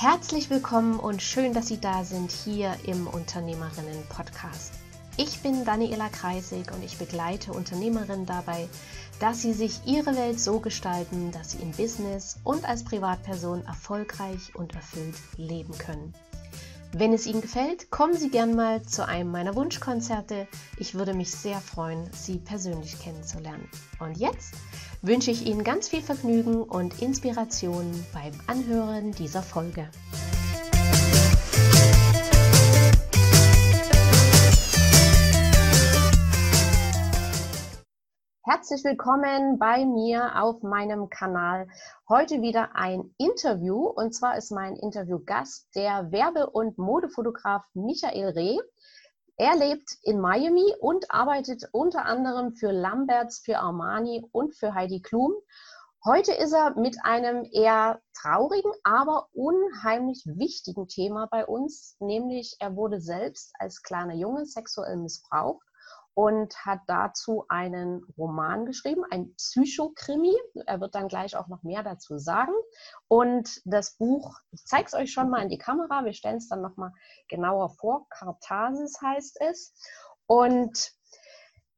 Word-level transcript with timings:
Herzlich 0.00 0.48
willkommen 0.48 1.00
und 1.00 1.22
schön, 1.22 1.52
dass 1.52 1.66
Sie 1.66 1.80
da 1.80 2.04
sind 2.04 2.30
hier 2.30 2.72
im 2.84 3.08
Unternehmerinnen-Podcast. 3.08 4.74
Ich 5.16 5.40
bin 5.40 5.64
Daniela 5.64 6.08
Kreisig 6.08 6.70
und 6.72 6.84
ich 6.84 6.98
begleite 6.98 7.52
Unternehmerinnen 7.52 8.24
dabei, 8.24 8.68
dass 9.18 9.42
sie 9.42 9.52
sich 9.52 9.80
ihre 9.86 10.14
Welt 10.14 10.38
so 10.38 10.60
gestalten, 10.60 11.32
dass 11.32 11.50
sie 11.50 11.58
im 11.58 11.72
Business 11.72 12.36
und 12.44 12.64
als 12.64 12.84
Privatperson 12.84 13.66
erfolgreich 13.66 14.54
und 14.54 14.72
erfüllt 14.76 15.16
leben 15.36 15.76
können. 15.76 16.14
Wenn 16.92 17.12
es 17.12 17.26
Ihnen 17.26 17.42
gefällt, 17.42 17.90
kommen 17.90 18.16
Sie 18.16 18.30
gern 18.30 18.54
mal 18.54 18.82
zu 18.82 19.06
einem 19.06 19.32
meiner 19.32 19.56
Wunschkonzerte. 19.56 20.46
Ich 20.78 20.94
würde 20.94 21.12
mich 21.12 21.32
sehr 21.32 21.60
freuen, 21.60 22.08
Sie 22.12 22.38
persönlich 22.38 22.98
kennenzulernen. 23.00 23.68
Und 23.98 24.16
jetzt 24.16 24.54
wünsche 25.02 25.30
ich 25.30 25.46
Ihnen 25.46 25.62
ganz 25.62 25.88
viel 25.88 26.02
Vergnügen 26.02 26.62
und 26.62 27.00
Inspiration 27.00 28.04
beim 28.12 28.32
Anhören 28.46 29.12
dieser 29.12 29.42
Folge. 29.42 29.88
Herzlich 38.42 38.82
willkommen 38.82 39.58
bei 39.58 39.84
mir 39.84 40.42
auf 40.42 40.62
meinem 40.62 41.10
Kanal. 41.10 41.68
Heute 42.08 42.40
wieder 42.40 42.74
ein 42.74 43.14
Interview 43.18 43.86
und 43.86 44.14
zwar 44.14 44.36
ist 44.36 44.50
mein 44.50 44.74
Interviewgast 44.74 45.68
der 45.74 46.10
Werbe- 46.10 46.48
und 46.48 46.78
Modefotograf 46.78 47.62
Michael 47.74 48.30
Reh. 48.30 48.58
Er 49.40 49.54
lebt 49.54 49.98
in 50.02 50.18
Miami 50.18 50.74
und 50.80 51.12
arbeitet 51.12 51.62
unter 51.70 52.06
anderem 52.06 52.54
für 52.54 52.72
Lamberts, 52.72 53.38
für 53.38 53.58
Armani 53.58 54.26
und 54.32 54.56
für 54.56 54.74
Heidi 54.74 55.00
Klum. 55.00 55.32
Heute 56.04 56.32
ist 56.32 56.52
er 56.52 56.76
mit 56.76 56.96
einem 57.04 57.48
eher 57.52 58.02
traurigen, 58.14 58.72
aber 58.82 59.28
unheimlich 59.32 60.24
wichtigen 60.26 60.88
Thema 60.88 61.28
bei 61.30 61.46
uns, 61.46 61.94
nämlich 62.00 62.56
er 62.58 62.74
wurde 62.74 63.00
selbst 63.00 63.54
als 63.60 63.82
kleiner 63.84 64.14
Junge 64.14 64.44
sexuell 64.44 64.96
missbraucht 64.96 65.67
und 66.18 66.66
hat 66.66 66.80
dazu 66.88 67.44
einen 67.48 68.02
Roman 68.18 68.66
geschrieben, 68.66 69.04
ein 69.08 69.36
Psychokrimi. 69.36 70.36
Er 70.66 70.80
wird 70.80 70.96
dann 70.96 71.06
gleich 71.06 71.36
auch 71.36 71.46
noch 71.46 71.62
mehr 71.62 71.84
dazu 71.84 72.18
sagen. 72.18 72.54
Und 73.06 73.62
das 73.64 73.96
Buch, 73.98 74.36
ich 74.50 74.64
zeige 74.64 74.86
es 74.86 74.94
euch 74.94 75.12
schon 75.12 75.30
mal 75.30 75.42
in 75.42 75.48
die 75.48 75.58
Kamera, 75.58 76.04
wir 76.04 76.12
stellen 76.12 76.38
es 76.38 76.48
dann 76.48 76.60
nochmal 76.60 76.90
genauer 77.28 77.70
vor. 77.70 78.08
Kartasis 78.08 79.00
heißt 79.00 79.40
es. 79.42 79.72
Und 80.26 80.90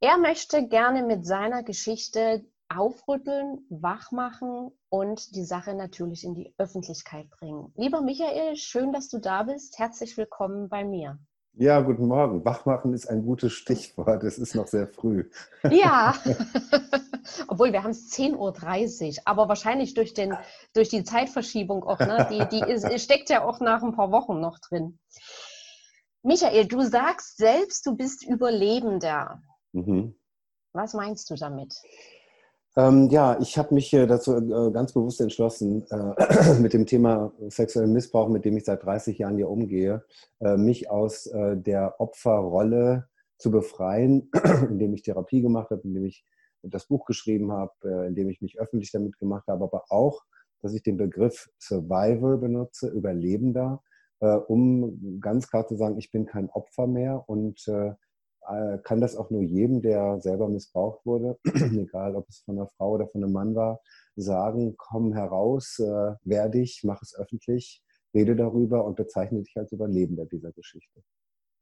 er 0.00 0.16
möchte 0.16 0.66
gerne 0.68 1.02
mit 1.02 1.26
seiner 1.26 1.62
Geschichte 1.62 2.42
aufrütteln, 2.70 3.66
wachmachen 3.68 4.70
und 4.88 5.36
die 5.36 5.44
Sache 5.44 5.74
natürlich 5.74 6.24
in 6.24 6.34
die 6.34 6.54
Öffentlichkeit 6.56 7.28
bringen. 7.28 7.74
Lieber 7.76 8.00
Michael, 8.00 8.56
schön, 8.56 8.90
dass 8.90 9.10
du 9.10 9.18
da 9.18 9.42
bist. 9.42 9.78
Herzlich 9.78 10.16
willkommen 10.16 10.70
bei 10.70 10.82
mir. 10.82 11.18
Ja, 11.54 11.80
guten 11.80 12.06
Morgen. 12.06 12.44
Wachmachen 12.44 12.94
ist 12.94 13.06
ein 13.06 13.22
gutes 13.22 13.52
Stichwort. 13.52 14.22
Es 14.24 14.38
ist 14.38 14.54
noch 14.54 14.66
sehr 14.66 14.86
früh. 14.86 15.28
Ja, 15.70 16.14
obwohl 17.48 17.72
wir 17.72 17.82
haben 17.82 17.90
es 17.90 18.10
10.30 18.12 18.36
Uhr, 18.38 19.22
aber 19.24 19.48
wahrscheinlich 19.48 19.94
durch, 19.94 20.14
den, 20.14 20.36
durch 20.74 20.88
die 20.88 21.04
Zeitverschiebung 21.04 21.84
auch. 21.84 21.98
Ne? 21.98 22.28
Die, 22.30 22.48
die 22.48 22.70
ist, 22.70 22.88
steckt 23.02 23.30
ja 23.30 23.44
auch 23.44 23.60
nach 23.60 23.82
ein 23.82 23.94
paar 23.94 24.12
Wochen 24.12 24.40
noch 24.40 24.58
drin. 24.58 24.98
Michael, 26.22 26.66
du 26.66 26.82
sagst 26.82 27.36
selbst, 27.36 27.84
du 27.86 27.96
bist 27.96 28.24
Überlebender. 28.26 29.42
Mhm. 29.72 30.14
Was 30.72 30.94
meinst 30.94 31.30
du 31.30 31.34
damit? 31.34 31.74
Ähm, 32.76 33.08
ja, 33.10 33.36
ich 33.40 33.58
habe 33.58 33.74
mich 33.74 33.90
dazu 33.90 34.36
äh, 34.36 34.70
ganz 34.70 34.92
bewusst 34.92 35.20
entschlossen, 35.20 35.84
äh, 35.90 36.54
mit 36.60 36.72
dem 36.72 36.86
Thema 36.86 37.32
sexuellen 37.48 37.92
Missbrauch, 37.92 38.28
mit 38.28 38.44
dem 38.44 38.56
ich 38.56 38.64
seit 38.64 38.84
30 38.84 39.18
Jahren 39.18 39.36
hier 39.36 39.48
umgehe, 39.48 40.04
äh, 40.38 40.56
mich 40.56 40.88
aus 40.88 41.26
äh, 41.26 41.56
der 41.56 42.00
Opferrolle 42.00 43.08
zu 43.38 43.50
befreien, 43.50 44.30
indem 44.70 44.94
ich 44.94 45.02
Therapie 45.02 45.42
gemacht 45.42 45.70
habe, 45.70 45.82
indem 45.82 46.04
ich 46.04 46.24
das 46.62 46.86
Buch 46.86 47.06
geschrieben 47.06 47.52
habe, 47.52 47.72
indem 48.06 48.28
ich 48.28 48.42
mich 48.42 48.60
öffentlich 48.60 48.92
damit 48.92 49.18
gemacht 49.18 49.44
habe, 49.48 49.64
aber 49.64 49.84
auch, 49.88 50.20
dass 50.60 50.74
ich 50.74 50.82
den 50.82 50.98
Begriff 50.98 51.48
Survivor 51.58 52.36
benutze, 52.36 52.88
Überlebender, 52.88 53.82
um 54.18 55.18
ganz 55.22 55.48
klar 55.48 55.66
zu 55.66 55.76
sagen, 55.76 55.96
ich 55.96 56.12
bin 56.12 56.26
kein 56.26 56.50
Opfer 56.50 56.86
mehr 56.86 57.24
und 57.26 57.64
kann 58.82 59.00
das 59.00 59.16
auch 59.16 59.30
nur 59.30 59.42
jedem, 59.42 59.82
der 59.82 60.20
selber 60.20 60.48
missbraucht 60.48 61.04
wurde, 61.06 61.38
egal 61.44 62.16
ob 62.16 62.28
es 62.28 62.40
von 62.40 62.58
einer 62.58 62.68
Frau 62.68 62.92
oder 62.92 63.06
von 63.06 63.22
einem 63.22 63.32
Mann 63.32 63.54
war, 63.54 63.80
sagen, 64.16 64.74
komm 64.76 65.12
heraus, 65.12 65.78
äh, 65.78 66.14
werde 66.24 66.58
dich, 66.58 66.82
mach 66.84 67.00
es 67.02 67.14
öffentlich, 67.14 67.82
rede 68.14 68.36
darüber 68.36 68.84
und 68.84 68.96
bezeichne 68.96 69.42
dich 69.42 69.56
als 69.56 69.72
Überlebender 69.72 70.26
dieser 70.26 70.52
Geschichte. 70.52 71.02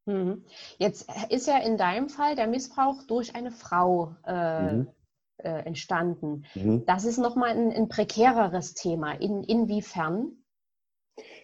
Mhm. 0.07 0.45
Jetzt 0.79 1.11
ist 1.29 1.47
ja 1.47 1.59
in 1.59 1.77
deinem 1.77 2.09
Fall 2.09 2.35
der 2.35 2.47
Missbrauch 2.47 3.03
durch 3.07 3.35
eine 3.35 3.51
Frau 3.51 4.15
äh, 4.27 4.73
mhm. 4.73 4.89
äh, 5.39 5.67
entstanden. 5.67 6.45
Mhm. 6.55 6.85
Das 6.87 7.05
ist 7.05 7.19
nochmal 7.19 7.51
ein, 7.51 7.73
ein 7.73 7.89
prekäreres 7.89 8.75
Thema. 8.75 9.13
In, 9.13 9.45
inwiefern? 9.45 10.33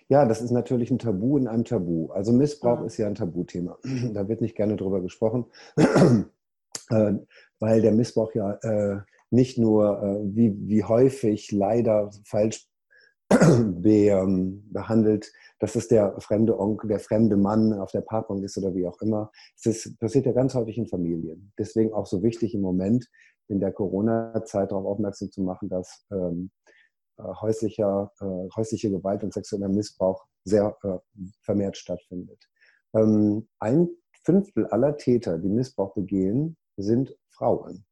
Ja, 0.09 0.27
das 0.27 0.43
ist 0.43 0.51
natürlich 0.51 0.91
ein 0.91 0.99
Tabu 0.99 1.39
in 1.39 1.49
einem 1.49 1.65
Tabu. 1.65 2.11
Also 2.11 2.33
Missbrauch 2.33 2.81
ja. 2.81 2.87
ist 2.87 2.97
ja 2.97 3.07
ein 3.07 3.15
Tabuthema. 3.15 3.79
Da 4.13 4.29
wird 4.29 4.41
nicht 4.41 4.57
gerne 4.57 4.77
drüber 4.77 5.01
gesprochen, 5.01 5.47
äh, 5.77 7.15
weil 7.59 7.83
der 7.83 7.93
Missbrauch 7.93 8.35
ja 8.35 8.53
äh, 8.63 9.01
nicht 9.31 9.59
nur 9.59 10.03
äh, 10.03 10.37
wie, 10.37 10.55
wie 10.69 10.85
häufig 10.85 11.51
leider 11.53 12.11
falsch 12.25 12.69
behandelt, 13.29 15.33
dass 15.59 15.77
es 15.77 15.89
der 15.89 16.21
fremde 16.21 16.59
Onkel, 16.59 16.89
der 16.89 17.01
fremde 17.01 17.37
Mann 17.37 17.73
auf 17.73 17.91
der 17.91 18.03
Parkbank 18.03 18.45
ist 18.45 18.59
oder 18.59 18.75
wie 18.75 18.87
auch 18.87 19.01
immer. 19.01 19.31
Es 19.57 19.67
ist, 19.67 19.99
passiert 19.99 20.27
ja 20.27 20.33
ganz 20.33 20.55
häufig 20.55 20.77
in 20.77 20.87
Familien. 20.87 21.53
Deswegen 21.59 21.93
auch 21.93 22.07
so 22.07 22.23
wichtig 22.23 22.55
im 22.55 22.61
Moment 22.61 23.09
in 23.49 23.61
der 23.61 23.73
Corona-Zeit 23.73 24.71
darauf 24.71 24.87
aufmerksam 24.87 25.31
zu 25.31 25.43
machen, 25.43 25.69
dass 25.69 26.05
ähm, 26.13 26.51
äh, 26.67 26.71
häuslicher, 27.19 28.13
äh, 28.21 28.49
häusliche 28.57 28.91
Gewalt 28.91 29.23
und 29.23 29.33
sexueller 29.33 29.69
Missbrauch 29.69 30.27
sehr 30.45 30.77
äh, 30.83 30.99
vermehrt 31.43 31.77
stattfindet. 31.77 32.49
Ähm, 32.95 33.49
ein 33.59 33.89
Fünftel 34.25 34.67
aller 34.67 34.97
Täter, 34.97 35.39
die 35.39 35.49
Missbrauch 35.49 35.95
begehen, 35.95 36.57
sind 36.77 37.15
Frauen. 37.31 37.85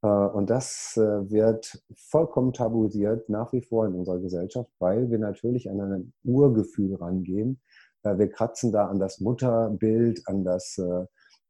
Und 0.00 0.50
das 0.50 0.92
wird 0.96 1.82
vollkommen 1.96 2.52
tabuisiert 2.52 3.28
nach 3.30 3.52
wie 3.54 3.62
vor 3.62 3.86
in 3.86 3.94
unserer 3.94 4.20
Gesellschaft, 4.20 4.70
weil 4.78 5.10
wir 5.10 5.18
natürlich 5.18 5.68
an 5.70 5.80
ein 5.80 6.12
Urgefühl 6.22 6.94
rangehen. 6.94 7.60
Wir 8.02 8.28
kratzen 8.28 8.70
da 8.70 8.86
an 8.86 9.00
das 9.00 9.18
Mutterbild, 9.20 10.22
an, 10.26 10.44
das, 10.44 10.78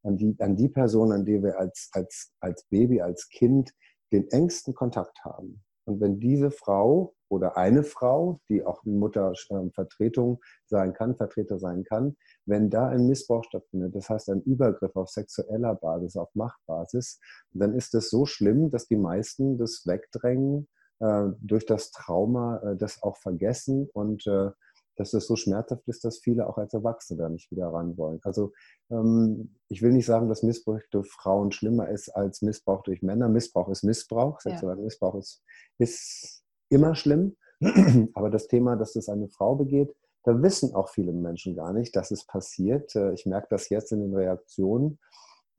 an, 0.05 0.17
die, 0.17 0.37
an 0.39 0.57
die 0.57 0.69
Person, 0.69 1.11
an 1.13 1.25
die 1.25 1.43
wir 1.43 1.59
als, 1.59 1.91
als, 1.93 2.33
als 2.41 2.65
Baby, 2.71 3.01
als 3.03 3.29
Kind 3.29 3.75
den 4.13 4.29
engsten 4.29 4.73
Kontakt 4.73 5.23
haben. 5.25 5.63
Und 5.84 6.00
wenn 6.00 6.19
diese 6.19 6.50
Frau 6.50 7.15
oder 7.28 7.56
eine 7.56 7.83
Frau, 7.83 8.41
die 8.49 8.65
auch 8.65 8.84
Muttervertretung 8.84 10.41
sein 10.67 10.93
kann, 10.93 11.17
Vertreter 11.17 11.59
sein 11.59 11.84
kann, 11.84 12.17
wenn 12.47 12.71
da 12.71 12.89
ein 12.89 13.06
Missbrauch 13.06 13.45
stattfindet, 13.45 13.95
das 13.95 14.09
heißt 14.09 14.31
ein 14.31 14.43
Übergriff 14.43 14.95
auf 14.97 15.11
sexueller 15.11 15.75
Basis, 15.75 16.17
auf 16.17 16.34
Machtbasis, 16.34 17.21
dann 17.53 17.75
ist 17.75 17.95
es 17.95 18.11
so 18.11 18.27
schlimm, 18.27 18.71
dass 18.71 18.87
die 18.87 18.97
meisten 18.97 19.59
das 19.59 19.87
wegdrängen, 19.87 20.69
äh, 21.00 21.25
durch 21.41 21.67
das 21.67 21.91
Trauma 21.91 22.59
äh, 22.59 22.77
das 22.77 23.03
auch 23.03 23.16
vergessen 23.16 23.89
und 23.93 24.27
äh, 24.27 24.51
dass 24.97 25.12
es 25.12 25.27
so 25.27 25.37
schmerzhaft 25.37 25.87
ist, 25.88 26.05
dass 26.05 26.19
viele 26.19 26.47
auch 26.47 26.59
als 26.59 26.75
Erwachsene 26.75 27.22
da 27.22 27.28
nicht 27.28 27.50
wieder 27.50 27.69
ran 27.69 27.97
wollen. 27.97 28.21
Also 28.22 28.53
ähm, 28.91 29.56
ich 29.69 29.82
will 29.82 29.93
nicht 29.93 30.06
sagen, 30.06 30.28
dass 30.28 30.43
Missbrauch 30.43 30.81
durch 30.91 31.10
Frauen 31.10 31.53
schlimmer 31.53 31.88
ist 31.88 32.09
als 32.10 32.43
Missbrauch 32.43 32.82
durch 32.82 33.03
Männer. 33.03 33.28
Missbrauch 33.28 33.69
ist 33.69 33.83
Missbrauch. 33.84 34.41
Sexueller 34.41 34.77
ja. 34.77 34.84
Missbrauch 34.84 35.16
ist, 35.16 35.42
ist 35.78 36.45
immer 36.69 36.95
schlimm. 36.95 37.36
Aber 38.15 38.30
das 38.30 38.47
Thema, 38.48 38.77
dass 38.77 38.92
das 38.92 39.09
eine 39.09 39.28
Frau 39.28 39.57
begeht, 39.57 39.95
da 40.24 40.42
wissen 40.42 40.74
auch 40.74 40.89
viele 40.89 41.13
Menschen 41.13 41.54
gar 41.54 41.72
nicht, 41.72 41.95
dass 41.97 42.10
es 42.10 42.27
passiert. 42.27 42.95
Äh, 42.97 43.13
ich 43.15 43.27
merke 43.27 43.48
das 43.51 43.69
jetzt 43.69 43.92
in 43.92 44.01
den 44.01 44.15
Reaktionen, 44.15 44.98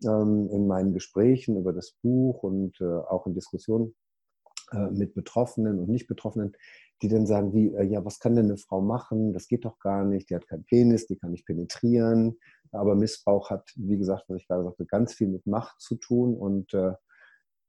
ähm, 0.03 0.49
in 0.51 0.67
meinen 0.67 0.93
Gesprächen 0.93 1.57
über 1.57 1.73
das 1.73 1.91
Buch 2.01 2.43
und 2.43 2.79
äh, 2.81 2.85
auch 2.85 3.27
in 3.27 3.33
Diskussionen 3.33 3.95
äh, 4.71 4.89
mit 4.89 5.13
Betroffenen 5.13 5.79
und 5.79 5.89
Nicht-Betroffenen, 5.89 6.55
die 7.01 7.09
dann 7.09 7.25
sagen, 7.25 7.53
wie, 7.53 7.73
äh, 7.73 7.83
ja, 7.83 8.03
was 8.05 8.19
kann 8.19 8.35
denn 8.35 8.45
eine 8.45 8.57
Frau 8.57 8.81
machen? 8.81 9.33
Das 9.33 9.47
geht 9.47 9.65
doch 9.65 9.79
gar 9.79 10.03
nicht, 10.05 10.29
die 10.29 10.35
hat 10.35 10.47
keinen 10.47 10.65
Penis, 10.65 11.07
die 11.07 11.17
kann 11.17 11.31
nicht 11.31 11.45
penetrieren. 11.45 12.37
Aber 12.71 12.95
Missbrauch 12.95 13.49
hat, 13.49 13.71
wie 13.75 13.97
gesagt, 13.97 14.25
was 14.27 14.37
ich 14.37 14.47
gerade 14.47 14.63
sagte, 14.63 14.85
ganz 14.85 15.13
viel 15.13 15.27
mit 15.27 15.45
Macht 15.45 15.79
zu 15.79 15.95
tun 15.95 16.35
und 16.35 16.73
äh, 16.73 16.93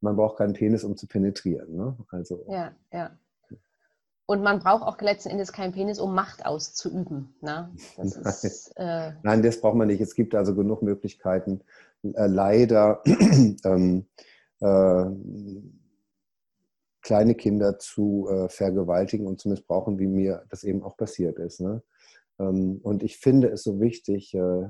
man 0.01 0.17
braucht 0.17 0.39
keinen 0.39 0.53
Penis, 0.53 0.85
um 0.85 0.97
zu 0.97 1.07
penetrieren. 1.07 1.75
Ne? 1.77 1.97
Also, 2.11 2.45
ja, 2.49 2.73
ja. 2.93 3.19
Und 4.29 4.43
man 4.43 4.59
braucht 4.59 4.83
auch 4.83 5.01
letzten 5.01 5.29
Endes 5.29 5.53
keinen 5.53 5.73
Penis, 5.73 6.01
um 6.01 6.13
Macht 6.13 6.45
auszuüben. 6.45 7.35
Ne? 7.41 7.71
Das 7.97 8.17
Nein. 8.17 8.35
Ist, 8.43 8.73
äh 8.77 9.13
Nein, 9.23 9.43
das 9.43 9.61
braucht 9.61 9.77
man 9.77 9.87
nicht. 9.87 10.01
Es 10.01 10.17
gibt 10.17 10.35
also 10.35 10.55
genug 10.55 10.83
Möglichkeiten. 10.83 11.61
Äh, 12.03 12.27
leider 12.27 13.03
ähm, 13.65 14.07
äh, 14.61 15.05
kleine 17.07 17.37
Kinder 17.37 17.79
zu 17.79 18.29
äh, 18.29 18.49
vergewaltigen 18.49 19.29
und 19.29 19.41
zu 19.41 19.49
missbrauchen, 19.49 20.01
wie 20.01 20.09
mir 20.09 20.45
das 20.51 20.65
eben 20.65 20.83
auch 20.83 20.97
passiert 20.97 21.39
ist. 21.39 21.61
Ne? 21.61 21.81
Ähm, 22.41 22.81
und 22.83 23.05
ich 23.05 23.19
finde 23.19 23.49
es 23.49 23.63
so 23.63 23.81
wichtig, 23.81 24.35
äh, 24.35 24.69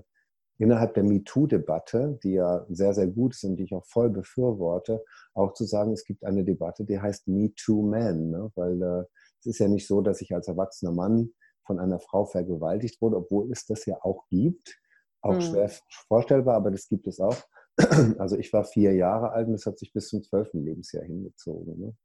innerhalb 0.59 0.93
der 0.93 1.05
MeToo-Debatte, 1.05 2.19
die 2.23 2.33
ja 2.33 2.67
sehr, 2.69 2.93
sehr 2.93 3.07
gut 3.07 3.35
ist 3.35 3.45
und 3.45 3.57
die 3.57 3.65
ich 3.65 3.75
auch 3.75 3.87
voll 3.87 4.11
befürworte, 4.11 5.03
auch 5.33 5.55
zu 5.55 5.65
sagen, 5.65 5.93
es 5.95 6.05
gibt 6.05 6.25
eine 6.25 6.45
Debatte, 6.45 6.85
die 6.85 7.01
heißt 7.01 7.27
MeToo-Man. 7.27 8.29
Ne? 8.29 8.53
Weil 8.55 8.83
äh, 8.83 9.05
es 9.41 9.47
ist 9.47 9.59
ja 9.59 9.69
nicht 9.69 9.87
so, 9.87 10.03
dass 10.03 10.21
ich 10.21 10.35
als 10.35 10.47
erwachsener 10.47 10.93
Mann 10.93 11.31
von 11.65 11.81
einer 11.81 12.01
Frau 12.01 12.27
vergewaltigt 12.27 13.01
wurde, 13.01 13.17
obwohl 13.17 13.51
es 13.51 13.65
das 13.65 13.87
ja 13.87 13.97
auch 14.03 14.27
gibt. 14.29 14.79
Auch 15.23 15.37
mhm. 15.37 15.41
schwer 15.41 15.71
vorstellbar, 16.09 16.57
aber 16.57 16.71
das 16.71 16.87
gibt 16.87 17.07
es 17.07 17.19
auch. 17.19 17.37
Also 18.19 18.37
ich 18.37 18.53
war 18.53 18.65
vier 18.65 18.93
Jahre 18.95 19.33
alt 19.33 19.47
und 19.47 19.55
das 19.55 19.65
hat 19.65 19.79
sich 19.79 19.93
bis 19.93 20.09
zum 20.09 20.23
zwölften 20.23 20.63
Lebensjahr 20.65 21.05
hingezogen. 21.05 21.79
Ne? 21.79 21.97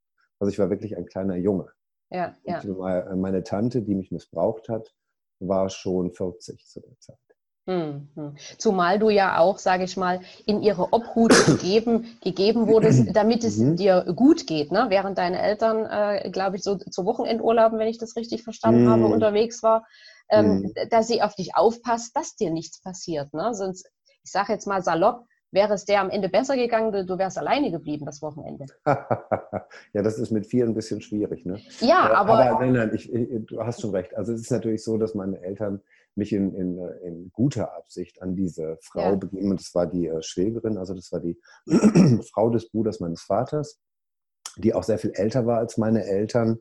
Also 0.42 0.52
ich 0.52 0.58
war 0.58 0.72
wirklich 0.72 0.98
ein 0.98 1.06
kleiner 1.06 1.36
Junge. 1.36 1.68
Ja, 2.10 2.36
ja. 2.44 2.62
Meine 3.16 3.44
Tante, 3.44 3.84
die 3.84 3.94
mich 3.94 4.12
missbraucht 4.12 4.70
hat, 4.70 4.92
war 5.40 5.70
schon 5.70 6.12
40 6.12 6.66
zu 6.66 6.82
der 6.82 7.00
Zeit. 7.00 7.18
Mhm. 7.68 8.36
Zumal 8.58 8.98
du 8.98 9.12
ja 9.12 9.38
auch, 9.38 9.60
sage 9.60 9.84
ich 9.84 9.96
mal, 9.96 10.22
in 10.48 10.64
ihre 10.64 10.92
Obhut 10.94 11.32
gegeben, 11.46 12.18
gegeben 12.22 12.68
wurdest, 12.68 13.06
damit 13.16 13.44
es 13.44 13.58
mhm. 13.58 13.76
dir 13.76 14.04
gut 14.16 14.48
geht, 14.48 14.72
ne? 14.72 14.88
während 14.90 15.20
deine 15.20 15.40
Eltern, 15.40 15.86
äh, 15.86 16.32
glaube 16.32 16.56
ich, 16.56 16.64
so 16.64 16.76
zu 16.76 17.06
Wochenendurlauben, 17.06 17.78
wenn 17.78 17.88
ich 17.88 18.00
das 18.00 18.16
richtig 18.16 18.42
verstanden 18.42 18.86
mhm. 18.86 18.90
habe, 18.90 19.06
unterwegs 19.06 19.62
war, 19.62 19.86
ähm, 20.30 20.62
mhm. 20.62 20.74
dass 20.90 21.08
sie 21.08 21.22
auf 21.22 21.36
dich 21.36 21.56
aufpasst, 21.56 22.18
dass 22.18 22.36
dir 22.36 22.50
nichts 22.50 22.82
passiert. 22.82 23.32
Ne? 23.36 23.54
Sonst, 23.54 23.88
ich 24.24 24.32
sage 24.32 24.54
jetzt 24.54 24.66
mal 24.66 24.82
salopp, 24.82 25.28
wäre 25.52 25.74
es 25.74 25.86
der 25.86 26.02
am 26.02 26.10
Ende 26.10 26.30
besser 26.30 26.56
gegangen, 26.56 27.06
du, 27.06 27.18
wärst 27.18 27.38
alleine 27.38 27.72
geblieben 27.72 28.06
das 28.06 28.22
Wochenende. 28.22 28.66
ja, 28.86 30.02
das 30.02 30.18
ist 30.18 30.32
mit 30.32 30.48
vier 30.48 30.66
ein 30.66 30.74
bisschen 30.74 31.02
schwierig. 31.02 31.46
Ne? 31.46 31.60
Ja, 31.80 32.14
aber. 32.14 32.34
Aber 32.34 32.66
nein, 32.66 32.74
nein, 32.74 32.92
ich, 32.94 33.12
ich, 33.12 33.46
du 33.46 33.62
hast 33.64 33.82
schon 33.82 33.92
recht. 33.92 34.16
Also 34.16 34.34
es 34.34 34.42
ist 34.42 34.52
natürlich 34.52 34.84
so, 34.84 34.98
dass 34.98 35.14
meine 35.14 35.42
Eltern 35.42 35.82
mich 36.16 36.34
in, 36.34 36.54
in, 36.56 36.78
in 37.04 37.32
guter 37.32 37.76
Absicht 37.76 38.22
an 38.22 38.36
diese 38.36 38.78
Frau 38.82 39.12
ja. 39.12 39.16
begeben. 39.16 39.52
Und 39.52 39.60
das 39.60 39.74
war 39.74 39.88
die 39.88 40.08
äh, 40.08 40.22
Schwägerin, 40.22 40.78
also 40.78 40.94
das 40.94 41.12
war 41.12 41.20
die 41.20 41.40
Frau 42.32 42.50
des 42.50 42.70
Bruders 42.70 43.00
meines 43.00 43.22
Vaters, 43.22 43.80
die 44.58 44.74
auch 44.74 44.84
sehr 44.84 44.98
viel 44.98 45.12
älter 45.12 45.46
war 45.46 45.60
als 45.60 45.78
meine 45.78 46.06
Eltern. 46.06 46.60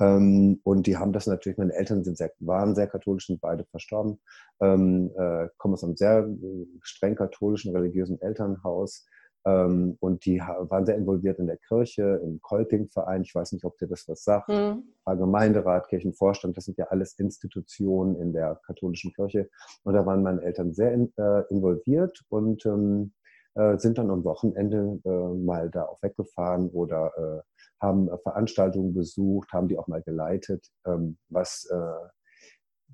Ähm, 0.00 0.60
und 0.64 0.86
die 0.86 0.96
haben 0.96 1.12
das 1.12 1.26
natürlich, 1.26 1.58
meine 1.58 1.74
Eltern 1.74 2.02
sind 2.02 2.16
sehr, 2.16 2.32
waren 2.40 2.74
sehr 2.74 2.86
katholisch, 2.86 3.26
sind 3.26 3.40
beide 3.40 3.64
verstorben, 3.64 4.18
ähm, 4.60 5.10
äh, 5.16 5.48
kommen 5.58 5.74
aus 5.74 5.84
einem 5.84 5.96
sehr 5.96 6.26
äh, 6.26 6.66
streng 6.82 7.14
katholischen, 7.14 7.76
religiösen 7.76 8.20
Elternhaus. 8.20 9.06
Ähm, 9.46 9.96
und 10.00 10.26
die 10.26 10.38
waren 10.38 10.84
sehr 10.84 10.96
involviert 10.96 11.38
in 11.38 11.46
der 11.46 11.56
Kirche, 11.56 12.20
im 12.22 12.40
Kolping-Verein. 12.42 13.22
Ich 13.22 13.34
weiß 13.34 13.52
nicht, 13.52 13.64
ob 13.64 13.78
dir 13.78 13.88
das 13.88 14.06
was 14.08 14.24
sagt. 14.24 14.48
Mhm. 14.48 14.84
Gemeinderat, 15.06 15.88
Kirchenvorstand, 15.88 16.56
das 16.56 16.66
sind 16.66 16.78
ja 16.78 16.86
alles 16.88 17.18
Institutionen 17.18 18.16
in 18.16 18.32
der 18.32 18.60
katholischen 18.66 19.12
Kirche. 19.12 19.48
Und 19.82 19.94
da 19.94 20.04
waren 20.04 20.22
meine 20.22 20.42
Eltern 20.42 20.74
sehr 20.74 20.92
in, 20.92 21.12
äh, 21.16 21.42
involviert 21.48 22.22
und 22.28 22.64
ähm, 22.66 23.12
äh, 23.54 23.78
sind 23.78 23.98
dann 23.98 24.10
am 24.10 24.24
Wochenende 24.24 25.00
äh, 25.04 25.34
mal 25.34 25.70
da 25.70 25.84
auch 25.84 26.00
weggefahren 26.02 26.68
oder 26.70 27.12
äh, 27.16 27.49
haben 27.80 28.08
äh, 28.08 28.18
Veranstaltungen 28.18 28.94
besucht, 28.94 29.52
haben 29.52 29.68
die 29.68 29.78
auch 29.78 29.88
mal 29.88 30.02
geleitet, 30.02 30.66
ähm, 30.86 31.18
was 31.28 31.66
äh, 31.70 32.08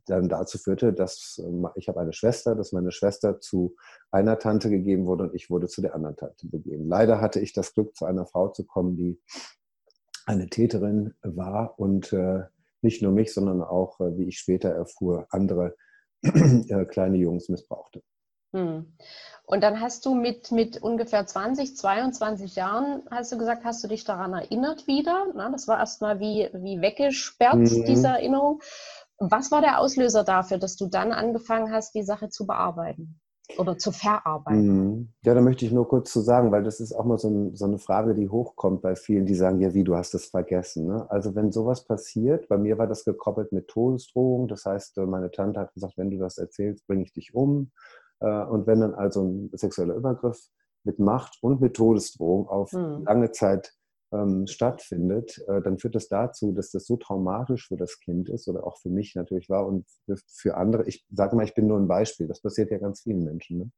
dann 0.06 0.29
dazu 0.29 0.59
führte, 0.59 0.93
dass 0.93 1.41
ähm, 1.44 1.69
ich 1.75 1.88
habe 1.88 2.00
eine 2.00 2.12
Schwester, 2.12 2.55
dass 2.55 2.73
meine 2.73 2.93
Schwester 2.93 3.41
zu 3.41 3.75
einer 4.11 4.38
Tante 4.38 4.71
gegeben 4.71 5.06
wurde 5.06 5.25
und 5.25 5.35
ich 5.35 5.50
wurde 5.50 5.67
zu 5.67 5.83
der 5.83 5.94
anderen 5.94 6.17
Tante 6.17 6.49
begeben. 6.49 6.88
Leider 6.88 7.21
hatte 7.21 7.41
ich 7.41 7.53
das 7.53 7.75
Glück, 7.75 7.97
zu 7.97 8.05
einer 8.05 8.27
Frau 8.27 8.49
zu 8.49 8.65
kommen, 8.65 8.97
die 8.97 9.21
eine 10.27 10.49
Täterin 10.49 11.15
war 11.23 11.79
und 11.79 12.12
äh, 12.12 12.44
nicht 12.83 13.03
nur 13.03 13.12
mich, 13.12 13.33
sondern 13.33 13.62
auch, 13.62 13.99
wie 14.00 14.29
ich 14.29 14.38
später 14.38 14.69
erfuhr, 14.69 15.27
andere 15.31 15.75
kleine 16.88 17.17
Jungs 17.17 17.49
missbrauchte. 17.49 18.03
Hm. 18.56 18.87
Und 19.47 19.62
dann 19.62 19.81
hast 19.81 20.05
du 20.05 20.14
mit, 20.14 20.50
mit 20.50 20.82
ungefähr 20.82 21.25
20, 21.25 21.76
22 21.76 22.56
Jahren, 22.56 23.03
hast 23.11 23.31
du 23.31 23.38
gesagt, 23.38 23.64
hast 23.64 23.82
du 23.85 23.88
dich 23.88 24.05
daran 24.05 24.32
erinnert 24.32 24.88
wieder. 24.88 25.26
Na, 25.37 25.50
das 25.50 25.69
war 25.69 25.79
erstmal 25.79 26.19
wie, 26.19 26.49
wie 26.53 26.81
weggesperrt, 26.81 27.55
mhm. 27.55 27.85
diese 27.85 28.08
Erinnerung. 28.08 28.61
Was 29.19 29.53
war 29.53 29.61
der 29.61 29.79
Auslöser 29.79 30.25
dafür, 30.25 30.58
dass 30.58 30.76
du 30.76 30.88
dann 30.88 31.12
angefangen 31.12 31.73
hast, 31.73 31.94
die 31.94 32.03
Sache 32.03 32.29
zu 32.29 32.44
bearbeiten 32.44 33.20
oder 33.56 33.79
zu 33.79 33.93
verarbeiten? 33.93 34.67
Mhm. 34.67 35.09
Ja, 35.23 35.35
da 35.35 35.41
möchte 35.41 35.64
ich 35.64 35.70
nur 35.70 35.87
kurz 35.87 36.12
zu 36.12 36.23
sagen, 36.23 36.50
weil 36.50 36.64
das 36.64 36.81
ist 36.81 36.93
auch 36.93 37.05
mal 37.05 37.17
so, 37.17 37.29
ein, 37.29 37.55
so, 37.55 37.67
eine 37.67 37.79
Frage, 37.79 38.14
die 38.14 38.29
hochkommt 38.29 38.82
bei 38.82 38.97
vielen, 38.97 39.26
die 39.26 39.37
sagen, 39.37 39.61
ja, 39.61 39.75
wie, 39.75 39.85
du 39.85 39.94
hast 39.94 40.12
es 40.14 40.26
vergessen. 40.26 40.88
Ne? 40.88 41.06
Also 41.09 41.37
wenn 41.37 41.52
sowas 41.52 41.85
passiert, 41.85 42.49
bei 42.49 42.59
mir 42.59 42.79
war 42.79 42.88
das 42.88 43.05
gekoppelt 43.05 43.52
mit 43.52 43.69
Todesdrohung, 43.69 44.49
das 44.49 44.64
heißt, 44.64 44.99
äh, 44.99 45.06
meine 45.06 45.31
Tante 45.31 45.61
hat 45.61 45.73
gesagt, 45.73 45.97
wenn 45.99 46.11
du 46.11 46.19
das 46.19 46.37
erzählst, 46.37 46.85
bringe 46.88 47.05
ich 47.05 47.12
dich 47.12 47.32
um. 47.32 47.70
Äh, 48.20 48.44
und 48.44 48.66
wenn 48.66 48.80
dann 48.80 48.94
also 48.94 49.22
ein 49.22 49.50
sexueller 49.52 49.94
Übergriff 49.94 50.40
mit 50.84 50.98
Macht 50.98 51.38
und 51.42 51.60
mit 51.60 51.74
Todesdrohung 51.74 52.48
auf 52.48 52.72
mhm. 52.72 53.04
lange 53.04 53.32
Zeit 53.32 53.74
ähm, 54.12 54.46
stattfindet, 54.46 55.42
äh, 55.48 55.60
dann 55.60 55.78
führt 55.78 55.94
das 55.94 56.08
dazu, 56.08 56.52
dass 56.52 56.70
das 56.70 56.86
so 56.86 56.96
traumatisch 56.96 57.68
für 57.68 57.76
das 57.76 57.98
Kind 58.00 58.28
ist 58.28 58.48
oder 58.48 58.66
auch 58.66 58.78
für 58.78 58.88
mich 58.88 59.14
natürlich 59.14 59.48
war 59.48 59.66
und 59.66 59.86
für 60.26 60.56
andere. 60.56 60.86
Ich 60.86 61.04
sage 61.10 61.36
mal, 61.36 61.44
ich 61.44 61.54
bin 61.54 61.66
nur 61.66 61.78
ein 61.78 61.88
Beispiel. 61.88 62.28
Das 62.28 62.40
passiert 62.40 62.70
ja 62.70 62.78
ganz 62.78 63.02
vielen 63.02 63.24
Menschen. 63.24 63.58
Ne? 63.58 63.70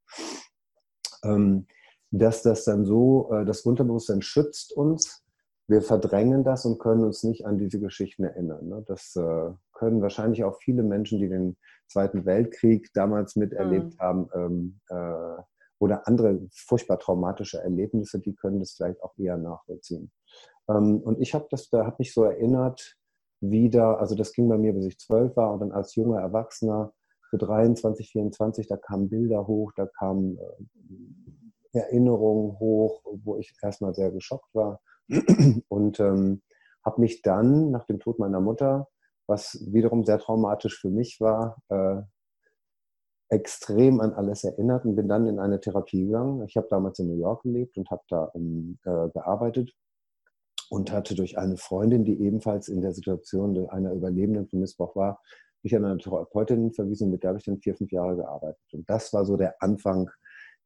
Ähm, 1.23 1.67
dass 2.11 2.41
das 2.41 2.63
dann 2.63 2.85
so, 2.85 3.31
äh, 3.33 3.45
das 3.45 3.61
Unterbewusstsein 3.61 4.21
schützt 4.21 4.73
uns. 4.73 5.23
Wir 5.67 5.81
verdrängen 5.81 6.43
das 6.43 6.65
und 6.65 6.79
können 6.79 7.03
uns 7.03 7.23
nicht 7.23 7.45
an 7.45 7.57
diese 7.57 7.79
Geschichten 7.79 8.23
erinnern. 8.23 8.67
Ne? 8.67 8.83
Das 8.87 9.15
äh, 9.15 9.51
können 9.79 10.01
wahrscheinlich 10.01 10.43
auch 10.43 10.59
viele 10.59 10.83
Menschen, 10.83 11.19
die 11.19 11.29
den 11.29 11.57
Zweiten 11.87 12.25
Weltkrieg 12.25 12.89
damals 12.93 13.35
miterlebt 13.37 13.95
mhm. 13.95 13.99
haben, 13.99 14.29
ähm, 14.35 14.79
äh, 14.89 15.41
oder 15.79 16.05
andere 16.07 16.41
furchtbar 16.53 16.99
traumatische 16.99 17.61
Erlebnisse, 17.63 18.19
die 18.19 18.35
können 18.35 18.59
das 18.59 18.73
vielleicht 18.73 19.01
auch 19.01 19.17
eher 19.17 19.37
nachvollziehen. 19.37 20.11
Ähm, 20.67 20.97
und 20.97 21.21
ich 21.21 21.33
habe 21.33 21.47
das, 21.49 21.69
da 21.69 21.85
habe 21.85 21.95
mich 21.99 22.13
so 22.13 22.25
erinnert, 22.25 22.97
wieder, 23.39 23.99
also 23.99 24.15
das 24.15 24.33
ging 24.33 24.49
bei 24.49 24.57
mir, 24.57 24.73
bis 24.73 24.85
ich 24.85 24.99
zwölf 24.99 25.37
war 25.37 25.53
und 25.53 25.61
dann 25.61 25.71
als 25.71 25.95
junger 25.95 26.19
Erwachsener 26.19 26.91
für 27.29 27.37
23, 27.37 28.11
24, 28.11 28.67
da 28.67 28.75
kamen 28.75 29.09
Bilder 29.09 29.47
hoch, 29.47 29.71
da 29.77 29.85
kamen 29.85 30.37
äh, 30.37 31.79
Erinnerungen 31.79 32.59
hoch, 32.59 33.01
wo 33.23 33.37
ich 33.37 33.53
erstmal 33.61 33.93
sehr 33.93 34.11
geschockt 34.11 34.53
war 34.53 34.81
und 35.69 35.99
ähm, 36.01 36.41
habe 36.83 37.01
mich 37.01 37.21
dann 37.21 37.71
nach 37.71 37.85
dem 37.85 37.99
Tod 37.99 38.19
meiner 38.19 38.41
Mutter, 38.41 38.89
was 39.29 39.65
wiederum 39.71 40.03
sehr 40.03 40.19
traumatisch 40.19 40.79
für 40.79 40.89
mich 40.89 41.19
war, 41.21 41.61
äh, 41.69 42.01
extrem 43.29 44.01
an 44.01 44.13
alles 44.13 44.43
erinnert 44.43 44.85
und 44.85 44.95
bin 44.95 45.07
dann 45.07 45.27
in 45.27 45.39
eine 45.39 45.61
Therapie 45.61 46.05
gegangen. 46.05 46.43
Ich 46.47 46.57
habe 46.57 46.67
damals 46.69 46.97
in 46.99 47.07
New 47.07 47.19
York 47.19 47.43
gelebt 47.43 47.77
und 47.77 47.89
habe 47.91 48.01
da 48.09 48.23
um, 48.23 48.79
äh, 48.85 49.09
gearbeitet 49.09 49.71
und 50.69 50.91
hatte 50.91 51.15
durch 51.15 51.37
eine 51.37 51.57
Freundin, 51.57 52.05
die 52.05 52.19
ebenfalls 52.19 52.67
in 52.67 52.81
der 52.81 52.91
Situation 52.91 53.69
einer 53.69 53.93
Überlebenden 53.93 54.47
von 54.47 54.59
Missbrauch 54.59 54.95
war, 54.95 55.21
mich 55.61 55.75
an 55.75 55.85
eine 55.85 55.97
Therapeutin 55.97 56.73
verwiesen, 56.73 57.11
mit 57.11 57.23
der 57.23 57.29
habe 57.29 57.39
ich 57.39 57.45
dann 57.45 57.59
vier, 57.59 57.75
fünf 57.75 57.91
Jahre 57.91 58.15
gearbeitet. 58.15 58.63
Und 58.73 58.89
das 58.89 59.13
war 59.13 59.25
so 59.25 59.37
der 59.37 59.61
Anfang 59.61 60.09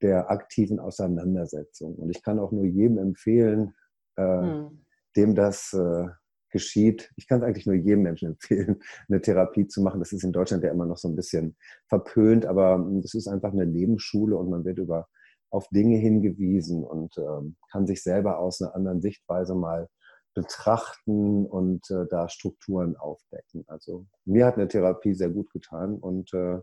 der 0.02 0.30
aktiven 0.30 0.80
Auseinandersetzung. 0.80 1.96
Und 1.96 2.10
ich 2.12 2.22
kann 2.22 2.40
auch 2.40 2.52
nur 2.52 2.66
jedem 2.66 2.98
empfehlen, 2.98 3.74
äh, 4.16 4.42
hm. 4.42 4.86
dem 5.16 5.36
das 5.36 5.74
äh, 5.74 6.08
geschieht. 6.54 7.12
Ich 7.18 7.28
kann 7.28 7.40
es 7.40 7.44
eigentlich 7.44 7.66
nur 7.66 7.76
jedem 7.76 8.04
Menschen 8.04 8.30
empfehlen, 8.34 8.82
eine 9.10 9.20
Therapie 9.20 9.68
zu 9.68 9.82
machen. 9.82 10.00
Das 10.00 10.14
ist 10.14 10.24
in 10.24 10.32
Deutschland 10.32 10.64
ja 10.64 10.72
immer 10.72 10.86
noch 10.86 10.98
so 10.98 11.10
ein 11.10 11.16
bisschen 11.18 11.58
verpönt, 11.88 12.46
aber 12.46 12.76
hm, 12.76 13.02
das 13.02 13.14
ist 13.14 13.28
einfach 13.28 13.52
eine 13.52 13.66
Lebensschule 13.66 14.38
und 14.38 14.50
man 14.50 14.64
wird 14.64 14.78
über 14.78 15.10
auf 15.50 15.68
Dinge 15.70 15.98
hingewiesen 15.98 16.84
und 16.84 17.16
ähm, 17.18 17.58
kann 17.72 17.86
sich 17.86 18.02
selber 18.02 18.40
aus 18.40 18.60
einer 18.60 18.74
anderen 18.74 19.02
Sichtweise 19.02 19.54
mal 19.54 19.88
betrachten 20.34 21.46
und 21.46 21.92
äh, 21.92 22.08
da 22.10 22.28
Strukturen 22.28 22.96
aufdecken. 22.96 23.64
Also 23.68 24.08
mir 24.26 24.48
hat 24.48 24.56
eine 24.56 24.68
Therapie 24.68 25.14
sehr 25.14 25.30
gut 25.30 25.52
getan 25.52 25.98
und 25.98 26.34
äh, 26.34 26.60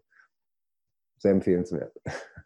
sehr 1.20 1.32
empfehlenswert. 1.32 1.92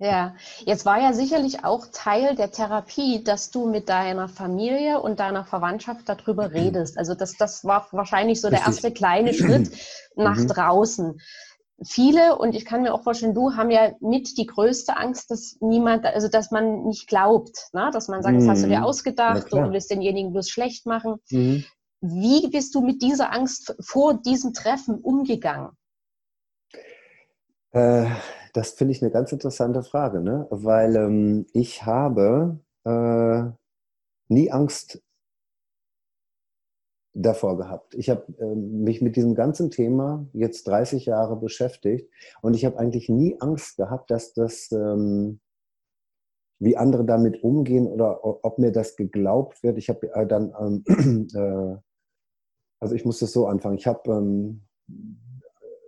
Ja, 0.01 0.35
jetzt 0.67 0.85
war 0.85 1.01
ja 1.01 1.13
sicherlich 1.13 1.65
auch 1.65 1.87
Teil 1.93 2.35
der 2.35 2.51
Therapie, 2.51 3.23
dass 3.23 3.51
du 3.51 3.69
mit 3.69 3.89
deiner 3.89 4.29
Familie 4.29 5.01
und 5.01 5.21
deiner 5.21 5.45
Verwandtschaft 5.45 6.09
darüber 6.09 6.53
redest. 6.53 6.99
Also 6.99 7.15
das, 7.15 7.37
das 7.37 7.65
war 7.65 7.87
wahrscheinlich 7.93 8.41
so 8.41 8.51
der 8.51 8.61
erste 8.61 8.93
kleine 8.93 9.33
Schritt 9.35 9.71
nach 10.17 10.37
mhm. 10.37 10.49
draußen. 10.49 11.21
Viele, 11.85 12.37
und 12.37 12.55
ich 12.55 12.65
kann 12.65 12.83
mir 12.83 12.95
auch 12.95 13.03
vorstellen, 13.03 13.35
du 13.35 13.55
haben 13.55 13.71
ja 13.71 13.93
mit 14.01 14.37
die 14.39 14.47
größte 14.47 14.97
Angst, 14.97 15.31
dass 15.31 15.57
niemand, 15.61 16.05
also 16.05 16.29
dass 16.29 16.51
man 16.51 16.85
nicht 16.85 17.07
glaubt, 17.07 17.69
ne? 17.73 17.91
dass 17.93 18.09
man 18.09 18.23
sagt, 18.23 18.37
das 18.37 18.49
hast 18.49 18.65
du 18.65 18.69
dir 18.69 18.79
mhm. 18.79 18.85
ausgedacht, 18.85 19.53
du 19.53 19.71
willst 19.71 19.91
denjenigen 19.91 20.33
bloß 20.33 20.49
schlecht 20.49 20.87
machen. 20.87 21.17
Mhm. 21.31 21.65
Wie 22.01 22.49
bist 22.49 22.75
du 22.75 22.81
mit 22.81 23.03
dieser 23.03 23.33
Angst 23.33 23.77
vor 23.81 24.15
diesem 24.15 24.53
Treffen 24.53 24.99
umgegangen? 24.99 25.71
Äh, 27.73 28.07
das 28.55 28.71
finde 28.73 28.93
ich 28.93 29.03
eine 29.03 29.11
ganz 29.11 29.33
interessante 29.33 29.83
Frage, 29.83 30.21
ne? 30.21 30.47
weil 30.49 30.97
ähm, 30.97 31.47
ich 31.53 31.85
habe 31.85 32.61
äh, 32.85 33.43
nie 34.29 34.51
Angst 34.51 35.03
davor 37.15 37.57
gehabt. 37.57 37.95
Ich 37.95 38.09
habe 38.11 38.27
äh, 38.39 38.55
mich 38.55 39.03
mit 39.03 39.17
diesem 39.17 39.35
ganzen 39.35 39.71
Thema 39.71 40.29
jetzt 40.33 40.69
30 40.69 41.05
Jahre 41.07 41.37
beschäftigt 41.37 42.09
und 42.43 42.55
ich 42.55 42.65
habe 42.65 42.79
eigentlich 42.79 43.09
nie 43.09 43.37
Angst 43.41 43.77
gehabt, 43.77 44.11
dass 44.11 44.33
das, 44.35 44.71
ähm, 44.71 45.41
wie 46.61 46.77
andere 46.77 47.05
damit 47.05 47.43
umgehen 47.43 47.89
oder 47.89 48.25
ob 48.25 48.59
mir 48.59 48.71
das 48.71 48.95
geglaubt 48.95 49.65
wird. 49.65 49.79
Ich 49.79 49.89
habe 49.89 50.13
äh, 50.15 50.27
dann, 50.27 50.55
ähm, 50.87 51.29
äh, 51.35 51.77
also 52.81 52.95
ich 52.95 53.05
muss 53.05 53.19
das 53.19 53.33
so 53.33 53.49
anfangen. 53.49 53.79
Ich 53.79 53.89
habe 53.89 54.11
ähm, 54.13 54.63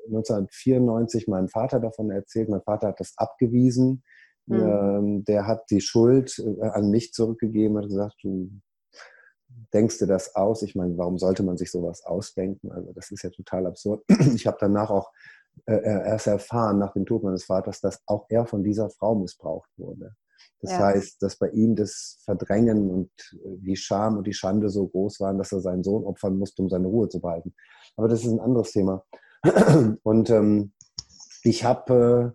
1994 0.06 1.28
meinem 1.28 1.48
Vater 1.48 1.80
davon 1.80 2.10
erzählt. 2.10 2.48
Mein 2.48 2.62
Vater 2.62 2.88
hat 2.88 3.00
das 3.00 3.14
abgewiesen. 3.16 4.02
Mhm. 4.48 5.24
der 5.24 5.48
hat 5.48 5.64
die 5.70 5.80
Schuld 5.80 6.38
äh, 6.38 6.66
an 6.68 6.92
mich 6.92 7.12
zurückgegeben, 7.12 7.78
hat 7.78 7.88
gesagt, 7.88 8.14
du 8.22 8.48
denkst 9.72 9.98
du 9.98 10.06
das 10.06 10.34
aus? 10.34 10.62
Ich 10.62 10.74
meine, 10.74 10.96
warum 10.98 11.18
sollte 11.18 11.42
man 11.42 11.56
sich 11.56 11.70
sowas 11.70 12.04
ausdenken? 12.04 12.70
Also 12.72 12.92
das 12.92 13.10
ist 13.10 13.22
ja 13.22 13.30
total 13.30 13.66
absurd. 13.66 14.04
Ich 14.34 14.46
habe 14.46 14.56
danach 14.60 14.90
auch 14.90 15.10
äh, 15.66 15.74
äh, 15.74 16.08
erst 16.08 16.26
erfahren, 16.26 16.78
nach 16.78 16.92
dem 16.92 17.06
Tod 17.06 17.22
meines 17.22 17.44
Vaters, 17.44 17.80
dass 17.80 18.00
auch 18.06 18.26
er 18.28 18.46
von 18.46 18.62
dieser 18.62 18.90
Frau 18.90 19.14
missbraucht 19.14 19.70
wurde. 19.76 20.14
Das 20.60 20.72
ja. 20.72 20.78
heißt, 20.78 21.22
dass 21.22 21.36
bei 21.36 21.48
ihm 21.50 21.74
das 21.76 22.18
Verdrängen 22.24 22.90
und 22.90 23.10
äh, 23.32 23.56
die 23.58 23.76
Scham 23.76 24.18
und 24.18 24.26
die 24.26 24.34
Schande 24.34 24.68
so 24.68 24.86
groß 24.86 25.20
waren, 25.20 25.38
dass 25.38 25.52
er 25.52 25.60
seinen 25.60 25.82
Sohn 25.82 26.04
opfern 26.04 26.38
musste, 26.38 26.62
um 26.62 26.68
seine 26.68 26.88
Ruhe 26.88 27.08
zu 27.08 27.20
behalten. 27.20 27.54
Aber 27.96 28.08
das 28.08 28.20
ist 28.20 28.30
ein 28.30 28.40
anderes 28.40 28.72
Thema. 28.72 29.02
Und 30.02 30.30
ähm, 30.30 30.72
ich 31.42 31.64
habe 31.64 32.34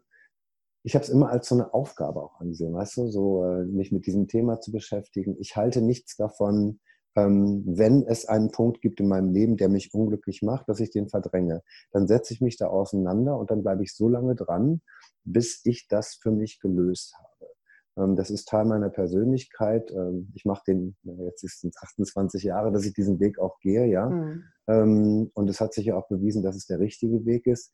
äh, 0.84 0.98
es 0.98 1.10
immer 1.10 1.29
als 1.29 1.50
so 1.50 1.55
eine 1.55 1.74
Aufgabe 1.74 2.22
auch 2.22 2.39
angesehen, 2.39 2.74
weißt 2.74 2.98
du, 2.98 3.08
so 3.08 3.46
äh, 3.46 3.65
mich 3.65 3.91
mit 3.91 4.05
diesem 4.05 4.27
Thema 4.27 4.60
zu 4.60 4.72
beschäftigen. 4.72 5.36
Ich 5.39 5.55
halte 5.55 5.81
nichts 5.81 6.15
davon, 6.15 6.79
ähm, 7.15 7.63
wenn 7.65 8.03
es 8.03 8.25
einen 8.25 8.51
Punkt 8.51 8.81
gibt 8.81 9.00
in 9.00 9.08
meinem 9.08 9.31
Leben, 9.31 9.58
der 9.58 9.70
mich 9.70 9.93
unglücklich 9.93 10.41
macht, 10.41 10.70
dass 10.70 10.79
ich 10.79 10.91
den 10.91 11.10
verdränge. 11.10 11.62
Dann 11.91 12.08
setze 12.08 12.34
ich 12.34 12.41
mich 12.41 12.58
da 12.58 12.67
auseinander 12.67 13.38
und 13.38 13.51
dann 13.51 13.63
bleibe 13.63 13.84
ich 13.84 13.93
so 13.93 14.08
lange 14.08 14.36
dran, 14.36 14.81
bis 15.24 15.62
ich 15.65 15.88
das 15.88 16.15
für 16.22 16.31
mich 16.31 16.60
gelöst 16.60 17.15
habe. 17.17 17.51
Ähm, 17.98 18.15
das 18.15 18.29
ist 18.29 18.48
Teil 18.48 18.65
meiner 18.65 18.89
Persönlichkeit. 18.89 19.91
Ähm, 19.91 20.31
ich 20.36 20.46
mache 20.46 20.63
den, 20.67 20.96
jetzt 21.03 21.43
ist 21.43 21.63
es 21.63 21.77
28 21.81 22.43
Jahre, 22.43 22.72
dass 22.72 22.86
ich 22.86 22.93
diesen 22.93 23.20
Weg 23.20 23.39
auch 23.39 23.60
gehe, 23.60 23.86
ja. 23.88 24.10
Mhm. 24.10 24.43
Und 24.75 25.50
es 25.50 25.60
hat 25.62 25.74
sich 25.74 25.86
ja 25.86 25.96
auch 25.96 26.08
bewiesen, 26.08 26.44
dass 26.44 26.56
es 26.56 26.68
der 26.68 26.80
richtige 26.80 27.25
Weg 27.25 27.48
ist. 27.48 27.72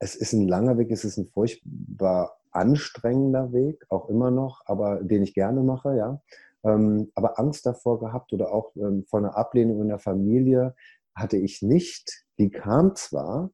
Es 0.00 0.14
ist 0.14 0.32
ein 0.32 0.46
langer 0.46 0.78
Weg, 0.78 0.90
es 0.90 1.04
ist 1.04 1.16
ein 1.18 1.28
furchtbar 1.28 2.38
anstrengender 2.50 3.52
Weg, 3.52 3.84
auch 3.88 4.08
immer 4.08 4.30
noch, 4.30 4.62
aber 4.66 5.02
den 5.02 5.22
ich 5.22 5.34
gerne 5.34 5.62
mache, 5.62 5.96
ja 5.96 6.20
ähm, 6.64 7.10
aber 7.14 7.38
Angst 7.38 7.66
davor 7.66 8.00
gehabt 8.00 8.32
oder 8.32 8.52
auch 8.52 8.74
ähm, 8.76 9.04
vor 9.08 9.20
einer 9.20 9.36
Ablehnung 9.36 9.80
in 9.82 9.88
der 9.88 9.98
Familie 9.98 10.74
hatte 11.14 11.36
ich 11.36 11.62
nicht. 11.62 12.24
Die 12.38 12.50
kam 12.50 12.94
zwar 12.94 13.50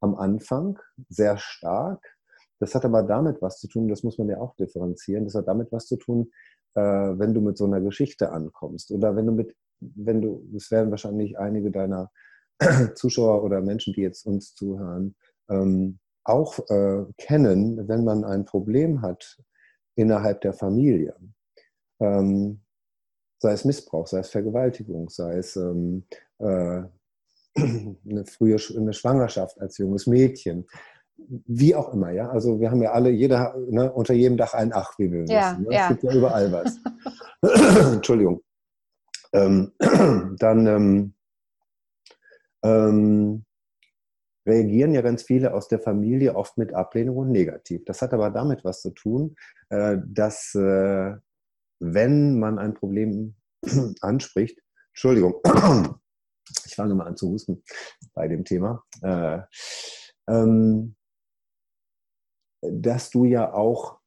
am 0.00 0.14
Anfang 0.14 0.78
sehr 1.08 1.38
stark, 1.38 2.04
das 2.60 2.74
hat 2.74 2.84
aber 2.84 3.02
damit 3.02 3.40
was 3.40 3.58
zu 3.58 3.68
tun, 3.68 3.88
das 3.88 4.02
muss 4.02 4.18
man 4.18 4.28
ja 4.28 4.38
auch 4.40 4.54
differenzieren, 4.56 5.24
das 5.24 5.34
hat 5.34 5.46
damit 5.46 5.70
was 5.70 5.86
zu 5.86 5.96
tun, 5.96 6.32
äh, 6.74 6.80
wenn 6.80 7.34
du 7.34 7.40
mit 7.40 7.56
so 7.56 7.64
einer 7.64 7.80
Geschichte 7.80 8.32
ankommst 8.32 8.90
oder 8.90 9.14
wenn 9.14 9.26
du 9.26 9.32
mit, 9.32 9.54
wenn 9.80 10.20
du, 10.20 10.48
es 10.56 10.70
werden 10.70 10.90
wahrscheinlich 10.90 11.38
einige 11.38 11.70
deiner 11.70 12.10
Zuschauer 12.94 13.42
oder 13.44 13.60
Menschen, 13.60 13.92
die 13.92 14.02
jetzt 14.02 14.26
uns 14.26 14.54
zuhören, 14.54 15.14
ähm, 15.48 15.98
auch 16.24 16.58
äh, 16.68 17.04
kennen, 17.16 17.88
wenn 17.88 18.04
man 18.04 18.24
ein 18.24 18.44
Problem 18.44 19.02
hat 19.02 19.38
innerhalb 19.94 20.40
der 20.42 20.52
Familie 20.52 21.14
ähm, 22.00 22.60
sei 23.40 23.52
es 23.52 23.64
Missbrauch, 23.64 24.06
sei 24.06 24.20
es 24.20 24.30
Vergewaltigung, 24.30 25.08
sei 25.08 25.38
es 25.38 25.56
ähm, 25.56 26.04
äh, 26.38 26.82
eine 27.56 28.24
frühe 28.26 28.56
eine 28.76 28.92
Schwangerschaft 28.92 29.60
als 29.60 29.78
junges 29.78 30.06
Mädchen, 30.06 30.66
wie 31.16 31.74
auch 31.74 31.92
immer, 31.92 32.12
ja. 32.12 32.28
Also 32.30 32.60
wir 32.60 32.70
haben 32.70 32.82
ja 32.82 32.92
alle, 32.92 33.10
jeder, 33.10 33.56
ne, 33.68 33.92
unter 33.92 34.14
jedem 34.14 34.36
Dach 34.36 34.54
ein 34.54 34.72
Ach, 34.72 34.92
wie 34.98 35.10
wir 35.10 35.24
ja, 35.24 35.52
wissen. 35.52 35.64
Ne? 35.64 35.74
Ja. 35.74 35.82
Es 35.82 35.88
gibt 35.88 36.02
ja 36.04 36.14
überall 36.14 36.52
was. 36.52 36.78
Entschuldigung. 37.94 38.40
Ähm, 39.32 39.72
dann 40.38 40.66
ähm, 40.66 41.14
ähm, 42.62 43.44
reagieren 44.46 44.94
ja 44.94 45.02
ganz 45.02 45.22
viele 45.22 45.52
aus 45.54 45.68
der 45.68 45.78
Familie 45.78 46.34
oft 46.34 46.56
mit 46.56 46.72
Ablehnung 46.72 47.18
und 47.18 47.30
negativ. 47.30 47.84
Das 47.84 48.00
hat 48.02 48.12
aber 48.14 48.30
damit 48.30 48.64
was 48.64 48.80
zu 48.80 48.90
tun, 48.90 49.36
äh, 49.68 49.98
dass 50.06 50.54
äh, 50.54 51.14
wenn 51.80 52.38
man 52.38 52.58
ein 52.58 52.74
Problem 52.74 53.36
anspricht, 54.00 54.60
Entschuldigung, 54.92 55.34
ich 56.64 56.74
fange 56.74 56.94
mal 56.94 57.06
an 57.06 57.16
zu 57.16 57.30
husten 57.30 57.62
bei 58.14 58.26
dem 58.26 58.44
Thema, 58.44 58.84
äh, 59.02 59.40
ähm, 60.28 60.96
dass 62.60 63.10
du 63.10 63.24
ja 63.24 63.52
auch 63.52 63.97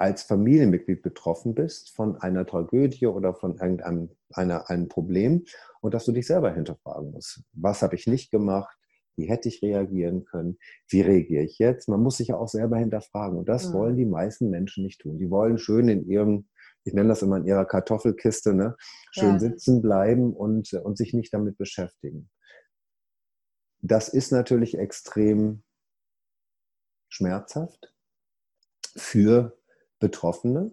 als 0.00 0.22
Familienmitglied 0.22 1.02
betroffen 1.02 1.54
bist 1.54 1.90
von 1.94 2.16
einer 2.16 2.46
Tragödie 2.46 3.06
oder 3.06 3.34
von 3.34 3.58
irgendeinem 3.58 4.10
einer, 4.32 4.70
einem 4.70 4.88
Problem 4.88 5.44
und 5.80 5.92
dass 5.92 6.04
du 6.04 6.12
dich 6.12 6.26
selber 6.26 6.52
hinterfragen 6.52 7.10
musst. 7.10 7.42
Was 7.52 7.82
habe 7.82 7.96
ich 7.96 8.06
nicht 8.06 8.30
gemacht? 8.30 8.76
Wie 9.16 9.28
hätte 9.28 9.48
ich 9.48 9.60
reagieren 9.60 10.24
können? 10.24 10.56
Wie 10.88 11.02
reagiere 11.02 11.44
ich 11.44 11.58
jetzt? 11.58 11.88
Man 11.88 12.02
muss 12.02 12.16
sich 12.16 12.28
ja 12.28 12.36
auch 12.36 12.48
selber 12.48 12.78
hinterfragen 12.78 13.38
und 13.38 13.48
das 13.48 13.68
mhm. 13.68 13.72
wollen 13.74 13.96
die 13.96 14.06
meisten 14.06 14.48
Menschen 14.48 14.84
nicht 14.84 15.00
tun. 15.00 15.18
Die 15.18 15.30
wollen 15.30 15.58
schön 15.58 15.88
in 15.88 16.08
ihrem 16.08 16.48
ich 16.84 16.94
nenne 16.94 17.10
das 17.10 17.20
immer 17.20 17.36
in 17.36 17.44
ihrer 17.44 17.66
Kartoffelkiste, 17.66 18.54
ne? 18.54 18.74
schön 19.12 19.34
ja. 19.34 19.38
sitzen 19.38 19.82
bleiben 19.82 20.32
und, 20.32 20.72
und 20.72 20.96
sich 20.96 21.12
nicht 21.12 21.32
damit 21.34 21.58
beschäftigen. 21.58 22.30
Das 23.82 24.08
ist 24.08 24.32
natürlich 24.32 24.78
extrem 24.78 25.62
schmerzhaft 27.08 27.94
für 28.96 29.59
Betroffene, 30.00 30.72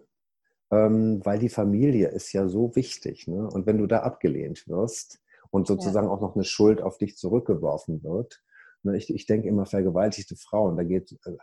ähm, 0.70 1.20
weil 1.24 1.38
die 1.38 1.48
Familie 1.48 2.08
ist 2.08 2.32
ja 2.32 2.48
so 2.48 2.74
wichtig. 2.74 3.28
Ne? 3.28 3.48
Und 3.48 3.66
wenn 3.66 3.78
du 3.78 3.86
da 3.86 4.00
abgelehnt 4.00 4.66
wirst 4.66 5.20
und 5.50 5.66
sozusagen 5.66 6.08
ja. 6.08 6.12
auch 6.12 6.20
noch 6.20 6.34
eine 6.34 6.44
Schuld 6.44 6.82
auf 6.82 6.98
dich 6.98 7.16
zurückgeworfen 7.16 8.02
wird, 8.02 8.42
ne? 8.82 8.96
ich, 8.96 9.14
ich 9.14 9.26
denke 9.26 9.48
immer 9.48 9.66
vergewaltigte 9.66 10.36
Frauen, 10.36 10.76
da 10.76 10.82
geht, 10.82 11.12
äh, 11.24 11.36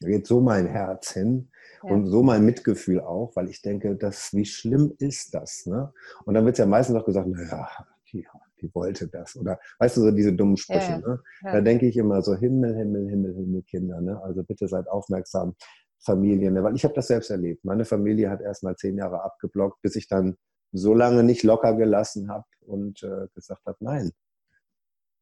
da 0.00 0.08
geht 0.08 0.26
so 0.26 0.40
mein 0.40 0.66
Herz 0.66 1.12
hin 1.12 1.50
ja. 1.82 1.90
und 1.90 2.06
so 2.06 2.22
mein 2.22 2.44
Mitgefühl 2.44 3.00
auch, 3.00 3.34
weil 3.34 3.48
ich 3.48 3.62
denke, 3.62 3.96
das, 3.96 4.32
wie 4.32 4.44
schlimm 4.44 4.94
ist 4.98 5.34
das? 5.34 5.66
Ne? 5.66 5.92
Und 6.24 6.34
dann 6.34 6.44
wird 6.44 6.58
ja 6.58 6.66
meistens 6.66 6.96
noch 6.96 7.06
gesagt, 7.06 7.28
naja, 7.28 7.68
die, 8.12 8.26
die 8.60 8.74
wollte 8.74 9.08
das. 9.08 9.36
Oder 9.36 9.58
weißt 9.78 9.96
du, 9.96 10.02
so 10.02 10.10
diese 10.10 10.32
dummen 10.32 10.56
Sprüche. 10.56 10.92
Ja, 10.92 10.98
ne? 10.98 11.22
ja. 11.42 11.52
Da 11.52 11.60
denke 11.60 11.86
ich 11.86 11.96
immer 11.96 12.22
so, 12.22 12.34
Himmel, 12.34 12.76
Himmel, 12.76 13.08
Himmel, 13.08 13.34
Himmel, 13.34 13.62
Kinder. 13.62 14.00
Ne? 14.00 14.20
Also 14.22 14.42
bitte 14.42 14.68
seid 14.68 14.88
aufmerksam, 14.88 15.54
Familien. 15.98 16.54
Ne? 16.54 16.62
Weil 16.62 16.76
ich 16.76 16.84
habe 16.84 16.94
das 16.94 17.08
selbst 17.08 17.30
erlebt. 17.30 17.64
Meine 17.64 17.84
Familie 17.84 18.30
hat 18.30 18.40
erst 18.40 18.62
mal 18.62 18.76
zehn 18.76 18.96
Jahre 18.96 19.22
abgeblockt, 19.22 19.80
bis 19.82 19.96
ich 19.96 20.08
dann 20.08 20.36
so 20.72 20.94
lange 20.94 21.22
nicht 21.22 21.42
locker 21.42 21.74
gelassen 21.74 22.28
habe 22.28 22.46
und 22.60 23.02
äh, 23.02 23.28
gesagt 23.34 23.64
habe, 23.66 23.78
nein, 23.80 24.12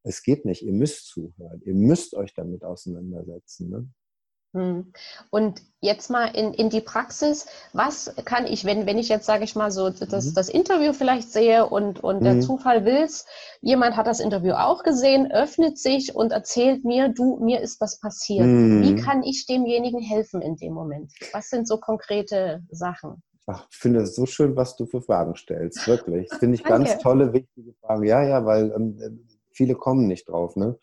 es 0.03 0.23
geht 0.23 0.45
nicht, 0.45 0.63
ihr 0.63 0.73
müsst 0.73 1.07
zuhören, 1.07 1.63
ihr 1.65 1.75
müsst 1.75 2.15
euch 2.15 2.35
damit 2.35 2.65
auseinandersetzen. 2.65 3.71
Ne? 3.71 3.89
Hm. 4.55 4.93
Und 5.31 5.63
jetzt 5.81 6.11
mal 6.11 6.27
in, 6.27 6.55
in 6.55 6.71
die 6.71 6.81
Praxis, 6.81 7.47
was 7.73 8.15
kann 8.25 8.47
ich, 8.47 8.65
wenn, 8.65 8.87
wenn 8.87 8.99
ich 8.99 9.09
jetzt, 9.09 9.27
sage 9.27 9.43
ich 9.43 9.57
mal, 9.57 9.73
so 9.73 9.91
das, 9.91 10.27
mhm. 10.27 10.35
das 10.35 10.49
Interview 10.49 10.93
vielleicht 10.93 11.33
sehe 11.33 11.67
und, 11.67 12.03
und 12.03 12.23
der 12.23 12.35
mhm. 12.35 12.43
Zufall 12.43 12.85
will's, 12.85 13.27
jemand 13.61 13.97
hat 13.97 14.07
das 14.07 14.21
Interview 14.21 14.53
auch 14.53 14.85
gesehen, 14.85 15.31
öffnet 15.31 15.77
sich 15.77 16.15
und 16.15 16.31
erzählt 16.31 16.85
mir, 16.85 17.09
du, 17.09 17.39
mir 17.43 17.61
ist 17.61 17.81
was 17.81 17.99
passiert. 17.99 18.47
Mhm. 18.47 18.83
Wie 18.85 18.95
kann 18.95 19.25
ich 19.25 19.47
demjenigen 19.47 20.01
helfen 20.01 20.41
in 20.41 20.55
dem 20.55 20.73
Moment? 20.73 21.13
Was 21.33 21.51
sind 21.51 21.67
so 21.67 21.79
konkrete 21.79 22.63
Sachen? 22.71 23.23
Ach, 23.47 23.67
ich 23.71 23.77
finde 23.77 24.03
es 24.03 24.15
so 24.15 24.25
schön, 24.25 24.55
was 24.57 24.77
du 24.77 24.87
für 24.87 25.03
Fragen 25.03 25.35
stellst, 25.35 25.87
wirklich. 25.89 26.33
Finde 26.33 26.55
ich 26.55 26.65
ganz 26.65 26.97
tolle, 26.99 27.33
wichtige 27.33 27.75
Fragen. 27.81 28.05
Ja, 28.05 28.23
ja, 28.23 28.47
weil 28.47 28.73
ähm, 28.75 29.27
viele 29.51 29.75
kommen 29.75 30.07
nicht 30.07 30.29
drauf. 30.29 30.55
Ne? 30.55 30.79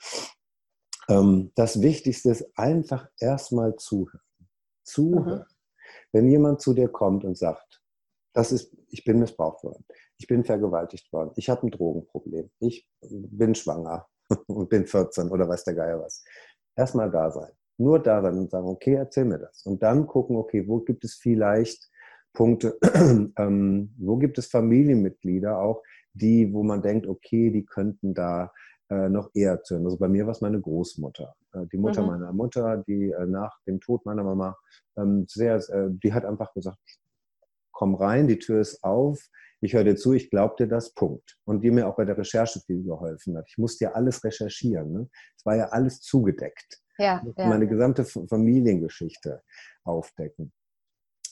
Ähm, 1.11 1.51
das 1.55 1.81
Wichtigste 1.81 2.31
ist 2.31 2.57
einfach 2.57 3.09
erstmal 3.19 3.75
zuhören. 3.75 4.21
Zuhören. 4.83 5.39
Mhm. 5.39 5.45
Wenn 6.13 6.29
jemand 6.29 6.61
zu 6.61 6.73
dir 6.73 6.87
kommt 6.87 7.23
und 7.23 7.37
sagt, 7.37 7.81
das 8.33 8.51
ist, 8.51 8.75
ich 8.87 9.03
bin 9.03 9.19
missbraucht 9.19 9.63
worden, 9.63 9.85
ich 10.17 10.27
bin 10.27 10.45
vergewaltigt 10.45 11.11
worden, 11.11 11.31
ich 11.35 11.49
habe 11.49 11.67
ein 11.67 11.71
Drogenproblem, 11.71 12.49
ich 12.59 12.87
bin 13.01 13.55
schwanger 13.55 14.07
und 14.47 14.69
bin 14.69 14.85
14 14.85 15.29
oder 15.29 15.47
weiß 15.47 15.65
der 15.65 15.75
Geier 15.75 15.99
was. 15.99 16.23
Erstmal 16.75 17.11
da 17.11 17.29
sein. 17.29 17.51
Nur 17.77 17.99
da 17.99 18.21
sein 18.21 18.37
und 18.37 18.51
sagen, 18.51 18.67
okay, 18.67 18.93
erzähl 18.93 19.25
mir 19.25 19.39
das. 19.39 19.65
Und 19.65 19.83
dann 19.83 20.07
gucken, 20.07 20.35
okay, 20.37 20.67
wo 20.67 20.79
gibt 20.79 21.03
es 21.03 21.15
vielleicht 21.15 21.89
Punkte, 22.33 22.77
ähm, 23.37 23.93
wo 23.97 24.17
gibt 24.17 24.37
es 24.37 24.47
Familienmitglieder 24.47 25.59
auch, 25.59 25.81
die, 26.13 26.53
wo 26.53 26.63
man 26.63 26.81
denkt, 26.81 27.07
okay, 27.07 27.49
die 27.51 27.65
könnten 27.65 28.13
da 28.13 28.53
äh, 28.91 29.07
noch 29.07 29.29
eher 29.33 29.63
zu 29.63 29.75
hören. 29.75 29.85
Also 29.85 29.97
bei 29.97 30.09
mir 30.09 30.25
war 30.25 30.33
es 30.33 30.41
meine 30.41 30.59
Großmutter. 30.59 31.33
Äh, 31.53 31.65
die 31.71 31.77
Mutter 31.77 32.01
mhm. 32.01 32.07
meiner 32.07 32.33
Mutter, 32.33 32.83
die 32.85 33.11
äh, 33.11 33.25
nach 33.25 33.57
dem 33.65 33.79
Tod 33.79 34.05
meiner 34.05 34.23
Mama 34.23 34.57
ähm, 34.97 35.25
sehr, 35.29 35.61
die 36.03 36.13
hat 36.13 36.25
einfach 36.25 36.53
gesagt, 36.53 36.77
komm 37.71 37.95
rein, 37.95 38.27
die 38.27 38.37
Tür 38.37 38.59
ist 38.59 38.83
auf, 38.83 39.17
ich 39.61 39.73
höre 39.73 39.85
dir 39.85 39.95
zu, 39.95 40.11
ich 40.13 40.29
glaube 40.29 40.55
dir 40.59 40.67
das, 40.67 40.93
Punkt. 40.93 41.37
Und 41.45 41.63
die 41.63 41.71
mir 41.71 41.87
auch 41.87 41.95
bei 41.95 42.03
der 42.03 42.17
Recherche 42.17 42.59
viel 42.59 42.83
geholfen 42.83 43.37
hat. 43.37 43.45
Ich 43.47 43.57
musste 43.57 43.85
ja 43.85 43.91
alles 43.93 44.23
recherchieren. 44.25 44.91
Ne? 44.91 45.09
Es 45.37 45.45
war 45.45 45.55
ja 45.55 45.69
alles 45.69 46.01
zugedeckt. 46.01 46.81
Ja, 46.97 47.23
ja. 47.37 47.47
Meine 47.47 47.67
gesamte 47.67 48.03
Familiengeschichte 48.03 49.41
aufdecken. 49.85 50.51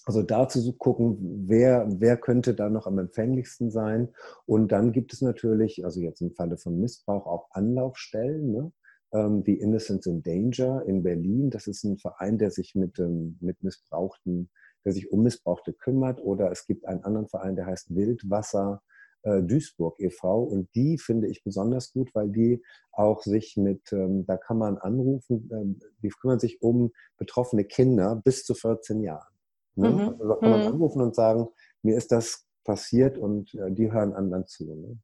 Also 0.10 0.24
dazu 0.24 0.60
zu 0.60 0.74
gucken, 0.74 1.46
wer, 1.48 1.88
wer 2.00 2.18
könnte 2.18 2.56
da 2.56 2.68
noch 2.68 2.88
am 2.88 2.98
empfänglichsten 2.98 3.70
sein. 3.70 4.10
Und 4.48 4.72
dann 4.72 4.92
gibt 4.92 5.14
es 5.14 5.22
natürlich, 5.22 5.86
also 5.86 6.00
jetzt 6.00 6.20
im 6.22 6.32
Falle 6.32 6.58
von 6.58 6.80
Missbrauch, 6.80 7.28
auch 7.28 7.52
Anlaufstellen, 7.52 8.52
ne? 8.52 8.72
ähm, 9.14 9.46
wie 9.46 9.54
Innocence 9.54 10.08
in 10.08 10.24
Danger 10.24 10.84
in 10.88 11.04
Berlin. 11.04 11.52
Das 11.52 11.68
ist 11.68 11.84
ein 11.84 12.00
Verein, 12.00 12.40
der 12.40 12.50
sich 12.50 12.74
mit, 12.74 12.98
ähm, 12.98 13.38
mit 13.40 13.62
Missbrauchten 13.62 14.50
der 14.84 14.94
sich 14.94 15.12
um 15.12 15.22
Missbrauchte 15.22 15.74
kümmert. 15.74 16.20
Oder 16.24 16.50
es 16.50 16.66
gibt 16.66 16.88
einen 16.88 17.04
anderen 17.04 17.28
Verein, 17.28 17.56
der 17.56 17.68
heißt 17.68 17.96
Wildwasser 17.96 18.82
äh, 19.22 19.44
Duisburg 19.44 20.00
e.V. 20.00 20.42
Und 20.42 20.74
die 20.74 20.98
finde 20.98 21.28
ich 21.28 21.44
besonders 21.44 21.94
gut, 21.94 22.10
weil 22.16 22.30
die 22.30 22.64
auch 22.94 23.22
sich 23.22 23.58
mit, 23.58 23.92
ähm, 23.92 24.26
da 24.26 24.38
kann 24.38 24.58
man 24.58 24.80
anrufen, 24.80 25.52
ähm, 25.54 25.80
die 26.02 26.10
kümmern 26.10 26.40
sich 26.40 26.64
um 26.64 26.94
betroffene 27.20 27.64
Kinder 27.66 28.20
bis 28.24 28.44
zu 28.44 28.56
14 28.56 29.02
Jahren. 29.02 29.39
Ne? 29.80 29.90
Mhm. 29.90 30.00
Also 30.00 30.28
da 30.28 30.36
kann 30.36 30.50
man 30.52 30.62
mhm. 30.62 30.68
anrufen 30.68 31.02
und 31.02 31.16
sagen, 31.16 31.48
mir 31.82 31.98
ist 31.98 32.12
das 32.12 32.46
passiert 32.64 33.18
und 33.18 33.54
äh, 33.56 33.72
die 33.72 33.92
hören 33.92 34.14
anderen 34.14 34.46
zu. 34.48 34.76
Ne? 34.76 35.00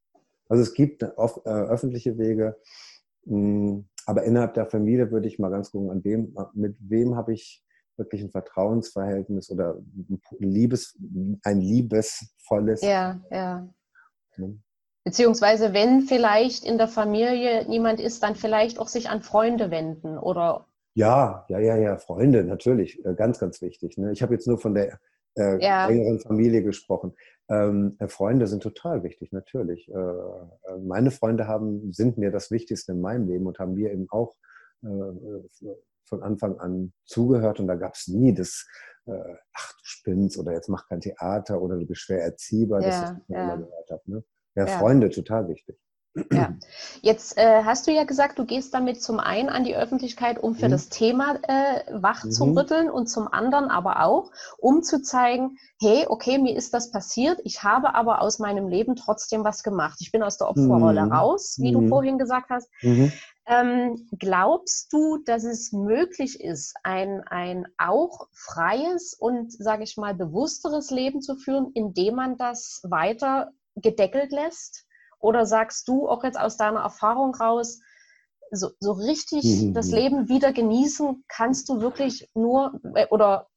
Also 0.48 0.62
es 0.62 0.74
gibt 0.74 1.02
auf, 1.18 1.40
äh, 1.44 1.50
öffentliche 1.50 2.18
Wege, 2.18 2.56
mh, 3.24 3.34
hm, 3.34 3.88
aber 4.06 4.22
innerhalb 4.22 4.54
der 4.54 4.66
Familie 4.66 5.10
würde 5.10 5.26
ich 5.26 5.40
mal 5.40 5.50
ganz 5.50 5.72
gucken, 5.72 5.90
an 5.90 6.04
wem, 6.04 6.36
mit 6.54 6.76
wem 6.80 7.16
habe 7.16 7.32
ich 7.32 7.64
wirklich 7.96 8.22
ein 8.22 8.30
Vertrauensverhältnis 8.30 9.50
oder 9.50 9.78
ein, 9.78 10.20
Liebes, 10.38 10.96
ein 11.42 11.60
liebesvolles. 11.60 12.82
Ja, 12.82 13.20
ja. 13.30 13.68
Ne? 14.36 14.58
Beziehungsweise, 15.04 15.72
wenn 15.72 16.02
vielleicht 16.02 16.64
in 16.64 16.78
der 16.78 16.88
Familie 16.88 17.66
niemand 17.68 18.00
ist, 18.00 18.22
dann 18.22 18.34
vielleicht 18.34 18.78
auch 18.78 18.88
sich 18.88 19.08
an 19.08 19.22
Freunde 19.22 19.70
wenden 19.70 20.18
oder. 20.18 20.66
Ja, 20.96 21.44
ja, 21.48 21.58
ja, 21.58 21.76
ja, 21.76 21.98
Freunde, 21.98 22.42
natürlich, 22.42 23.04
äh, 23.04 23.14
ganz, 23.14 23.38
ganz 23.38 23.60
wichtig. 23.60 23.98
Ne? 23.98 24.12
Ich 24.12 24.22
habe 24.22 24.32
jetzt 24.32 24.48
nur 24.48 24.56
von 24.56 24.74
der 24.74 24.98
äh, 25.36 25.62
ja. 25.62 25.90
engeren 25.90 26.20
Familie 26.20 26.62
gesprochen. 26.62 27.14
Ähm, 27.50 27.96
äh, 27.98 28.08
Freunde 28.08 28.46
sind 28.46 28.62
total 28.62 29.02
wichtig, 29.02 29.30
natürlich. 29.30 29.90
Äh, 29.90 29.92
äh, 29.94 30.78
meine 30.82 31.10
Freunde 31.10 31.46
haben, 31.46 31.92
sind 31.92 32.16
mir 32.16 32.30
das 32.30 32.50
Wichtigste 32.50 32.92
in 32.92 33.02
meinem 33.02 33.28
Leben 33.28 33.46
und 33.46 33.58
haben 33.58 33.74
mir 33.74 33.92
eben 33.92 34.06
auch 34.08 34.36
äh, 34.82 35.68
von 36.06 36.22
Anfang 36.22 36.58
an 36.60 36.94
zugehört 37.04 37.60
und 37.60 37.66
da 37.66 37.74
gab 37.74 37.92
es 37.92 38.08
nie 38.08 38.32
das, 38.32 38.66
äh, 39.04 39.34
ach 39.52 39.72
du 39.72 39.82
spinnst 39.82 40.38
oder 40.38 40.52
jetzt 40.52 40.70
mach 40.70 40.88
kein 40.88 41.02
Theater 41.02 41.60
oder 41.60 41.76
du 41.76 41.84
bist 41.84 42.00
schwer 42.00 42.22
erziehbar, 42.22 42.80
ja, 42.80 42.88
das, 42.88 43.10
ich 43.10 43.34
ja. 43.34 43.44
immer 43.44 43.66
gehört 43.66 43.90
habe. 43.90 44.02
Ne? 44.06 44.24
Ja, 44.54 44.66
Freunde, 44.66 45.10
total 45.10 45.46
wichtig. 45.48 45.78
Ja, 46.32 46.54
jetzt 47.02 47.36
äh, 47.36 47.62
hast 47.64 47.86
du 47.86 47.92
ja 47.92 48.04
gesagt, 48.04 48.38
du 48.38 48.46
gehst 48.46 48.72
damit 48.72 49.02
zum 49.02 49.20
einen 49.20 49.48
an 49.48 49.64
die 49.64 49.76
Öffentlichkeit, 49.76 50.38
um 50.38 50.54
für 50.54 50.66
mhm. 50.66 50.72
das 50.72 50.88
Thema 50.88 51.38
äh, 51.42 51.82
wach 51.92 52.24
mhm. 52.24 52.30
zu 52.30 52.44
rütteln 52.44 52.90
und 52.90 53.08
zum 53.08 53.28
anderen 53.28 53.70
aber 53.70 54.02
auch, 54.02 54.30
um 54.58 54.82
zu 54.82 55.02
zeigen, 55.02 55.58
hey, 55.80 56.06
okay, 56.08 56.38
mir 56.38 56.56
ist 56.56 56.72
das 56.72 56.90
passiert, 56.90 57.40
ich 57.44 57.62
habe 57.62 57.94
aber 57.94 58.22
aus 58.22 58.38
meinem 58.38 58.68
Leben 58.68 58.96
trotzdem 58.96 59.44
was 59.44 59.62
gemacht. 59.62 59.98
Ich 60.00 60.10
bin 60.10 60.22
aus 60.22 60.38
der 60.38 60.48
Opferrolle 60.48 61.04
mhm. 61.04 61.12
raus, 61.12 61.56
wie 61.60 61.72
du 61.72 61.82
mhm. 61.82 61.88
vorhin 61.88 62.18
gesagt 62.18 62.50
hast. 62.50 62.70
Mhm. 62.82 63.12
Ähm, 63.48 64.08
glaubst 64.18 64.92
du, 64.92 65.18
dass 65.18 65.44
es 65.44 65.72
möglich 65.72 66.40
ist, 66.40 66.74
ein, 66.82 67.22
ein 67.28 67.66
auch 67.78 68.26
freies 68.32 69.14
und, 69.14 69.52
sage 69.52 69.84
ich 69.84 69.96
mal, 69.96 70.14
bewussteres 70.14 70.90
Leben 70.90 71.20
zu 71.20 71.36
führen, 71.36 71.70
indem 71.74 72.16
man 72.16 72.36
das 72.36 72.80
weiter 72.84 73.52
gedeckelt 73.76 74.32
lässt? 74.32 74.85
Oder 75.18 75.46
sagst 75.46 75.88
du 75.88 76.08
auch 76.08 76.24
jetzt 76.24 76.38
aus 76.38 76.56
deiner 76.56 76.80
Erfahrung 76.80 77.34
raus, 77.34 77.80
so, 78.50 78.70
so 78.78 78.92
richtig 78.92 79.44
mhm. 79.44 79.74
das 79.74 79.90
Leben 79.90 80.28
wieder 80.28 80.52
genießen 80.52 81.24
kannst 81.28 81.68
du 81.68 81.80
wirklich 81.80 82.30
nur, 82.34 82.80
äh, 82.94 83.06
oder 83.10 83.48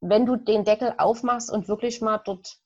wenn 0.00 0.26
du 0.26 0.36
den 0.36 0.64
Deckel 0.64 0.94
aufmachst 0.98 1.50
und 1.50 1.68
wirklich 1.68 2.00
mal 2.00 2.20
dort 2.24 2.60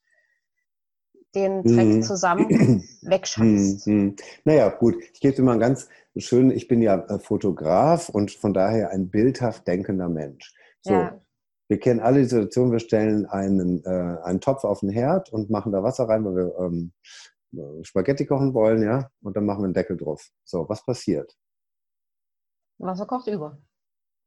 den 1.35 1.63
Dreck 1.63 1.87
mhm. 1.87 2.03
zusammen 2.03 2.85
wegschaffst. 3.03 3.87
Mhm. 3.87 4.17
Naja, 4.45 4.71
gut, 4.71 4.97
ich 5.13 5.21
gebe 5.21 5.37
dir 5.37 5.43
mal 5.43 5.59
ganz 5.59 5.89
schön, 6.17 6.51
ich 6.51 6.69
bin 6.69 6.83
ja 6.83 6.97
äh, 6.97 7.19
Fotograf 7.19 8.09
und 8.09 8.31
von 8.31 8.55
daher 8.55 8.91
ein 8.91 9.11
bildhaft 9.11 9.67
denkender 9.67 10.09
Mensch. 10.09 10.55
So, 10.83 10.93
ja. 10.93 11.21
Wir 11.69 11.79
kennen 11.79 12.01
alle 12.01 12.21
die 12.21 12.25
Situation, 12.25 12.73
wir 12.73 12.79
stellen 12.79 13.27
einen, 13.27 13.85
äh, 13.85 14.17
einen 14.25 14.41
Topf 14.41 14.65
auf 14.65 14.81
den 14.81 14.89
Herd 14.89 15.31
und 15.31 15.51
machen 15.51 15.71
da 15.71 15.83
Wasser 15.83 16.09
rein, 16.09 16.25
weil 16.25 16.35
wir 16.35 16.59
ähm, 16.59 16.93
äh, 17.03 17.38
Spaghetti 17.83 18.27
kochen 18.27 18.53
wollen, 18.55 18.83
ja, 18.83 19.11
und 19.23 19.37
dann 19.37 19.47
machen 19.47 19.61
wir 19.61 19.65
einen 19.65 19.75
Deckel 19.75 19.97
drauf. 19.97 20.31
So, 20.45 20.69
was 20.69 20.85
passiert? 20.85 21.37
Wasser 22.79 23.07
kocht 23.07 23.27
über. 23.27 23.59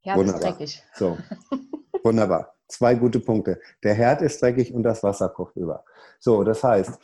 Herd 0.02 0.18
Wunderbar. 0.18 0.42
ist 0.42 0.48
dreckig. 0.48 0.84
So, 0.96 1.18
wunderbar. 2.04 2.56
Zwei 2.68 2.96
gute 2.96 3.20
Punkte. 3.20 3.60
Der 3.84 3.94
Herd 3.94 4.22
ist 4.22 4.42
dreckig 4.42 4.74
und 4.74 4.84
das 4.84 5.04
Wasser 5.04 5.30
kocht 5.30 5.56
über. 5.56 5.84
So, 6.20 6.44
das 6.44 6.64
heißt, 6.64 7.00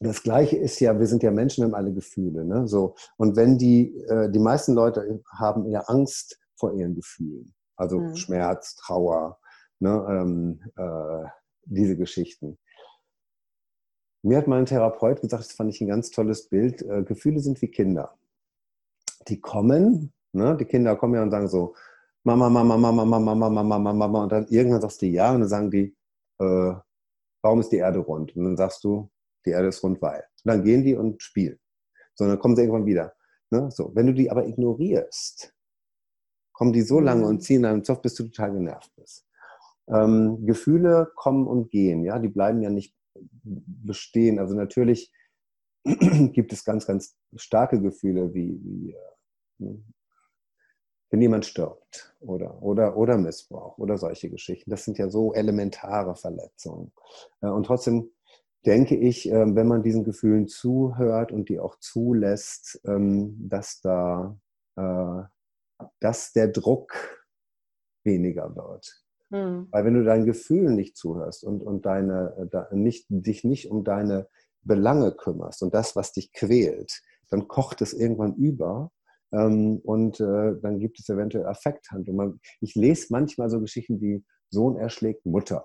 das 0.00 0.22
Gleiche 0.22 0.56
ist 0.56 0.80
ja, 0.80 0.98
wir 0.98 1.06
sind 1.06 1.22
ja 1.22 1.30
Menschen, 1.30 1.62
wir 1.62 1.66
haben 1.66 1.74
alle 1.74 1.92
Gefühle. 1.92 2.44
Ne? 2.44 2.66
So, 2.66 2.94
und 3.16 3.36
wenn 3.36 3.58
die, 3.58 3.94
äh, 4.08 4.30
die 4.30 4.38
meisten 4.38 4.74
Leute 4.74 5.22
haben 5.30 5.68
ja 5.68 5.80
Angst 5.80 6.40
vor 6.56 6.72
ihren 6.72 6.94
Gefühlen, 6.94 7.54
also 7.76 8.00
mhm. 8.00 8.16
Schmerz, 8.16 8.76
Trauer, 8.76 9.38
ne? 9.78 10.06
ähm, 10.08 10.62
äh, 10.76 11.28
diese 11.66 11.96
Geschichten. 11.96 12.58
Mir 14.22 14.38
hat 14.38 14.46
mein 14.46 14.66
Therapeut 14.66 15.20
gesagt, 15.20 15.44
das 15.44 15.52
fand 15.52 15.70
ich 15.70 15.80
ein 15.80 15.88
ganz 15.88 16.10
tolles 16.10 16.48
Bild, 16.48 16.82
äh, 16.82 17.02
Gefühle 17.02 17.40
sind 17.40 17.60
wie 17.62 17.68
Kinder. 17.68 18.18
Die 19.28 19.40
kommen, 19.40 20.12
ne? 20.32 20.56
die 20.56 20.64
Kinder 20.66 20.96
kommen 20.96 21.14
ja 21.14 21.22
und 21.22 21.30
sagen 21.30 21.48
so, 21.48 21.74
Mama, 22.22 22.50
Mama, 22.50 22.76
Mama, 22.76 23.04
Mama, 23.04 23.34
Mama, 23.34 23.62
Mama, 23.62 23.92
Mama, 23.92 24.22
und 24.24 24.32
dann 24.32 24.46
irgendwann 24.48 24.82
sagst 24.82 25.00
du 25.00 25.06
ja 25.06 25.32
und 25.32 25.40
dann 25.40 25.48
sagen 25.48 25.70
die, 25.70 25.96
äh, 26.38 26.74
warum 27.42 27.60
ist 27.60 27.70
die 27.70 27.78
Erde 27.78 28.00
rund? 28.00 28.36
Und 28.36 28.44
dann 28.44 28.56
sagst 28.56 28.84
du, 28.84 29.10
die 29.46 29.50
Erde 29.50 29.68
ist 29.68 29.82
rund, 29.82 30.02
weil. 30.02 30.24
Und 30.44 30.52
dann 30.52 30.62
gehen 30.62 30.84
die 30.84 30.94
und 30.94 31.22
spielen. 31.22 31.58
So, 32.14 32.24
und 32.24 32.30
dann 32.30 32.38
kommen 32.38 32.56
sie 32.56 32.62
irgendwann 32.62 32.86
wieder. 32.86 33.14
Ne? 33.50 33.70
So, 33.70 33.90
wenn 33.94 34.06
du 34.06 34.12
die 34.12 34.30
aber 34.30 34.46
ignorierst, 34.46 35.54
kommen 36.52 36.74
die 36.74 36.82
so 36.82 36.98
mhm. 36.98 37.06
lange 37.06 37.26
und 37.26 37.42
ziehen 37.42 37.62
deinen 37.62 37.84
Zopf, 37.84 38.02
bis 38.02 38.14
du 38.14 38.24
total 38.24 38.52
genervt 38.52 38.94
bist. 38.96 39.26
Ähm, 39.88 40.44
Gefühle 40.44 41.10
kommen 41.16 41.46
und 41.46 41.70
gehen, 41.70 42.04
ja, 42.04 42.18
die 42.18 42.28
bleiben 42.28 42.60
ja 42.60 42.70
nicht 42.70 42.94
bestehen. 43.42 44.38
Also 44.38 44.54
natürlich 44.54 45.12
gibt 45.84 46.52
es 46.52 46.64
ganz, 46.64 46.86
ganz 46.86 47.16
starke 47.36 47.80
Gefühle 47.80 48.34
wie, 48.34 48.60
wie 48.62 48.96
äh, 49.64 49.74
wenn 51.10 51.20
jemand 51.20 51.44
stirbt 51.44 52.14
oder, 52.20 52.62
oder, 52.62 52.96
oder 52.96 53.18
Missbrauch 53.18 53.78
oder 53.78 53.98
solche 53.98 54.30
Geschichten. 54.30 54.70
Das 54.70 54.84
sind 54.84 54.98
ja 54.98 55.08
so 55.08 55.32
elementare 55.34 56.14
Verletzungen. 56.14 56.92
Äh, 57.40 57.48
und 57.48 57.64
trotzdem 57.66 58.10
denke 58.66 58.96
ich, 58.96 59.28
äh, 59.30 59.54
wenn 59.54 59.66
man 59.66 59.82
diesen 59.82 60.04
Gefühlen 60.04 60.46
zuhört 60.46 61.32
und 61.32 61.48
die 61.48 61.58
auch 61.58 61.76
zulässt, 61.80 62.80
ähm, 62.84 63.36
dass 63.48 63.80
da, 63.80 64.36
dass 65.98 66.32
der 66.32 66.48
Druck 66.48 66.94
weniger 68.02 68.54
wird. 68.56 69.04
Mhm. 69.30 69.68
Weil 69.70 69.84
wenn 69.84 69.94
du 69.94 70.04
deinen 70.04 70.26
Gefühlen 70.26 70.74
nicht 70.74 70.96
zuhörst 70.96 71.44
und, 71.44 71.62
und 71.62 71.86
deine, 71.86 72.50
nicht, 72.72 73.06
dich 73.08 73.44
nicht 73.44 73.70
um 73.70 73.84
deine 73.84 74.28
Belange 74.62 75.12
kümmerst 75.12 75.62
und 75.62 75.72
das, 75.72 75.96
was 75.96 76.12
dich 76.12 76.32
quält, 76.32 77.02
dann 77.30 77.48
kocht 77.48 77.80
es 77.80 77.92
irgendwann 77.92 78.34
über 78.34 78.90
ähm, 79.32 79.78
und 79.84 80.20
äh, 80.20 80.54
dann 80.60 80.78
gibt 80.80 80.98
es 80.98 81.08
eventuell 81.08 81.46
Affekthandlungen. 81.46 82.40
Ich 82.60 82.74
lese 82.74 83.06
manchmal 83.10 83.48
so 83.48 83.60
Geschichten 83.60 84.00
wie 84.00 84.24
Sohn 84.50 84.76
erschlägt 84.76 85.24
Mutter. 85.26 85.64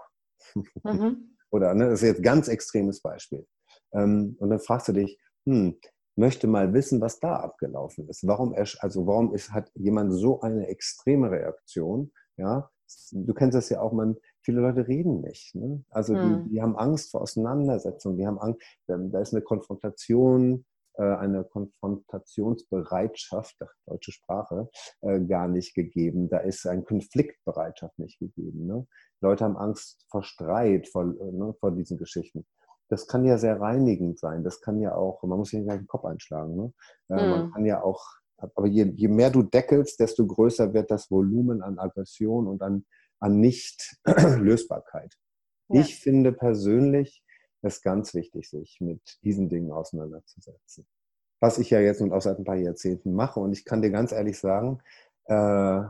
Mhm. 0.84 1.36
Oder, 1.51 1.73
ne, 1.73 1.86
das 1.89 2.01
ist 2.01 2.08
jetzt 2.08 2.19
ein 2.19 2.23
ganz 2.23 2.47
extremes 2.47 3.01
Beispiel. 3.01 3.47
Ähm, 3.93 4.36
und 4.39 4.49
dann 4.49 4.60
fragst 4.60 4.88
du 4.89 4.93
dich, 4.93 5.19
hm, 5.45 5.80
möchte 6.15 6.47
mal 6.47 6.73
wissen, 6.73 7.01
was 7.01 7.19
da 7.19 7.38
abgelaufen 7.38 8.08
ist. 8.10 8.25
Warum, 8.28 8.54
also 8.54 9.08
warum 9.08 9.34
ist, 9.34 9.51
hat 9.51 9.71
jemand 9.75 10.13
so 10.13 10.41
eine 10.41 10.67
extreme 10.67 11.32
Reaktion? 11.32 12.12
Ja, 12.38 12.69
du 13.12 13.34
kennst 13.34 13.56
das 13.56 13.69
ja 13.69 13.82
auch, 13.82 13.93
man, 13.93 14.17
viele 14.41 14.62
Leute 14.62 14.88
reden 14.88 15.21
nicht. 15.21 15.56
Ne? 15.56 15.84
Also 15.89 16.15
hm. 16.15 16.45
die, 16.45 16.52
die, 16.52 16.62
haben 16.62 16.78
Angst 16.78 17.10
vor 17.12 17.21
Auseinandersetzungen, 17.21 18.17
die 18.17 18.28
haben 18.28 18.39
Angst, 18.39 18.62
da 18.88 19.19
ist 19.19 19.34
eine 19.34 19.41
Konfrontation, 19.41 20.65
äh, 20.98 21.04
eine 21.04 21.43
Konfrontationsbereitschaft, 21.43 23.58
deutsche 23.86 24.13
Sprache, 24.13 24.69
äh, 25.02 25.19
gar 25.21 25.50
nicht 25.50 25.74
gegeben. 25.74 26.30
Da 26.30 26.38
ist 26.38 26.65
eine 26.65 26.84
Konfliktbereitschaft 26.84 28.00
nicht 28.00 28.17
gegeben. 28.19 28.65
Ne? 28.65 28.88
Leute 29.21 29.43
haben 29.43 29.58
Angst 29.58 30.06
vor 30.10 30.24
Streit, 30.24 30.88
vor, 30.88 31.04
äh, 31.04 31.32
ne, 31.32 31.54
vor 31.60 31.71
diesen 31.71 31.98
Geschichten. 31.98 32.45
Das 32.88 33.08
kann 33.08 33.26
ja 33.26 33.38
sehr 33.38 33.60
reinigend 33.60 34.19
sein. 34.19 34.41
Das 34.43 34.62
kann 34.62 34.80
ja 34.80 34.95
auch, 34.95 35.21
man 35.24 35.39
muss 35.39 35.50
sich 35.50 35.60
nicht 35.60 35.69
den 35.69 35.88
Kopf 35.88 36.06
einschlagen. 36.06 36.56
Ne? 36.56 36.71
Mhm. 37.10 37.15
Man 37.15 37.43
hm. 37.43 37.52
kann 37.52 37.65
ja 37.65 37.84
auch, 37.84 38.06
aber 38.38 38.67
je, 38.67 38.91
je 38.95 39.08
mehr 39.08 39.30
du 39.30 39.43
deckelst, 39.43 40.00
desto 40.00 40.26
größer 40.26 40.74
wird 40.74 40.91
das 40.91 41.10
Volumen 41.10 41.62
an 41.62 41.80
Aggression 41.80 42.48
und 42.48 42.62
an, 42.62 42.86
an 43.19 43.39
Nicht-Lösbarkeit. 43.39 45.15
Ja. 45.69 45.82
Ich 45.82 46.00
finde 46.00 46.32
persönlich 46.32 47.24
es 47.62 47.82
ganz 47.82 48.13
wichtig, 48.13 48.50
sich 48.50 48.80
mit 48.80 49.19
diesen 49.24 49.50
Dingen 49.50 49.71
auseinanderzusetzen. 49.71 50.86
Was 51.39 51.58
ich 51.58 51.69
ja 51.69 51.80
jetzt 51.80 52.02
und 52.02 52.13
auch 52.13 52.21
seit 52.21 52.38
ein 52.38 52.45
paar 52.45 52.56
Jahrzehnten 52.56 53.13
mache. 53.13 53.39
Und 53.39 53.54
ich 53.54 53.65
kann 53.65 53.82
dir 53.82 53.89
ganz 53.89 54.12
ehrlich 54.12 54.38
sagen, 54.38 54.82
äh, 55.26 55.82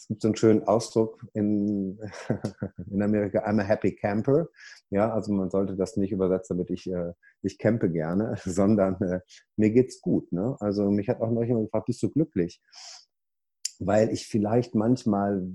es 0.00 0.08
gibt 0.08 0.22
so 0.22 0.28
einen 0.28 0.36
schönen 0.36 0.62
Ausdruck 0.62 1.26
in, 1.34 1.98
in 2.90 3.02
Amerika, 3.02 3.44
I'm 3.44 3.60
a 3.60 3.64
happy 3.64 3.94
camper. 3.94 4.48
Ja, 4.88 5.12
also 5.12 5.30
man 5.30 5.50
sollte 5.50 5.76
das 5.76 5.98
nicht 5.98 6.10
übersetzen, 6.10 6.56
damit 6.56 6.70
ich, 6.70 6.90
äh, 6.90 7.12
ich 7.42 7.58
campe 7.58 7.90
gerne, 7.90 8.34
sondern 8.44 8.94
äh, 9.02 9.20
mir 9.56 9.70
geht's 9.70 10.00
gut. 10.00 10.32
Ne? 10.32 10.56
Also 10.60 10.90
mich 10.90 11.10
hat 11.10 11.20
auch 11.20 11.30
noch 11.30 11.42
jemand 11.42 11.66
gefragt, 11.66 11.86
bist 11.86 12.02
du 12.02 12.08
glücklich? 12.08 12.62
Weil 13.78 14.10
ich 14.10 14.26
vielleicht 14.26 14.74
manchmal 14.74 15.46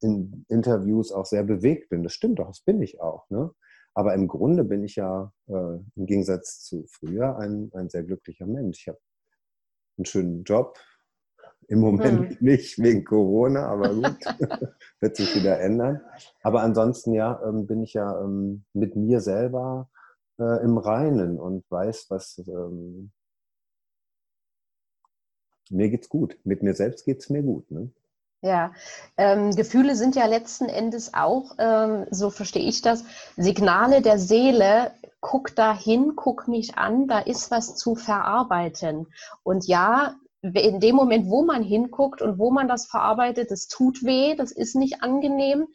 in 0.00 0.46
Interviews 0.48 1.12
auch 1.12 1.26
sehr 1.26 1.44
bewegt 1.44 1.90
bin. 1.90 2.02
Das 2.02 2.14
stimmt 2.14 2.38
doch, 2.38 2.46
das 2.46 2.62
bin 2.62 2.80
ich 2.80 2.98
auch. 3.02 3.28
Ne? 3.28 3.50
Aber 3.92 4.14
im 4.14 4.26
Grunde 4.26 4.64
bin 4.64 4.84
ich 4.84 4.96
ja 4.96 5.30
äh, 5.48 5.52
im 5.52 6.06
Gegensatz 6.06 6.60
zu 6.60 6.86
früher 6.88 7.36
ein, 7.36 7.70
ein 7.74 7.90
sehr 7.90 8.04
glücklicher 8.04 8.46
Mensch. 8.46 8.80
Ich 8.80 8.88
habe 8.88 9.00
einen 9.98 10.06
schönen 10.06 10.44
Job, 10.44 10.78
im 11.68 11.80
Moment 11.80 12.30
hm. 12.30 12.36
nicht 12.40 12.78
wegen 12.78 13.04
Corona, 13.04 13.66
aber 13.66 13.94
gut, 13.94 14.18
wird 15.00 15.16
sich 15.16 15.34
wieder 15.34 15.60
ändern. 15.60 16.00
Aber 16.42 16.62
ansonsten 16.62 17.12
ja, 17.12 17.40
ähm, 17.46 17.66
bin 17.66 17.82
ich 17.82 17.94
ja 17.94 18.20
ähm, 18.20 18.64
mit 18.72 18.96
mir 18.96 19.20
selber 19.20 19.88
äh, 20.38 20.62
im 20.62 20.78
Reinen 20.78 21.38
und 21.38 21.64
weiß, 21.70 22.06
was 22.10 22.38
ähm, 22.46 23.12
mir 25.70 25.88
geht's 25.90 26.08
gut. 26.08 26.38
Mit 26.44 26.62
mir 26.62 26.74
selbst 26.74 27.04
geht's 27.04 27.30
mir 27.30 27.42
gut. 27.42 27.70
Ne? 27.70 27.90
Ja, 28.42 28.72
ähm, 29.16 29.54
Gefühle 29.54 29.94
sind 29.94 30.16
ja 30.16 30.26
letzten 30.26 30.68
Endes 30.68 31.14
auch, 31.14 31.54
ähm, 31.58 32.06
so 32.10 32.28
verstehe 32.30 32.68
ich 32.68 32.82
das, 32.82 33.04
Signale 33.36 34.02
der 34.02 34.18
Seele. 34.18 34.90
Guck 35.20 35.54
da 35.54 35.72
hin, 35.72 36.14
guck 36.16 36.48
mich 36.48 36.76
an, 36.76 37.06
da 37.06 37.20
ist 37.20 37.52
was 37.52 37.76
zu 37.76 37.94
verarbeiten. 37.94 39.06
Und 39.44 39.68
ja, 39.68 40.16
in 40.42 40.80
dem 40.80 40.96
Moment, 40.96 41.30
wo 41.30 41.44
man 41.44 41.62
hinguckt 41.62 42.20
und 42.20 42.38
wo 42.38 42.50
man 42.50 42.68
das 42.68 42.86
verarbeitet, 42.86 43.50
das 43.50 43.68
tut 43.68 44.02
weh, 44.02 44.34
das 44.34 44.50
ist 44.50 44.74
nicht 44.74 45.02
angenehm. 45.02 45.68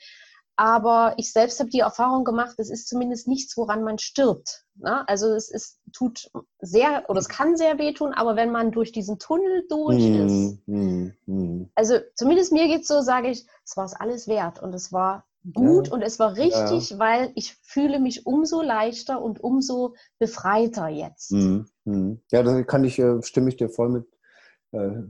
Aber 0.60 1.14
ich 1.18 1.32
selbst 1.32 1.60
habe 1.60 1.70
die 1.70 1.82
Erfahrung 1.82 2.24
gemacht, 2.26 2.56
es 2.58 2.72
ist 2.72 2.88
zumindest 2.88 3.28
nichts, 3.28 3.56
woran 3.58 3.84
man 3.84 4.00
stirbt. 4.00 4.66
Ne? 4.76 5.08
Also 5.08 5.28
es 5.28 5.52
ist, 5.52 5.80
tut 5.94 6.32
sehr, 6.60 7.06
oder 7.10 7.20
es 7.20 7.30
kann 7.30 7.56
sehr 7.56 7.78
wehtun, 7.78 8.12
aber 8.14 8.36
wenn 8.36 8.52
man 8.52 8.72
durch 8.72 8.92
diesen 8.92 9.20
Tunnel 9.20 9.66
durch 9.70 10.04
mm, 10.04 10.26
ist, 10.26 10.68
mm, 10.68 11.08
mm. 11.28 11.70
also 11.76 12.00
zumindest 12.16 12.52
mir 12.52 12.68
geht 12.68 12.82
es 12.82 12.88
so, 12.88 13.02
sage 13.02 13.30
ich, 13.30 13.46
es 13.64 13.78
war 13.78 13.86
es 13.86 13.94
alles 13.94 14.28
wert 14.28 14.62
und 14.62 14.74
es 14.74 14.92
war 14.92 15.26
gut 15.54 15.88
ja. 15.88 15.94
und 15.94 16.02
es 16.02 16.18
war 16.18 16.36
richtig, 16.36 16.90
ja. 16.90 17.00
weil 17.00 17.32
ich 17.36 17.56
fühle 17.62 18.00
mich 18.00 18.26
umso 18.26 18.64
leichter 18.64 19.22
und 19.22 19.40
umso 19.40 19.94
befreiter 20.18 20.88
jetzt. 20.88 21.32
Mm, 21.34 21.66
mm. 21.86 22.22
Ja, 22.32 22.42
da 22.42 22.64
kann 22.64 22.84
ich, 22.84 22.98
äh, 22.98 23.22
stimme 23.22 23.50
ich 23.50 23.58
dir 23.58 23.70
voll 23.70 23.90
mit 23.90 24.08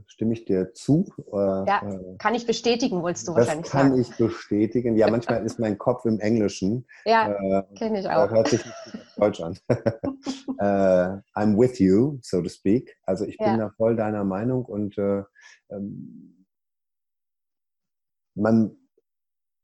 stimme 0.06 0.34
ich 0.34 0.44
dir 0.44 0.72
zu. 0.72 1.04
Äh, 1.32 1.36
ja, 1.36 1.82
äh, 1.82 2.16
kann 2.18 2.34
ich 2.34 2.46
bestätigen, 2.46 3.02
wolltest 3.02 3.26
du 3.26 3.32
das 3.32 3.46
wahrscheinlich 3.46 3.66
sagen. 3.66 3.96
Das 3.96 4.08
kann 4.08 4.12
ich 4.12 4.16
bestätigen. 4.16 4.96
Ja, 4.96 5.10
manchmal 5.10 5.44
ist 5.44 5.58
mein 5.58 5.78
Kopf 5.78 6.04
im 6.04 6.20
Englischen. 6.20 6.86
Ja, 7.04 7.32
äh, 7.32 7.62
kenne 7.74 8.00
ich 8.00 8.08
auch. 8.08 8.30
Hört 8.30 8.48
sich 8.48 8.64
nicht 8.64 8.76
Deutsch 9.16 9.40
an. 9.40 9.58
uh, 9.68 11.20
I'm 11.34 11.58
with 11.58 11.78
you, 11.78 12.18
so 12.22 12.40
to 12.40 12.48
speak. 12.48 12.96
Also 13.02 13.24
ich 13.24 13.36
bin 13.36 13.46
ja. 13.46 13.56
da 13.56 13.70
voll 13.76 13.96
deiner 13.96 14.24
Meinung 14.24 14.64
und 14.64 14.96
äh, 14.96 15.24
ähm, 15.70 16.46
man 18.34 18.76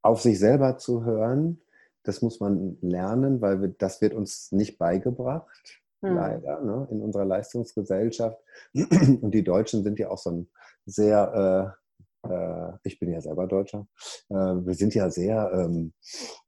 auf 0.03 0.21
sich 0.21 0.39
selber 0.39 0.77
zu 0.77 1.05
hören, 1.05 1.61
das 2.03 2.21
muss 2.21 2.41
man 2.41 2.77
lernen, 2.83 3.41
weil 3.41 3.63
wir, 3.63 3.69
das 3.69 4.03
wird 4.03 4.13
uns 4.13 4.53
nicht 4.53 4.77
beigebracht 4.77 5.84
hm. 6.09 6.17
leider, 6.17 6.61
ne, 6.61 6.89
in 6.91 7.03
unserer 7.03 7.25
Leistungsgesellschaft. 7.25 8.39
Und 8.75 9.33
die 9.33 9.45
Deutschen 9.45 9.83
sind 9.83 9.99
ja 9.99 10.11
auch 10.11 10.19
so 10.19 10.31
ein 10.31 10.51
sehr, 10.87 11.77
äh, 12.25 12.29
äh, 12.33 12.73
ich 12.83 12.99
bin 12.99 13.13
ja 13.13 13.21
selber 13.21 13.47
Deutscher, 13.47 13.87
äh, 14.29 14.35
wir 14.35 14.75
sind 14.75 14.95
ja 14.95 15.11
sehr 15.11 15.51
ähm, 15.53 15.93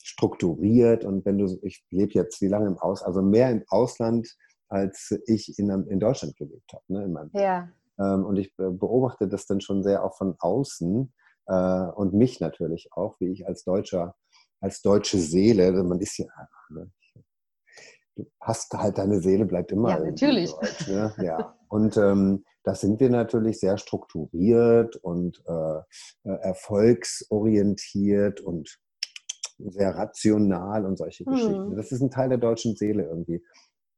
strukturiert 0.03 1.05
und 1.05 1.25
wenn 1.27 1.39
du, 1.39 1.59
ich 1.63 1.85
lebe 1.91 2.13
jetzt 2.13 2.41
wie 2.41 2.49
lange 2.49 2.67
im 2.67 2.79
Aus, 2.79 3.03
also 3.03 3.23
mehr 3.23 3.51
im 3.51 3.65
Ausland, 3.69 4.29
als 4.69 5.15
ich 5.27 5.59
in, 5.59 5.71
in 5.71 6.01
Deutschland 6.01 6.37
gelebt 6.37 6.73
habe, 6.73 6.85
ne, 6.89 7.05
in 7.05 7.13
meinem 7.13 7.31
ja. 7.35 7.69
Ähm, 7.99 8.27
und 8.27 8.37
ich 8.37 8.55
beobachte 8.57 9.27
das 9.27 9.47
dann 9.47 9.63
schon 9.63 9.83
sehr 9.83 10.05
auch 10.05 10.17
von 10.17 10.37
außen 10.39 11.13
äh, 11.47 11.87
und 11.95 12.13
mich 12.13 12.41
natürlich 12.41 12.91
auch, 12.93 13.19
wie 13.21 13.33
ich 13.33 13.47
als 13.47 13.65
Deutscher 13.65 14.15
als 14.61 14.83
deutsche 14.83 15.19
Seele, 15.19 15.73
man 15.85 16.01
ist 16.01 16.19
ja, 16.19 16.27
ne, 16.71 16.91
du 18.17 18.27
hast 18.41 18.73
halt 18.75 18.99
deine 18.99 19.21
Seele 19.21 19.45
bleibt 19.45 19.73
immer. 19.73 19.91
Ja, 19.91 20.01
natürlich. 20.01 20.53
Deutsch, 20.53 20.89
ne? 20.89 21.15
ja. 21.19 21.55
Und 21.69 21.97
ähm, 21.97 22.45
da 22.63 22.75
sind 22.75 23.01
wir 23.01 23.11
natürlich 23.11 23.61
sehr 23.61 23.79
strukturiert 23.79 24.97
und 24.97 25.43
äh, 25.47 25.79
äh, 26.25 26.37
erfolgsorientiert 26.41 28.41
und 28.41 28.79
sehr 29.59 29.95
rational 29.95 30.85
und 30.85 30.99
solche 30.99 31.25
hm. 31.25 31.33
Geschichten. 31.33 31.77
Das 31.77 31.93
ist 31.93 32.01
ein 32.01 32.11
Teil 32.11 32.29
der 32.29 32.39
deutschen 32.39 32.77
Seele 32.77 33.05
irgendwie. 33.05 33.45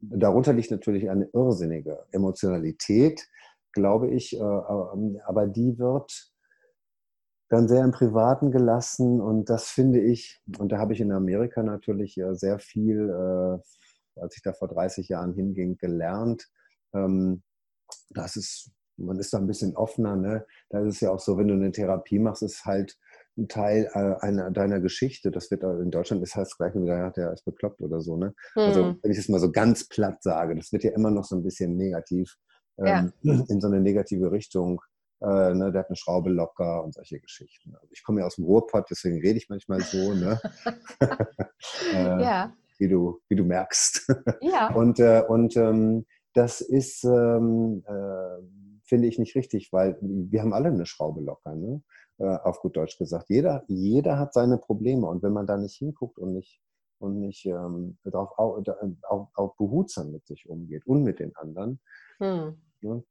Darunter 0.00 0.52
liegt 0.52 0.70
natürlich 0.70 1.11
eine 1.11 1.28
irrsinnige 1.33 2.04
Emotionalität, 2.12 3.26
glaube 3.72 4.11
ich, 4.11 4.35
äh, 4.35 4.38
ähm, 4.38 5.20
aber 5.26 5.46
die 5.46 5.78
wird 5.78 6.33
dann 7.48 7.66
sehr 7.66 7.83
im 7.83 7.92
Privaten 7.92 8.50
gelassen 8.50 9.20
und 9.20 9.48
das 9.48 9.68
finde 9.68 10.00
ich, 10.00 10.38
und 10.59 10.70
da 10.70 10.78
habe 10.78 10.92
ich 10.92 11.00
in 11.00 11.12
Amerika 11.12 11.62
natürlich 11.62 12.20
sehr 12.33 12.59
viel 12.59 13.09
äh, 13.09 13.59
als 14.20 14.37
ich 14.37 14.42
da 14.42 14.52
vor 14.52 14.68
30 14.68 15.09
Jahren 15.09 15.35
hinging, 15.35 15.76
gelernt. 15.78 16.48
Ähm, 16.94 17.42
das 18.11 18.37
ist, 18.37 18.70
man 18.96 19.18
ist 19.18 19.33
da 19.33 19.38
ein 19.38 19.46
bisschen 19.46 19.76
offener. 19.76 20.16
Ne? 20.16 20.46
Da 20.70 20.81
ist 20.81 20.96
es 20.96 21.00
ja 21.00 21.11
auch 21.11 21.20
so, 21.20 21.38
wenn 21.38 21.48
du 21.48 21.54
eine 21.54 21.72
Therapie 21.72 22.18
machst, 22.18 22.42
ist 22.42 22.64
halt 22.64 22.96
ein 23.37 23.48
Teil 23.48 23.88
äh, 23.94 24.16
einer 24.20 24.50
deiner 24.50 24.81
Geschichte. 24.81 25.31
Das 25.31 25.50
wird 25.50 25.62
in 25.62 25.90
Deutschland 25.90 26.22
ist 26.22 26.35
halt 26.35 26.50
gleich 26.57 26.74
wieder, 26.74 26.98
ja, 26.98 27.11
der 27.11 27.33
ist 27.33 27.44
bekloppt 27.44 27.81
oder 27.81 28.00
so. 28.00 28.16
Ne? 28.16 28.35
Also, 28.54 28.81
hm. 28.81 28.87
Also 28.87 28.98
wenn 29.02 29.12
ich 29.12 29.18
es 29.18 29.28
mal 29.28 29.40
so 29.40 29.52
ganz 29.52 29.88
platt 29.88 30.22
sage, 30.22 30.57
das 30.57 30.72
wird 30.72 30.85
ja 30.85 30.92
immer 30.92 31.11
noch 31.11 31.24
so 31.24 31.37
ein 31.37 31.42
bisschen 31.42 31.76
negativ 31.76 32.37
ähm, 32.78 33.12
ja. 33.22 33.44
in 33.48 33.61
so 33.61 33.68
eine 33.68 33.81
negative 33.81 34.33
Richtung. 34.33 34.81
Äh, 35.20 35.52
ne, 35.54 35.72
der 35.72 35.81
hat 35.81 35.88
eine 35.88 35.96
Schraube 35.96 36.31
locker 36.31 36.85
und 36.85 36.94
solche 36.94 37.18
Geschichten. 37.18 37.74
Also 37.74 37.88
ich 37.90 38.04
komme 38.04 38.20
ja 38.20 38.26
aus 38.26 38.37
dem 38.37 38.44
Ruhrpott, 38.44 38.87
deswegen 38.88 39.20
rede 39.20 39.37
ich 39.38 39.48
manchmal 39.48 39.81
so. 39.81 40.14
Ne? 40.14 40.40
äh, 41.92 42.22
ja 42.22 42.52
wie 42.78 42.88
du, 42.88 43.20
wie 43.28 43.36
du 43.36 43.44
merkst. 43.44 44.12
Ja. 44.40 44.68
und 44.74 45.00
äh, 45.00 45.22
und 45.28 45.56
ähm, 45.56 46.06
das 46.34 46.60
ist, 46.60 47.04
ähm, 47.04 47.82
äh, 47.86 48.42
finde 48.84 49.08
ich, 49.08 49.18
nicht 49.18 49.34
richtig, 49.34 49.72
weil 49.72 49.98
wir 50.00 50.40
haben 50.40 50.52
alle 50.52 50.68
eine 50.68 50.86
Schraube 50.86 51.20
locker, 51.20 51.54
ne? 51.54 51.82
Äh, 52.18 52.36
auf 52.36 52.60
gut 52.60 52.76
Deutsch 52.76 52.98
gesagt. 52.98 53.26
Jeder, 53.28 53.64
jeder 53.68 54.18
hat 54.18 54.34
seine 54.34 54.58
Probleme 54.58 55.06
und 55.06 55.22
wenn 55.22 55.32
man 55.32 55.46
da 55.46 55.56
nicht 55.56 55.76
hinguckt 55.76 56.18
und 56.18 56.32
nicht 56.32 56.60
und 57.00 57.20
nicht 57.20 57.46
ähm, 57.46 57.96
darauf 58.04 58.36
auch, 58.38 58.60
auch, 59.08 59.28
auch 59.34 59.56
behutsam 59.56 60.10
mit 60.10 60.26
sich 60.26 60.48
umgeht 60.48 60.86
und 60.86 61.04
mit 61.04 61.20
den 61.20 61.34
anderen, 61.36 61.80
hm. 62.18 62.56
ne? 62.80 63.04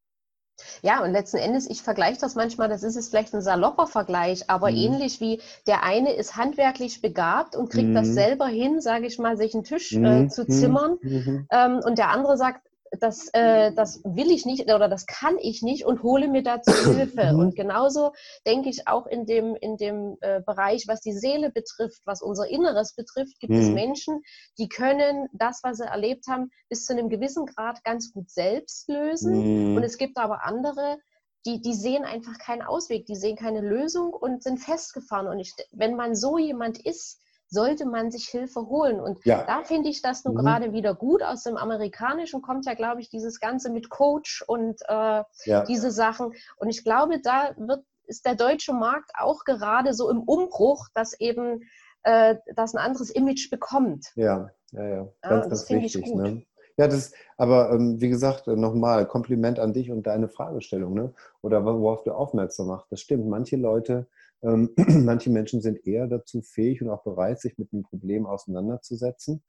Ja, 0.81 1.03
und 1.03 1.11
letzten 1.11 1.37
Endes, 1.37 1.69
ich 1.69 1.81
vergleiche 1.81 2.19
das 2.19 2.35
manchmal, 2.35 2.69
das 2.69 2.83
ist 2.83 2.95
jetzt 2.95 3.09
vielleicht 3.09 3.33
ein 3.33 3.41
salopper 3.41 3.87
Vergleich, 3.87 4.49
aber 4.49 4.71
mhm. 4.71 4.77
ähnlich 4.77 5.19
wie 5.21 5.41
der 5.67 5.83
eine 5.83 6.13
ist 6.13 6.35
handwerklich 6.35 7.01
begabt 7.01 7.55
und 7.55 7.69
kriegt 7.69 7.89
mhm. 7.89 7.95
das 7.95 8.07
selber 8.07 8.47
hin, 8.47 8.81
sage 8.81 9.07
ich 9.07 9.19
mal, 9.19 9.37
sich 9.37 9.53
einen 9.53 9.63
Tisch 9.63 9.93
äh, 9.93 9.99
mhm. 9.99 10.29
zu 10.29 10.47
zimmern. 10.47 10.97
Mhm. 11.01 11.47
Ähm, 11.51 11.81
und 11.83 11.97
der 11.97 12.09
andere 12.09 12.37
sagt, 12.37 12.67
das, 12.99 13.29
äh, 13.33 13.73
das 13.73 14.01
will 14.03 14.31
ich 14.31 14.45
nicht 14.45 14.63
oder 14.63 14.87
das 14.87 15.05
kann 15.05 15.37
ich 15.39 15.61
nicht 15.61 15.85
und 15.85 16.03
hole 16.03 16.27
mir 16.27 16.43
dazu 16.43 16.71
Hilfe. 16.95 17.33
Mhm. 17.33 17.39
Und 17.39 17.55
genauso 17.55 18.13
denke 18.45 18.69
ich 18.69 18.87
auch 18.87 19.07
in 19.07 19.25
dem, 19.25 19.55
in 19.55 19.77
dem 19.77 20.17
äh, 20.21 20.41
Bereich, 20.41 20.87
was 20.87 21.01
die 21.01 21.13
Seele 21.13 21.51
betrifft, 21.51 22.01
was 22.05 22.21
unser 22.21 22.47
Inneres 22.47 22.93
betrifft, 22.95 23.39
gibt 23.39 23.53
mhm. 23.53 23.59
es 23.59 23.69
Menschen, 23.69 24.21
die 24.57 24.69
können 24.69 25.27
das, 25.33 25.61
was 25.63 25.77
sie 25.77 25.85
erlebt 25.85 26.27
haben, 26.27 26.49
bis 26.69 26.85
zu 26.85 26.93
einem 26.93 27.09
gewissen 27.09 27.45
Grad 27.45 27.83
ganz 27.83 28.11
gut 28.13 28.29
selbst 28.29 28.87
lösen. 28.89 29.71
Mhm. 29.71 29.77
Und 29.77 29.83
es 29.83 29.97
gibt 29.97 30.17
aber 30.17 30.43
andere, 30.45 30.97
die, 31.45 31.61
die 31.61 31.73
sehen 31.73 32.03
einfach 32.03 32.37
keinen 32.39 32.61
Ausweg, 32.61 33.05
die 33.05 33.15
sehen 33.15 33.37
keine 33.37 33.61
Lösung 33.61 34.13
und 34.13 34.43
sind 34.43 34.59
festgefahren. 34.59 35.27
Und 35.27 35.39
ich, 35.39 35.53
wenn 35.71 35.95
man 35.95 36.15
so 36.15 36.37
jemand 36.37 36.85
ist, 36.85 37.21
sollte 37.49 37.85
man 37.85 38.11
sich 38.11 38.27
Hilfe 38.27 38.67
holen. 38.67 38.99
Und 38.99 39.23
ja. 39.25 39.43
da 39.43 39.63
finde 39.63 39.89
ich 39.89 40.01
das 40.01 40.23
nun 40.25 40.33
mhm. 40.33 40.39
gerade 40.39 40.73
wieder 40.73 40.93
gut. 40.93 41.23
Aus 41.23 41.43
dem 41.43 41.57
Amerikanischen 41.57 42.41
kommt 42.41 42.65
ja, 42.65 42.73
glaube 42.73 43.01
ich, 43.01 43.09
dieses 43.09 43.39
Ganze 43.39 43.71
mit 43.71 43.89
Coach 43.89 44.43
und 44.47 44.81
äh, 44.87 45.23
ja. 45.45 45.63
diese 45.67 45.91
Sachen. 45.91 46.33
Und 46.57 46.69
ich 46.69 46.83
glaube, 46.83 47.19
da 47.21 47.53
wird, 47.57 47.83
ist 48.05 48.25
der 48.25 48.35
deutsche 48.35 48.73
Markt 48.73 49.11
auch 49.17 49.43
gerade 49.43 49.93
so 49.93 50.09
im 50.09 50.21
Umbruch, 50.21 50.87
dass 50.93 51.19
eben 51.19 51.61
äh, 52.03 52.35
das 52.55 52.73
ein 52.73 52.79
anderes 52.79 53.09
Image 53.09 53.49
bekommt. 53.49 54.07
Ja, 54.15 54.49
ja, 54.71 54.87
ja. 54.87 55.07
Ganz, 55.21 55.43
ja, 55.43 55.49
ganz 55.49 55.69
wichtig. 55.69 56.13
Ne? 56.13 56.43
Ja, 56.77 56.87
das, 56.87 57.11
aber 57.37 57.71
ähm, 57.71 57.99
wie 57.99 58.09
gesagt, 58.09 58.45
nochmal 58.47 59.07
Kompliment 59.07 59.57
an 59.57 59.73
dich 59.73 59.89
und 59.89 60.05
deine 60.05 60.29
Fragestellung, 60.29 60.93
ne? 60.93 61.13
Oder 61.41 61.65
worauf 61.65 62.03
du 62.03 62.11
aufmerksam 62.11 62.67
machst. 62.67 62.91
Das 62.91 63.01
stimmt. 63.01 63.27
Manche 63.27 63.55
Leute 63.55 64.07
Ähm, 64.43 64.71
manche 65.05 65.29
Menschen 65.29 65.61
sind 65.61 65.85
eher 65.85 66.07
dazu 66.07 66.41
fähig 66.41 66.81
und 66.81 66.89
auch 66.89 67.03
bereit, 67.03 67.39
sich 67.39 67.57
mit 67.57 67.73
einem 67.73 67.83
Problem 67.83 68.25
auseinanderzusetzen. 68.25 69.43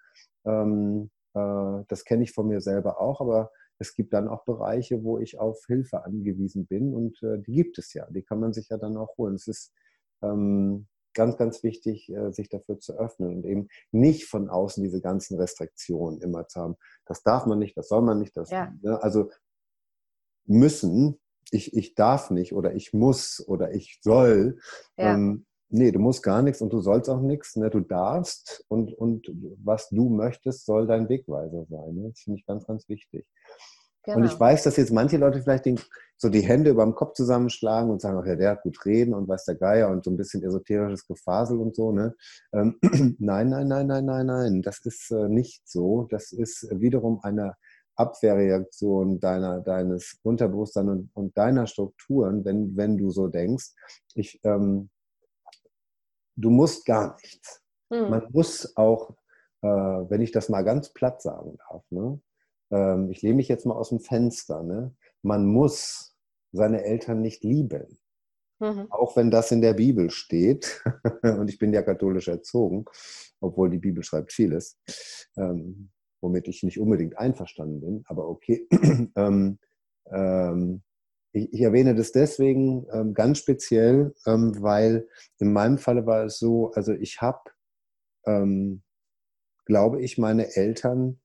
Ähm, 0.45 1.11
äh, 1.35 1.85
das 1.89 2.05
kenne 2.05 2.25
ich 2.25 2.33
von 2.33 2.49
mir 2.49 2.61
selber 2.61 3.01
auch, 3.01 3.21
aber 3.21 3.51
es 3.79 3.95
gibt 3.95 4.13
dann 4.13 4.29
auch 4.29 4.45
Bereiche, 4.45 5.05
wo 5.05 5.19
ich 5.19 5.39
auf 5.39 5.65
Hilfe 5.67 6.05
angewiesen 6.05 6.67
bin 6.67 6.95
und 6.95 7.23
äh, 7.23 7.39
die 7.39 7.53
gibt 7.53 7.79
es 7.79 7.95
ja. 7.95 8.07
Die 8.11 8.23
kann 8.23 8.41
man 8.41 8.53
sich 8.53 8.69
ja 8.69 8.77
dann 8.77 8.97
auch 8.97 9.17
holen. 9.17 9.35
Es 9.35 9.47
ist 9.47 9.73
ähm, 10.23 10.89
ganz, 11.15 11.37
ganz 11.37 11.63
wichtig, 11.63 12.09
äh, 12.11 12.33
sich 12.33 12.49
dafür 12.49 12.79
zu 12.79 12.99
öffnen 12.99 13.37
und 13.37 13.47
eben 13.47 13.69
nicht 13.93 14.27
von 14.27 14.49
außen 14.49 14.83
diese 14.83 15.01
ganzen 15.01 15.39
Restriktionen 15.39 16.21
immer 16.21 16.49
zu 16.49 16.61
haben. 16.61 16.77
Das 17.07 17.23
darf 17.23 17.47
man 17.47 17.59
nicht, 17.59 17.77
das 17.77 17.89
soll 17.89 18.03
man 18.03 18.19
nicht. 18.19 18.37
Das, 18.37 18.51
ja. 18.51 18.73
ne? 18.83 19.01
Also 19.03 19.31
müssen, 20.47 21.21
ich, 21.51 21.75
ich 21.77 21.95
darf 21.95 22.31
nicht 22.31 22.53
oder 22.53 22.75
ich 22.75 22.93
muss 22.93 23.45
oder 23.47 23.73
ich 23.73 23.99
soll. 24.03 24.59
Ja. 24.97 25.15
Ähm, 25.15 25.47
nee, 25.69 25.93
du 25.93 25.99
musst 25.99 26.23
gar 26.23 26.43
nichts 26.43 26.61
und 26.61 26.73
du 26.73 26.81
sollst 26.81 27.09
auch 27.09 27.21
nichts. 27.21 27.57
Ne? 27.57 27.71
Du 27.71 27.81
darfst 27.81 28.65
und, 28.69 28.93
und 28.95 29.31
was 29.63 29.89
du 29.89 30.09
möchtest, 30.09 30.67
soll 30.67 30.87
dein 30.87 31.09
Wegweiser 31.09 31.67
sein. 31.69 31.95
Ne? 31.95 32.09
Das 32.11 32.21
finde 32.21 32.39
ich 32.39 32.47
ganz, 32.47 32.67
ganz 32.67 32.89
wichtig. 32.89 33.27
Genau. 34.05 34.19
Und 34.19 34.25
ich 34.25 34.33
genau. 34.33 34.41
weiß, 34.41 34.63
dass 34.63 34.77
jetzt 34.77 34.93
manche 34.93 35.19
Leute 35.19 35.43
vielleicht 35.43 35.67
den, 35.67 35.81
so 36.17 36.29
die 36.29 36.41
Hände 36.41 36.71
über 36.71 36.85
dem 36.85 36.95
Kopf 36.95 37.15
zusammenschlagen 37.15 37.91
und 37.91 38.01
sagen, 38.01 38.19
ach 38.21 38.27
ja, 38.27 38.37
der 38.37 38.51
hat 38.51 38.63
gut 38.63 38.85
reden 38.87 39.13
und 39.13 39.29
weiß 39.29 39.45
der 39.45 39.57
Geier 39.57 39.91
und 39.91 40.05
so 40.05 40.11
ein 40.11 40.17
bisschen 40.17 40.43
esoterisches 40.43 41.07
Gefasel 41.07 41.59
und 41.59 41.75
so. 41.77 41.93
Ne? 41.93 42.15
Ähm, 42.53 42.79
nein, 43.19 43.49
nein, 43.49 43.69
nein, 43.69 43.87
nein, 43.87 44.05
nein, 44.05 44.27
nein, 44.27 44.63
das 44.63 44.81
ist 44.85 45.11
äh, 45.11 45.29
nicht 45.29 45.69
so. 45.69 46.07
Das 46.11 46.33
ist 46.33 46.69
wiederum 46.71 47.21
eine 47.23 47.55
Abwehrreaktion 47.99 49.21
deiner, 49.21 49.61
deines 49.61 50.19
Unterbewusstseins 50.23 50.89
und, 50.89 51.11
und 51.15 51.37
deiner 51.37 51.67
Strukturen, 51.67 52.45
wenn, 52.45 52.77
wenn 52.77 52.97
du 52.97 53.11
so 53.11 53.27
denkst. 53.29 53.73
Ich, 54.15 54.41
ähm, 54.45 54.89
du 56.37 56.51
musst 56.51 56.87
gar 56.87 57.17
nichts. 57.17 57.63
Hm. 57.93 58.11
Man 58.11 58.27
muss 58.31 58.77
auch, 58.77 59.11
äh, 59.63 59.69
wenn 59.69 60.21
ich 60.21 60.31
das 60.31 60.49
mal 60.49 60.63
ganz 60.63 60.93
platt 60.93 61.21
sagen 61.23 61.59
darf, 61.69 61.85
ne? 61.91 62.21
ähm, 62.71 63.11
ich 63.11 63.23
lehne 63.23 63.37
mich 63.37 63.49
jetzt 63.49 63.67
mal 63.67 63.75
aus 63.75 63.89
dem 63.89 64.01
Fenster, 64.01 64.63
ne? 64.63 64.95
man 65.23 65.47
muss 65.47 66.17
seine 66.53 66.85
Eltern 66.85 67.21
nicht 67.21 67.43
lieben. 67.43 67.99
Mhm. 68.61 68.91
Auch 68.91 69.17
wenn 69.17 69.31
das 69.31 69.53
in 69.53 69.61
der 69.61 69.75
Bibel 69.75 70.11
steht, 70.11 70.83
und 71.23 71.49
ich 71.49 71.59
bin 71.59 71.73
ja 71.73 71.83
katholisch 71.83 72.29
erzogen, 72.29 72.85
obwohl 73.41 73.71
die 73.71 73.79
Bibel 73.79 74.03
schreibt 74.03 74.33
vieles, 74.33 74.79
ähm, 75.37 75.91
womit 76.21 76.49
ich 76.49 76.63
nicht 76.63 76.79
unbedingt 76.79 77.19
einverstanden 77.19 77.81
bin, 77.81 78.05
aber 78.07 78.29
okay. 78.29 78.67
ähm, 79.17 79.59
ähm, 80.11 80.83
ich, 81.33 81.53
ich, 81.53 81.61
erwähne 81.61 81.95
das 81.95 82.13
deswegen 82.13 82.87
ähm, 82.93 83.15
ganz 83.15 83.39
speziell, 83.39 84.15
ähm, 84.27 84.61
weil 84.61 85.09
in 85.39 85.53
meinem 85.53 85.79
Falle 85.79 86.07
war 86.07 86.25
es 86.25 86.39
so, 86.39 86.73
also 86.73 86.93
ich 86.93 87.21
habe, 87.21 87.51
ähm, 88.27 88.83
glaube 89.67 90.03
ich, 90.03 90.19
meine 90.19 90.57
Eltern 90.57 91.21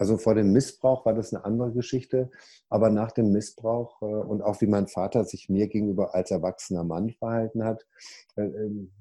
also 0.00 0.16
vor 0.16 0.34
dem 0.34 0.52
Missbrauch 0.52 1.04
war 1.04 1.12
das 1.12 1.34
eine 1.34 1.44
andere 1.44 1.72
Geschichte, 1.72 2.30
aber 2.70 2.88
nach 2.88 3.12
dem 3.12 3.32
Missbrauch 3.32 4.00
äh, 4.00 4.06
und 4.06 4.40
auch 4.40 4.62
wie 4.62 4.66
mein 4.66 4.88
Vater 4.88 5.24
sich 5.24 5.50
mir 5.50 5.68
gegenüber 5.68 6.14
als 6.14 6.30
erwachsener 6.30 6.84
Mann 6.84 7.10
verhalten 7.10 7.64
hat, 7.64 7.86
äh, 8.36 8.44
ähm, 8.44 8.92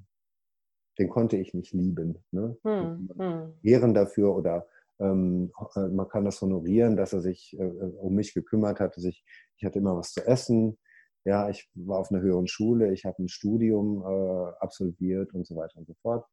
den 1.00 1.10
konnte 1.10 1.38
ich 1.38 1.54
nicht 1.54 1.74
lieben. 1.74 2.24
Ne? 2.32 2.58
Hm, 2.64 3.10
hm. 3.18 3.54
Ehren 3.64 3.94
dafür 3.94 4.36
oder 4.36 4.68
ähm, 5.00 5.52
äh, 5.76 5.88
man 5.88 6.08
kann 6.08 6.26
das 6.26 6.42
honorieren, 6.42 6.98
dass 6.98 7.14
er 7.14 7.22
sich 7.22 7.58
äh, 7.58 7.64
äh, 7.64 7.94
um 7.98 8.16
mich 8.16 8.34
gekümmert 8.34 8.80
hat. 8.80 8.98
Ich, 8.98 9.24
ich 9.58 9.66
hatte 9.66 9.80
immer 9.80 9.96
was 9.96 10.12
zu 10.12 10.26
essen. 10.26 10.78
Ja, 11.26 11.50
ich 11.50 11.70
war 11.74 12.00
auf 12.00 12.12
einer 12.12 12.22
höheren 12.22 12.48
Schule, 12.48 12.94
ich 12.94 13.06
habe 13.06 13.22
ein 13.22 13.28
Studium 13.28 14.04
äh, 14.04 14.52
absolviert 14.60 15.34
und 15.34 15.46
so 15.46 15.56
weiter 15.56 15.78
und 15.78 15.88
so 15.88 15.94
fort 16.02 16.26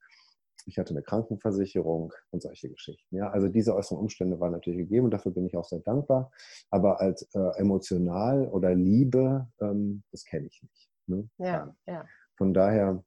ich 0.67 0.79
hatte 0.79 0.91
eine 0.91 1.03
Krankenversicherung 1.03 2.13
und 2.31 2.43
solche 2.43 2.69
Geschichten. 2.69 3.17
Ja, 3.17 3.31
also 3.31 3.49
diese 3.49 3.75
äußeren 3.75 3.99
Umstände 3.99 4.41
waren 4.41 4.53
natürlich 4.53 4.81
gegeben 4.81 5.07
und 5.07 5.11
dafür 5.13 5.33
bin 5.33 5.47
ich 5.47 5.57
auch 5.57 5.65
sehr 5.65 5.79
dankbar. 5.81 6.31
Aber 6.71 7.01
als 7.01 7.23
äh, 7.35 7.59
emotional 7.59 8.49
oder 8.49 8.75
Liebe, 8.75 9.47
ähm, 9.61 10.03
das 10.11 10.25
kenne 10.25 10.49
ich 10.49 10.63
nicht. 10.63 10.91
Ne? 11.07 11.29
Ja, 11.39 11.75
ja. 11.87 12.05
Von 12.37 12.53
daher 12.53 13.03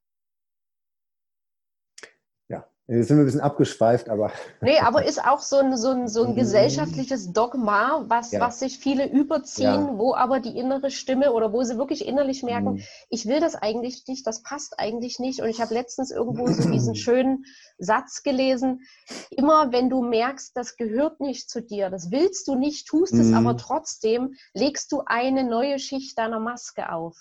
Jetzt 2.90 3.10
sind 3.10 3.18
wir 3.18 3.24
ein 3.24 3.26
bisschen 3.26 3.42
abgeschweift, 3.42 4.10
aber. 4.10 4.32
Nee, 4.62 4.80
aber 4.80 5.06
ist 5.06 5.24
auch 5.24 5.42
so 5.42 5.58
ein, 5.58 5.78
so 5.78 5.90
ein, 5.90 6.08
so 6.08 6.24
ein 6.24 6.36
gesellschaftliches 6.36 7.32
Dogma, 7.32 8.04
was, 8.08 8.32
ja. 8.32 8.40
was 8.40 8.60
sich 8.60 8.80
viele 8.80 9.08
überziehen, 9.08 9.86
ja. 9.86 9.98
wo 9.98 10.16
aber 10.16 10.40
die 10.40 10.58
innere 10.58 10.90
Stimme 10.90 11.32
oder 11.34 11.54
wo 11.54 11.62
sie 11.62 11.78
wirklich 11.78 12.08
innerlich 12.08 12.42
merken, 12.42 12.74
mhm. 12.74 12.84
ich 13.10 13.28
will 13.28 13.40
das 13.40 13.54
eigentlich 13.54 14.06
nicht, 14.08 14.26
das 14.26 14.42
passt 14.42 14.80
eigentlich 14.80 15.20
nicht. 15.20 15.40
Und 15.40 15.50
ich 15.50 15.62
habe 15.62 15.72
letztens 15.72 16.10
irgendwo 16.10 16.48
so 16.48 16.68
diesen 16.72 16.96
schönen 16.96 17.46
Satz 17.78 18.24
gelesen, 18.24 18.82
immer 19.30 19.72
wenn 19.72 19.92
du 19.92 20.02
merkst, 20.02 20.58
das 20.58 20.76
gehört 20.76 21.20
nicht 21.20 21.48
zu 21.48 21.62
dir, 21.62 21.92
das 21.92 22.10
willst 22.10 22.48
du 22.48 22.56
nicht, 22.56 22.88
tust 22.88 23.14
mhm. 23.14 23.22
es 23.22 23.34
aber 23.34 23.56
trotzdem, 23.56 24.34
legst 24.56 24.92
du 24.92 25.04
eine 25.06 25.44
neue 25.44 25.78
Schicht 25.78 26.18
deiner 26.18 26.40
Maske 26.40 26.92
auf. 26.92 27.16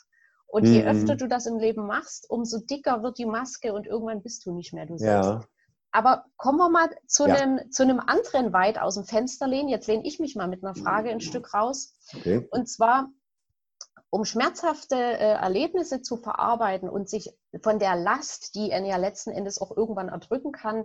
Und 0.47 0.65
je 0.65 0.83
mhm. 0.83 0.89
öfter 0.89 1.15
du 1.15 1.29
das 1.29 1.45
im 1.45 1.59
Leben 1.59 1.87
machst, 1.87 2.25
umso 2.31 2.59
dicker 2.59 3.03
wird 3.03 3.19
die 3.19 3.27
Maske 3.27 3.75
und 3.75 3.87
irgendwann 3.87 4.23
bist 4.23 4.47
du 4.47 4.55
nicht 4.55 4.73
mehr 4.73 4.87
du 4.87 4.97
selbst. 4.97 5.29
Ja. 5.29 5.41
Aber 5.91 6.27
kommen 6.37 6.59
wir 6.59 6.69
mal 6.69 6.91
zu, 7.07 7.27
ja. 7.27 7.35
einem, 7.35 7.71
zu 7.71 7.83
einem 7.83 8.01
anderen 8.01 8.53
weit 8.53 8.79
aus 8.79 8.95
dem 8.95 9.05
Fenster 9.05 9.47
lehnen. 9.47 9.69
Jetzt 9.69 9.87
lehne 9.87 10.07
ich 10.07 10.19
mich 10.21 10.37
mal 10.37 10.49
mit 10.49 10.63
einer 10.63 10.75
Frage 10.75 11.11
ein 11.11 11.21
Stück 11.21 11.55
raus. 11.55 11.95
Okay. 12.15 12.47
Und 12.51 12.69
zwar, 12.69 13.11
um 14.11 14.25
schmerzhafte 14.25 14.97
äh, 14.97 15.33
Erlebnisse 15.35 16.03
zu 16.03 16.17
verarbeiten 16.17 16.89
und 16.89 17.09
sich 17.09 17.33
von 17.63 17.79
der 17.79 17.97
Last, 17.97 18.55
die 18.55 18.71
er 18.71 18.85
ja 18.85 18.97
letzten 18.97 19.31
Endes 19.31 19.61
auch 19.61 19.77
irgendwann 19.77 20.09
erdrücken 20.09 20.53
kann, 20.53 20.85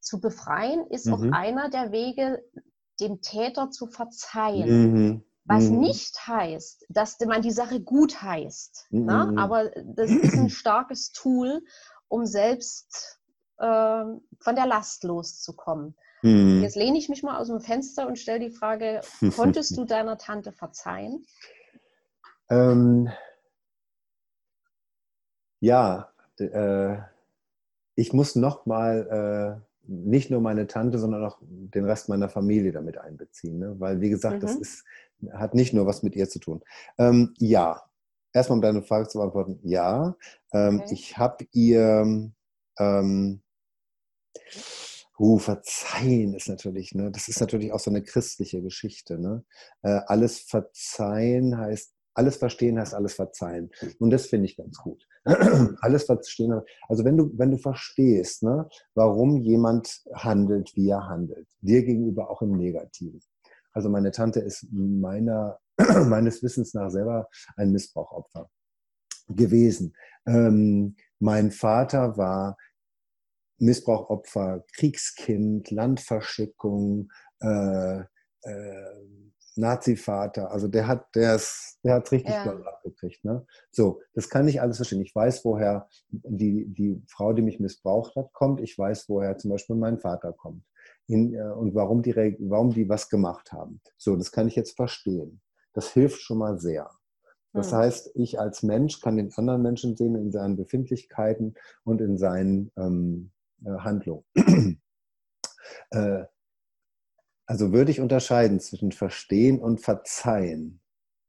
zu 0.00 0.20
befreien, 0.20 0.86
ist 0.88 1.06
mhm. 1.06 1.14
auch 1.14 1.36
einer 1.36 1.70
der 1.70 1.92
Wege, 1.92 2.42
dem 3.00 3.20
Täter 3.20 3.70
zu 3.70 3.86
verzeihen. 3.86 4.92
Mhm. 4.92 5.24
Was 5.44 5.64
mhm. 5.64 5.80
nicht 5.80 6.26
heißt, 6.26 6.86
dass 6.88 7.18
man 7.20 7.42
die 7.42 7.50
Sache 7.50 7.80
gut 7.80 8.22
heißt. 8.22 8.86
Ne? 8.90 9.00
Mhm. 9.00 9.34
Ne? 9.34 9.42
Aber 9.42 9.70
das 9.70 10.10
ist 10.10 10.34
ein 10.34 10.50
starkes 10.50 11.12
Tool, 11.12 11.64
um 12.08 12.26
selbst 12.26 13.20
äh, 13.62 14.04
von 14.40 14.56
der 14.56 14.66
Last 14.66 15.04
loszukommen. 15.04 15.94
Mhm. 16.22 16.62
Jetzt 16.62 16.76
lehne 16.76 16.98
ich 16.98 17.08
mich 17.08 17.22
mal 17.22 17.38
aus 17.38 17.48
dem 17.48 17.60
Fenster 17.60 18.06
und 18.06 18.18
stelle 18.18 18.40
die 18.40 18.50
Frage, 18.50 19.00
konntest 19.36 19.76
du 19.76 19.84
deiner 19.84 20.18
Tante 20.18 20.52
verzeihen? 20.52 21.24
Ähm, 22.50 23.08
ja, 25.60 26.12
äh, 26.38 26.96
ich 27.94 28.12
muss 28.12 28.34
noch 28.36 28.66
mal 28.66 29.60
äh, 29.62 29.72
nicht 29.86 30.30
nur 30.30 30.40
meine 30.40 30.66
Tante, 30.66 30.98
sondern 30.98 31.24
auch 31.24 31.38
den 31.42 31.84
Rest 31.84 32.08
meiner 32.08 32.28
Familie 32.28 32.72
damit 32.72 32.98
einbeziehen. 32.98 33.58
Ne? 33.58 33.76
Weil, 33.78 34.00
wie 34.00 34.10
gesagt, 34.10 34.36
mhm. 34.36 34.40
das 34.40 34.56
ist, 34.56 34.84
hat 35.32 35.54
nicht 35.54 35.72
nur 35.72 35.86
was 35.86 36.02
mit 36.02 36.16
ihr 36.16 36.28
zu 36.28 36.40
tun. 36.40 36.62
Ähm, 36.98 37.34
ja, 37.38 37.82
erstmal 38.32 38.56
um 38.56 38.62
deine 38.62 38.82
Frage 38.82 39.08
zu 39.08 39.18
beantworten, 39.18 39.60
ja. 39.62 40.16
Ähm, 40.52 40.80
okay. 40.80 40.94
Ich 40.94 41.18
habe 41.18 41.46
ihr 41.52 42.32
ähm, 42.78 43.42
Uh, 45.18 45.38
verzeihen 45.38 46.34
ist 46.34 46.48
natürlich, 46.48 46.94
ne, 46.94 47.10
das 47.10 47.28
ist 47.28 47.40
natürlich 47.40 47.72
auch 47.72 47.78
so 47.78 47.90
eine 47.90 48.02
christliche 48.02 48.62
Geschichte. 48.62 49.18
Ne? 49.18 49.44
Äh, 49.82 50.00
alles 50.06 50.40
verzeihen 50.40 51.56
heißt, 51.58 51.92
alles 52.14 52.36
verstehen 52.36 52.78
heißt 52.78 52.94
alles 52.94 53.14
verzeihen. 53.14 53.70
Und 53.98 54.10
das 54.10 54.26
finde 54.26 54.46
ich 54.46 54.56
ganz 54.56 54.78
gut. 54.78 55.06
alles 55.80 56.04
verstehen. 56.04 56.60
Also 56.88 57.04
wenn 57.04 57.16
du, 57.16 57.30
wenn 57.36 57.50
du 57.50 57.58
verstehst, 57.58 58.42
ne, 58.42 58.68
warum 58.94 59.36
jemand 59.38 60.02
handelt, 60.14 60.74
wie 60.76 60.88
er 60.88 61.08
handelt, 61.08 61.48
dir 61.60 61.84
gegenüber 61.84 62.30
auch 62.30 62.42
im 62.42 62.56
Negativen. 62.56 63.20
Also 63.72 63.88
meine 63.88 64.10
Tante 64.10 64.40
ist 64.40 64.66
meiner, 64.72 65.58
meines 65.78 66.42
Wissens 66.42 66.74
nach 66.74 66.90
selber 66.90 67.28
ein 67.56 67.70
Missbrauchopfer 67.70 68.50
gewesen. 69.28 69.94
Ähm, 70.26 70.96
mein 71.18 71.50
Vater 71.50 72.16
war 72.16 72.56
Missbrauchopfer, 73.62 74.64
Kriegskind, 74.74 75.70
Landverschickung, 75.70 77.10
äh, 77.40 78.00
äh, 78.42 79.06
Nazi-Vater, 79.54 80.50
also 80.50 80.66
der 80.66 80.86
hat, 80.86 81.14
der 81.14 81.36
ist, 81.36 81.78
der 81.84 81.94
hat 81.94 82.10
richtig 82.10 82.32
ja. 82.32 82.44
abgekriegt. 82.44 83.24
Ne? 83.24 83.46
So, 83.70 84.00
das 84.14 84.28
kann 84.28 84.48
ich 84.48 84.60
alles 84.60 84.76
verstehen. 84.76 85.02
Ich 85.02 85.14
weiß, 85.14 85.44
woher 85.44 85.88
die, 86.08 86.66
die 86.68 87.02
Frau, 87.06 87.32
die 87.32 87.42
mich 87.42 87.60
missbraucht 87.60 88.16
hat, 88.16 88.32
kommt. 88.32 88.60
Ich 88.60 88.76
weiß, 88.78 89.08
woher 89.08 89.36
zum 89.38 89.50
Beispiel 89.50 89.76
mein 89.76 89.98
Vater 89.98 90.32
kommt. 90.32 90.64
In, 91.06 91.34
äh, 91.34 91.42
und 91.42 91.74
warum 91.74 92.02
die, 92.02 92.14
warum 92.40 92.72
die 92.72 92.88
was 92.88 93.10
gemacht 93.10 93.52
haben. 93.52 93.80
So, 93.98 94.16
das 94.16 94.32
kann 94.32 94.48
ich 94.48 94.56
jetzt 94.56 94.74
verstehen. 94.74 95.42
Das 95.74 95.92
hilft 95.92 96.20
schon 96.22 96.38
mal 96.38 96.58
sehr. 96.58 96.90
Das 97.52 97.72
hm. 97.72 97.78
heißt, 97.78 98.12
ich 98.14 98.40
als 98.40 98.62
Mensch 98.62 99.00
kann 99.00 99.18
den 99.18 99.30
anderen 99.36 99.62
Menschen 99.62 99.96
sehen 99.96 100.14
in 100.14 100.32
seinen 100.32 100.56
Befindlichkeiten 100.56 101.54
und 101.84 102.00
in 102.00 102.16
seinen 102.16 102.72
ähm, 102.76 103.30
äh, 103.30 103.41
Handlung. 103.66 104.24
Äh, 105.90 106.24
also 107.46 107.72
würde 107.72 107.90
ich 107.90 108.00
unterscheiden 108.00 108.60
zwischen 108.60 108.92
Verstehen 108.92 109.60
und 109.60 109.80
Verzeihen. 109.80 110.80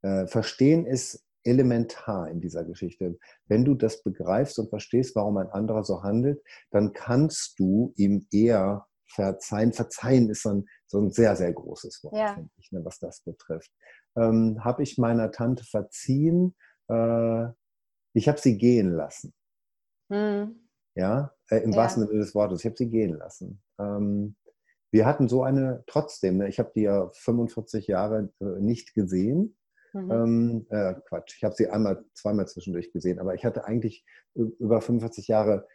Äh, 0.02 0.26
verstehen 0.26 0.86
ist 0.86 1.24
elementar 1.44 2.30
in 2.30 2.40
dieser 2.40 2.64
Geschichte. 2.64 3.18
Wenn 3.46 3.64
du 3.64 3.74
das 3.74 4.02
begreifst 4.02 4.58
und 4.58 4.70
verstehst, 4.70 5.14
warum 5.16 5.36
ein 5.36 5.50
anderer 5.50 5.84
so 5.84 6.02
handelt, 6.02 6.42
dann 6.70 6.92
kannst 6.92 7.58
du 7.58 7.92
ihm 7.96 8.26
eher 8.32 8.86
verzeihen. 9.06 9.72
Verzeihen 9.72 10.30
ist 10.30 10.42
so 10.42 10.50
ein, 10.50 10.66
so 10.86 10.98
ein 10.98 11.10
sehr, 11.10 11.36
sehr 11.36 11.52
großes 11.52 12.02
Wort, 12.04 12.16
ja. 12.16 12.42
ich, 12.56 12.72
ne, 12.72 12.84
was 12.84 12.98
das 12.98 13.20
betrifft. 13.20 13.70
Ähm, 14.16 14.64
habe 14.64 14.82
ich 14.82 14.98
meiner 14.98 15.30
Tante 15.30 15.64
verziehen? 15.64 16.54
Äh, 16.88 17.48
ich 18.14 18.28
habe 18.28 18.40
sie 18.40 18.56
gehen 18.56 18.92
lassen. 18.92 19.34
Hm. 20.10 20.68
Ja, 20.94 21.33
äh, 21.54 21.62
im 21.62 21.72
ja. 21.72 21.76
wahrsten 21.78 22.06
Sinne 22.06 22.18
des 22.18 22.34
Wortes. 22.34 22.60
Ich 22.60 22.66
habe 22.66 22.76
sie 22.76 22.88
gehen 22.88 23.16
lassen. 23.16 23.62
Ähm, 23.78 24.36
wir 24.90 25.06
hatten 25.06 25.28
so 25.28 25.42
eine, 25.42 25.82
trotzdem, 25.86 26.38
ne, 26.38 26.48
ich 26.48 26.58
habe 26.58 26.70
die 26.74 26.82
ja 26.82 27.10
45 27.12 27.86
Jahre 27.88 28.30
äh, 28.40 28.44
nicht 28.60 28.94
gesehen. 28.94 29.56
Mhm. 29.92 30.10
Ähm, 30.10 30.66
äh, 30.70 30.94
Quatsch, 31.06 31.36
ich 31.36 31.44
habe 31.44 31.54
sie 31.54 31.68
einmal, 31.68 32.04
zweimal 32.14 32.46
zwischendurch 32.48 32.92
gesehen, 32.92 33.18
aber 33.18 33.34
ich 33.34 33.44
hatte 33.44 33.64
eigentlich 33.64 34.04
über 34.34 34.80
45 34.80 35.28
Jahre 35.28 35.66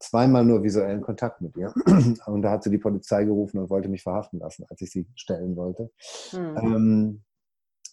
zweimal 0.00 0.44
nur 0.44 0.62
visuellen 0.62 1.00
Kontakt 1.00 1.40
mit 1.40 1.56
ihr. 1.56 1.74
Und 2.26 2.42
da 2.42 2.50
hat 2.50 2.62
sie 2.62 2.70
die 2.70 2.78
Polizei 2.78 3.24
gerufen 3.24 3.58
und 3.58 3.70
wollte 3.70 3.88
mich 3.88 4.02
verhaften 4.02 4.38
lassen, 4.38 4.64
als 4.68 4.80
ich 4.80 4.90
sie 4.90 5.08
stellen 5.14 5.56
wollte. 5.56 5.90
Mhm. 6.32 6.56
Ähm, 6.56 7.22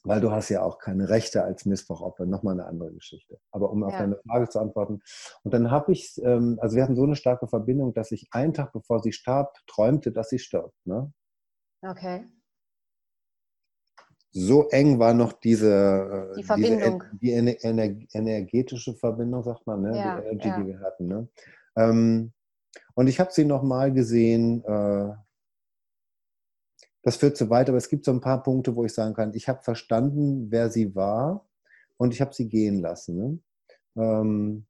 weil 0.05 0.21
du 0.21 0.31
hast 0.31 0.49
ja 0.49 0.61
auch 0.61 0.77
keine 0.77 1.09
Rechte 1.09 1.43
als 1.43 1.65
Missbrauchopfer, 1.65 2.25
nochmal 2.25 2.53
eine 2.53 2.65
andere 2.65 2.93
Geschichte. 2.93 3.39
Aber 3.51 3.71
um 3.71 3.81
ja. 3.81 3.87
auf 3.87 3.97
deine 3.97 4.17
Frage 4.17 4.49
zu 4.49 4.59
antworten. 4.59 5.01
Und 5.43 5.53
dann 5.53 5.71
habe 5.71 5.91
ich, 5.91 6.21
ähm, 6.23 6.57
also 6.61 6.75
wir 6.75 6.83
hatten 6.83 6.95
so 6.95 7.03
eine 7.03 7.15
starke 7.15 7.47
Verbindung, 7.47 7.93
dass 7.93 8.11
ich 8.11 8.27
einen 8.31 8.53
Tag 8.53 8.71
bevor 8.71 9.01
sie 9.01 9.11
starb, 9.11 9.57
träumte, 9.67 10.11
dass 10.11 10.29
sie 10.29 10.39
stirbt. 10.39 10.75
Ne? 10.85 11.11
Okay. 11.81 12.25
So 14.31 14.67
eng 14.69 14.99
war 14.99 15.13
noch 15.13 15.33
diese, 15.33 16.31
äh, 16.33 16.35
die 16.35 16.43
Verbindung. 16.43 17.03
Diese, 17.21 17.45
die 17.45 17.63
ener 17.63 17.95
energetische 18.13 18.93
Verbindung, 18.93 19.43
sagt 19.43 19.65
man, 19.65 19.81
ne? 19.81 19.97
Ja, 19.97 20.19
die 20.19 20.27
Energy, 20.27 20.47
ja. 20.47 20.59
die 20.59 20.67
wir 20.67 20.79
hatten. 20.81 21.07
Ne? 21.07 21.27
Ähm, 21.77 22.33
und 22.95 23.07
ich 23.07 23.19
habe 23.19 23.31
sie 23.31 23.45
nochmal 23.45 23.93
gesehen, 23.93 24.61
äh, 24.65 25.13
das 27.05 27.17
führt 27.17 27.37
zu 27.37 27.51
weit, 27.51 27.69
aber 27.69 27.77
es 27.77 27.87
gibt 27.87 28.03
so 28.03 28.11
ein 28.11 28.19
paar 28.19 28.41
Punkte, 28.41 28.75
wo 28.75 28.83
ich 28.83 28.91
sagen 28.91 29.13
kann, 29.13 29.35
ich 29.35 29.47
habe 29.47 29.61
verstanden, 29.61 30.47
wer 30.49 30.71
sie 30.71 30.95
war 30.95 31.47
und 31.97 32.11
ich 32.15 32.19
habe 32.19 32.33
sie 32.33 32.49
gehen 32.49 32.81
lassen. 32.81 33.15
Ne? 33.15 33.39
Ähm, 34.03 34.65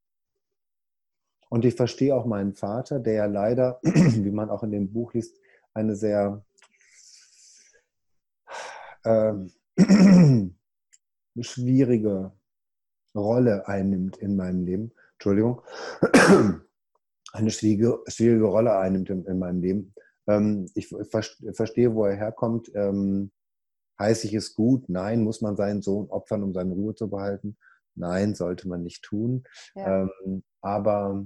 und 1.47 1.63
ich 1.63 1.75
verstehe 1.75 2.13
auch 2.13 2.25
meinen 2.25 2.53
Vater, 2.53 2.99
der 2.99 3.13
ja 3.13 3.25
leider, 3.25 3.79
wie 3.83 4.31
man 4.31 4.49
auch 4.49 4.63
in 4.63 4.71
dem 4.71 4.91
Buch 4.91 5.13
liest, 5.13 5.39
eine 5.73 5.95
sehr 5.95 6.43
ähm, 9.05 9.53
schwierige 11.39 12.33
Rolle 13.15 13.65
einnimmt 13.65 14.17
in 14.17 14.35
meinem 14.35 14.65
Leben. 14.65 14.91
Entschuldigung. 15.13 15.61
Eine 17.31 17.51
schwierige, 17.51 17.99
schwierige 18.07 18.45
Rolle 18.45 18.77
einnimmt 18.77 19.09
in, 19.09 19.25
in 19.25 19.39
meinem 19.39 19.61
Leben. 19.61 19.94
Ähm, 20.27 20.69
ich 20.75 20.93
verstehe, 21.53 21.93
wo 21.95 22.05
er 22.05 22.15
herkommt. 22.15 22.71
Ähm, 22.75 23.31
heiße 23.99 24.27
ich 24.27 24.33
es 24.33 24.53
gut? 24.53 24.89
Nein. 24.89 25.23
Muss 25.23 25.41
man 25.41 25.55
seinen 25.55 25.81
Sohn 25.81 26.09
opfern, 26.09 26.43
um 26.43 26.53
seine 26.53 26.73
Ruhe 26.73 26.95
zu 26.95 27.09
behalten? 27.09 27.57
Nein, 27.95 28.35
sollte 28.35 28.67
man 28.67 28.83
nicht 28.83 29.03
tun. 29.03 29.43
Ja. 29.73 30.03
Ähm, 30.03 30.43
aber 30.61 31.25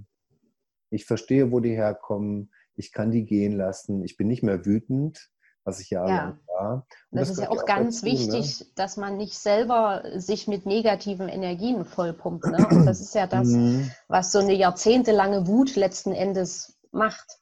ich 0.91 1.05
verstehe, 1.05 1.51
wo 1.51 1.59
die 1.59 1.75
herkommen. 1.75 2.51
Ich 2.75 2.91
kann 2.91 3.11
die 3.11 3.25
gehen 3.25 3.57
lassen. 3.57 4.03
Ich 4.03 4.17
bin 4.17 4.27
nicht 4.27 4.43
mehr 4.43 4.65
wütend, 4.65 5.29
was 5.63 5.79
ich 5.79 5.89
jahrelang 5.89 6.39
ja. 6.47 6.53
war. 6.53 6.87
Und 7.09 7.19
das, 7.19 7.29
das 7.29 7.37
ist 7.37 7.43
ja 7.43 7.49
auch, 7.49 7.63
auch 7.63 7.65
ganz 7.65 8.01
dazu, 8.01 8.05
ne? 8.05 8.11
wichtig, 8.11 8.59
ne? 8.61 8.65
dass 8.75 8.97
man 8.97 9.17
nicht 9.17 9.37
selber 9.37 10.03
sich 10.15 10.47
mit 10.47 10.65
negativen 10.65 11.27
Energien 11.27 11.85
vollpumpt. 11.85 12.45
Ne? 12.45 12.57
Das 12.85 13.01
ist 13.01 13.15
ja 13.15 13.27
das, 13.27 13.49
mhm. 13.49 13.91
was 14.07 14.31
so 14.31 14.39
eine 14.39 14.53
jahrzehntelange 14.53 15.47
Wut 15.47 15.75
letzten 15.75 16.13
Endes 16.13 16.77
macht. 16.91 17.39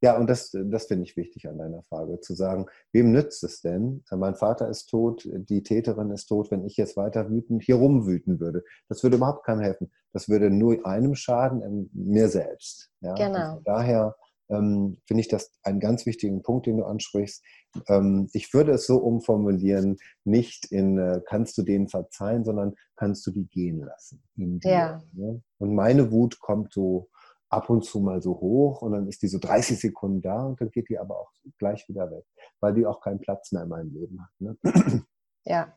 Ja, 0.00 0.16
und 0.16 0.30
das, 0.30 0.50
das 0.52 0.86
finde 0.86 1.04
ich 1.04 1.16
wichtig 1.16 1.48
an 1.48 1.58
deiner 1.58 1.82
Frage, 1.82 2.20
zu 2.20 2.34
sagen, 2.34 2.66
wem 2.92 3.10
nützt 3.10 3.42
es 3.42 3.60
denn? 3.60 4.04
Mein 4.10 4.36
Vater 4.36 4.68
ist 4.68 4.86
tot, 4.86 5.28
die 5.32 5.62
Täterin 5.62 6.10
ist 6.10 6.26
tot, 6.26 6.50
wenn 6.50 6.64
ich 6.64 6.76
jetzt 6.76 6.96
weiter 6.96 7.30
wütend 7.30 7.64
hier 7.64 7.76
rumwüten 7.76 8.38
würde. 8.38 8.62
Das 8.88 9.02
würde 9.02 9.16
überhaupt 9.16 9.44
keinem 9.44 9.60
helfen. 9.60 9.90
Das 10.12 10.28
würde 10.28 10.50
nur 10.50 10.86
einem 10.86 11.14
schaden, 11.14 11.62
ähm, 11.62 11.90
mir 11.92 12.28
selbst. 12.28 12.90
Ja? 13.00 13.14
Genau. 13.14 13.60
daher 13.64 14.16
ähm, 14.50 14.98
finde 15.06 15.20
ich 15.20 15.28
das 15.28 15.52
einen 15.62 15.80
ganz 15.80 16.06
wichtigen 16.06 16.42
Punkt, 16.42 16.66
den 16.66 16.78
du 16.78 16.84
ansprichst. 16.84 17.44
Ähm, 17.88 18.28
ich 18.32 18.52
würde 18.54 18.72
es 18.72 18.86
so 18.86 18.98
umformulieren, 18.98 19.98
nicht 20.24 20.66
in 20.72 20.98
äh, 20.98 21.20
kannst 21.26 21.58
du 21.58 21.62
denen 21.62 21.88
verzeihen, 21.88 22.44
sondern 22.44 22.74
kannst 22.96 23.26
du 23.26 23.30
die 23.30 23.46
gehen 23.46 23.80
lassen. 23.80 24.22
ja. 24.36 25.02
Ne? 25.12 25.42
Und 25.58 25.74
meine 25.74 26.10
Wut 26.12 26.38
kommt 26.40 26.72
so 26.72 27.10
ab 27.50 27.70
und 27.70 27.84
zu 27.84 28.00
mal 28.00 28.20
so 28.20 28.32
hoch 28.40 28.82
und 28.82 28.92
dann 28.92 29.08
ist 29.08 29.22
die 29.22 29.28
so 29.28 29.38
30 29.38 29.80
Sekunden 29.80 30.20
da 30.20 30.44
und 30.44 30.60
dann 30.60 30.70
geht 30.70 30.88
die 30.88 30.98
aber 30.98 31.18
auch 31.18 31.30
gleich 31.58 31.88
wieder 31.88 32.10
weg, 32.10 32.24
weil 32.60 32.74
die 32.74 32.86
auch 32.86 33.00
keinen 33.00 33.20
Platz 33.20 33.52
mehr 33.52 33.62
in 33.62 33.68
meinem 33.68 33.94
Leben 33.94 34.20
hat. 34.20 34.30
Ne? 34.38 35.04
Ja. 35.44 35.72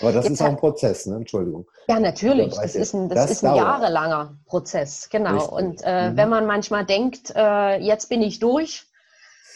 Aber 0.00 0.12
das 0.12 0.24
Jetzt 0.24 0.34
ist 0.34 0.42
auch 0.42 0.46
ein 0.48 0.56
Prozess, 0.56 1.06
ne? 1.06 1.16
Entschuldigung. 1.16 1.66
Ja, 1.88 2.00
natürlich. 2.00 2.54
Das 2.54 2.74
ist 2.74 2.92
ein, 2.92 3.08
das, 3.08 3.22
das 3.22 3.30
ist 3.30 3.44
ein 3.44 3.54
jahrelanger 3.54 4.36
Prozess, 4.44 5.08
genau. 5.08 5.34
Richtig. 5.34 5.52
Und 5.52 5.80
äh, 5.84 6.10
mhm. 6.10 6.16
wenn 6.16 6.28
man 6.28 6.46
manchmal 6.46 6.84
denkt, 6.84 7.32
äh, 7.34 7.78
jetzt 7.78 8.08
bin 8.08 8.20
ich 8.20 8.38
durch, 8.38 8.86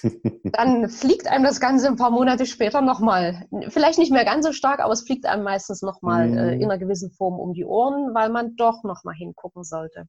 dann 0.44 0.88
fliegt 0.88 1.26
einem 1.26 1.44
das 1.44 1.60
Ganze 1.60 1.88
ein 1.88 1.96
paar 1.96 2.10
Monate 2.10 2.46
später 2.46 2.80
nochmal, 2.80 3.46
vielleicht 3.68 3.98
nicht 3.98 4.12
mehr 4.12 4.24
ganz 4.24 4.46
so 4.46 4.52
stark, 4.52 4.80
aber 4.80 4.92
es 4.92 5.02
fliegt 5.02 5.26
einem 5.26 5.42
meistens 5.42 5.82
nochmal 5.82 6.28
mhm. 6.28 6.38
äh, 6.38 6.54
in 6.54 6.64
einer 6.64 6.78
gewissen 6.78 7.10
Form 7.10 7.38
um 7.38 7.52
die 7.52 7.64
Ohren, 7.64 8.14
weil 8.14 8.30
man 8.30 8.56
doch 8.56 8.82
nochmal 8.82 9.16
hingucken 9.16 9.64
sollte. 9.64 10.06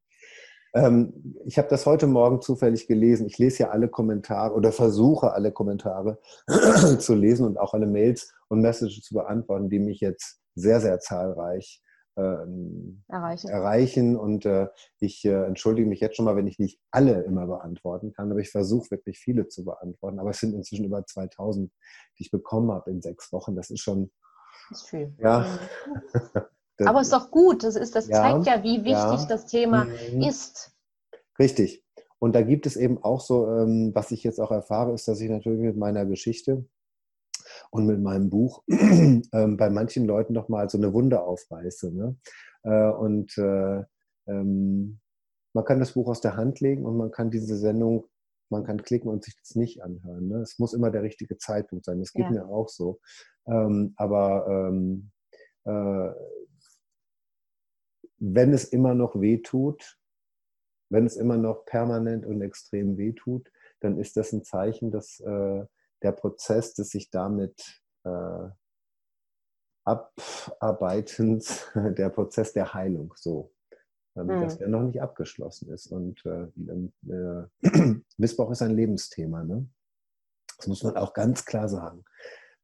Ähm, 0.73 1.35
ich 1.45 1.57
habe 1.57 1.67
das 1.67 1.85
heute 1.85 2.07
Morgen 2.07 2.41
zufällig 2.41 2.87
gelesen. 2.87 3.27
Ich 3.27 3.37
lese 3.37 3.63
ja 3.63 3.69
alle 3.69 3.89
Kommentare 3.89 4.53
oder 4.53 4.71
versuche 4.71 5.33
alle 5.33 5.51
Kommentare 5.51 6.19
zu 6.99 7.13
lesen 7.15 7.45
und 7.45 7.57
auch 7.57 7.73
alle 7.73 7.87
Mails 7.87 8.33
und 8.47 8.61
Messages 8.61 9.03
zu 9.03 9.15
beantworten, 9.15 9.69
die 9.69 9.79
mich 9.79 9.99
jetzt 9.99 10.39
sehr, 10.55 10.79
sehr 10.79 10.99
zahlreich 10.99 11.81
ähm, 12.17 13.03
erreichen. 13.07 13.49
erreichen. 13.49 14.15
Und 14.15 14.45
äh, 14.45 14.67
ich 14.99 15.25
äh, 15.25 15.45
entschuldige 15.45 15.87
mich 15.87 15.99
jetzt 15.99 16.15
schon 16.15 16.25
mal, 16.25 16.35
wenn 16.35 16.47
ich 16.47 16.59
nicht 16.59 16.79
alle 16.91 17.21
immer 17.23 17.47
beantworten 17.47 18.13
kann, 18.13 18.31
aber 18.31 18.39
ich 18.39 18.49
versuche 18.49 18.91
wirklich 18.91 19.19
viele 19.19 19.47
zu 19.47 19.65
beantworten. 19.65 20.19
Aber 20.19 20.29
es 20.29 20.39
sind 20.39 20.53
inzwischen 20.53 20.85
über 20.85 21.05
2000, 21.05 21.71
die 22.17 22.23
ich 22.23 22.31
bekommen 22.31 22.71
habe 22.71 22.91
in 22.91 23.01
sechs 23.01 23.31
Wochen. 23.33 23.55
Das 23.55 23.69
ist 23.69 23.81
schon. 23.81 24.11
Das 24.69 24.81
ist 24.81 24.89
viel. 24.89 25.13
Ja. 25.19 25.45
Mhm. 26.79 26.87
Aber 26.87 27.01
es 27.01 27.07
ist 27.07 27.13
doch 27.13 27.31
gut, 27.31 27.63
das, 27.63 27.75
ist, 27.75 27.95
das 27.95 28.07
ja, 28.07 28.21
zeigt 28.21 28.47
ja, 28.47 28.63
wie 28.63 28.83
wichtig 28.83 28.93
ja. 28.93 29.25
das 29.27 29.45
Thema 29.45 29.85
mhm. 29.85 30.21
ist. 30.23 30.71
Richtig. 31.39 31.83
Und 32.19 32.35
da 32.35 32.43
gibt 32.43 32.67
es 32.67 32.75
eben 32.75 33.03
auch 33.03 33.19
so, 33.19 33.47
ähm, 33.47 33.91
was 33.95 34.11
ich 34.11 34.23
jetzt 34.23 34.39
auch 34.39 34.51
erfahre, 34.51 34.93
ist, 34.93 35.07
dass 35.07 35.19
ich 35.21 35.29
natürlich 35.29 35.61
mit 35.61 35.77
meiner 35.77 36.05
Geschichte 36.05 36.65
und 37.71 37.87
mit 37.87 37.99
meinem 37.99 38.29
Buch 38.29 38.63
ähm, 38.69 39.57
bei 39.57 39.69
manchen 39.69 40.05
Leuten 40.05 40.33
noch 40.33 40.49
mal 40.49 40.69
so 40.69 40.77
eine 40.77 40.93
Wunde 40.93 41.23
aufreiße. 41.23 41.91
Ne? 41.91 42.15
Äh, 42.63 42.91
und 42.91 43.35
äh, 43.37 43.83
ähm, 44.27 44.99
man 45.53 45.65
kann 45.65 45.79
das 45.79 45.93
Buch 45.93 46.07
aus 46.07 46.21
der 46.21 46.37
Hand 46.37 46.59
legen 46.59 46.85
und 46.85 46.97
man 46.97 47.11
kann 47.11 47.31
diese 47.31 47.57
Sendung, 47.57 48.05
man 48.49 48.63
kann 48.63 48.83
klicken 48.83 49.09
und 49.09 49.23
sich 49.23 49.35
das 49.37 49.55
nicht 49.55 49.81
anhören. 49.81 50.27
Ne? 50.27 50.37
Es 50.41 50.59
muss 50.59 50.73
immer 50.73 50.91
der 50.91 51.03
richtige 51.03 51.37
Zeitpunkt 51.37 51.85
sein. 51.85 51.99
Das 51.99 52.13
geht 52.13 52.25
ja. 52.25 52.31
mir 52.31 52.45
auch 52.45 52.69
so. 52.69 52.99
Ähm, 53.47 53.93
aber 53.97 54.45
ähm, 54.47 55.11
äh, 55.65 56.11
wenn 58.21 58.53
es 58.53 58.65
immer 58.65 58.93
noch 58.93 59.19
weh 59.19 59.39
tut, 59.39 59.97
wenn 60.89 61.05
es 61.05 61.17
immer 61.17 61.37
noch 61.37 61.65
permanent 61.65 62.25
und 62.25 62.41
extrem 62.41 62.97
weh 62.97 63.13
tut, 63.13 63.51
dann 63.79 63.97
ist 63.97 64.15
das 64.15 64.31
ein 64.31 64.43
Zeichen, 64.43 64.91
dass 64.91 65.19
äh, 65.21 65.65
der 66.03 66.11
Prozess 66.11 66.73
des 66.75 66.89
sich 66.89 67.09
damit 67.09 67.81
äh, 68.03 68.49
Abarbeitens, 69.83 71.71
der 71.75 72.09
Prozess 72.09 72.53
der 72.53 72.73
Heilung 72.75 73.13
so, 73.17 73.51
ähm, 74.15 74.27
mhm. 74.27 74.41
dass 74.41 74.59
der 74.59 74.67
noch 74.67 74.83
nicht 74.83 75.01
abgeschlossen 75.01 75.71
ist. 75.71 75.87
Und 75.87 76.23
äh, 76.25 76.43
äh 77.11 77.47
Missbrauch 78.17 78.51
ist 78.51 78.61
ein 78.61 78.75
Lebensthema. 78.75 79.43
Ne? 79.43 79.67
Das 80.57 80.67
muss 80.67 80.83
man 80.83 80.95
auch 80.95 81.13
ganz 81.13 81.45
klar 81.45 81.67
sagen. 81.67 82.05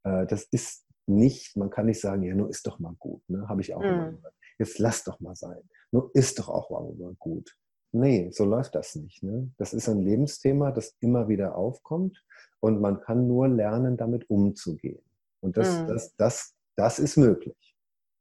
Äh, 0.03 0.27
das 0.27 0.43
ist 0.43 0.85
nicht, 1.07 1.57
man 1.57 1.71
kann 1.71 1.87
nicht 1.87 2.01
sagen, 2.01 2.21
ja, 2.21 2.35
nur 2.35 2.49
ist 2.49 2.67
doch 2.67 2.77
mal 2.77 2.95
gut. 2.99 3.27
Ne? 3.27 3.49
Habe 3.49 3.61
ich 3.61 3.73
auch 3.73 3.81
mhm. 3.81 3.87
immer 3.87 4.11
gehört 4.11 4.36
jetzt 4.59 4.79
lass 4.79 5.03
doch 5.03 5.19
mal 5.19 5.35
sein. 5.35 5.61
Nur 5.91 6.11
ist 6.13 6.39
doch 6.39 6.49
auch 6.49 6.69
mal 6.69 7.15
gut. 7.19 7.55
Nee, 7.91 8.29
so 8.31 8.45
läuft 8.45 8.75
das 8.75 8.95
nicht. 8.95 9.23
Ne? 9.23 9.51
Das 9.57 9.73
ist 9.73 9.87
ein 9.87 10.01
Lebensthema, 10.01 10.71
das 10.71 10.95
immer 10.99 11.27
wieder 11.27 11.55
aufkommt 11.55 12.23
und 12.59 12.81
man 12.81 12.99
kann 13.01 13.27
nur 13.27 13.47
lernen, 13.47 13.97
damit 13.97 14.29
umzugehen. 14.29 15.01
Und 15.39 15.57
das, 15.57 15.79
mhm. 15.79 15.87
das, 15.87 16.15
das, 16.15 16.55
das 16.75 16.99
ist 16.99 17.17
möglich. 17.17 17.75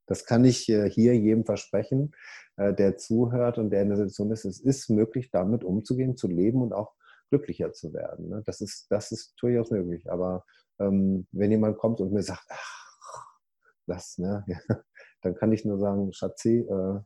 Das 0.07 0.25
kann 0.25 0.45
ich 0.45 0.69
äh, 0.69 0.89
hier 0.89 1.17
jedem 1.17 1.45
versprechen, 1.45 2.15
äh, 2.57 2.73
der 2.73 2.97
zuhört 2.97 3.59
und 3.59 3.71
der 3.71 3.83
in 3.83 3.89
der 3.89 3.97
Situation 3.97 4.31
ist. 4.31 4.45
Es 4.45 4.61
ist 4.61 4.89
möglich, 4.89 5.31
damit 5.31 5.65
umzugehen, 5.65 6.17
zu 6.17 6.29
leben 6.29 6.63
und 6.63 6.73
auch 6.73 6.95
glücklicher 7.31 7.73
zu 7.73 7.93
werden. 7.93 8.29
Ne? 8.29 8.43
Das, 8.47 8.61
ist, 8.61 8.87
das 8.91 9.11
ist 9.11 9.35
durchaus 9.41 9.71
möglich. 9.71 10.11
Aber 10.11 10.45
ähm, 10.79 11.27
wenn 11.33 11.51
jemand 11.51 11.79
kommt 11.79 12.01
und 12.01 12.13
mir 12.13 12.23
sagt, 12.23 12.47
ach, 12.49 12.87
das, 13.87 14.19
ne, 14.19 14.45
dann 15.27 15.35
kann 15.35 15.53
ich 15.53 15.65
nur 15.65 15.79
sagen, 15.79 16.13
Schatzi, 16.13 16.61
äh, 16.61 17.01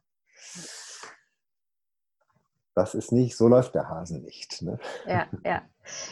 das 2.74 2.94
ist 2.94 3.12
nicht, 3.12 3.36
so 3.36 3.48
läuft 3.48 3.74
der 3.74 3.88
Hase 3.88 4.20
nicht. 4.20 4.62
Ne? 4.62 4.78
Ja, 5.06 5.26
ja. 5.44 5.62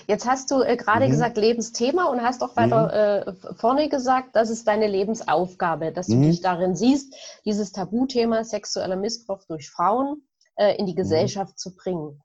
Jetzt 0.07 0.27
hast 0.27 0.51
du 0.51 0.63
äh, 0.63 0.77
gerade 0.77 1.07
mhm. 1.07 1.11
gesagt 1.11 1.37
Lebensthema 1.37 2.07
und 2.07 2.23
hast 2.23 2.43
auch 2.43 2.57
weiter 2.57 3.25
mhm. 3.27 3.33
äh, 3.33 3.55
vorne 3.55 3.89
gesagt, 3.89 4.35
das 4.35 4.51
ist 4.51 4.67
deine 4.67 4.89
Lebensaufgabe, 4.89 5.93
dass 5.93 6.09
du 6.09 6.17
mhm. 6.17 6.23
dich 6.23 6.41
darin 6.41 6.75
siehst, 6.75 7.15
dieses 7.45 7.73
Tabuthema 7.73 8.43
sexueller 8.43 8.97
Missbrauch 8.97 9.45
durch 9.45 9.71
Frauen 9.71 10.27
äh, 10.57 10.77
in 10.77 10.87
die 10.87 10.93
mhm. 10.93 10.97
Gesellschaft 10.97 11.59
zu 11.59 11.75
bringen. 11.77 12.21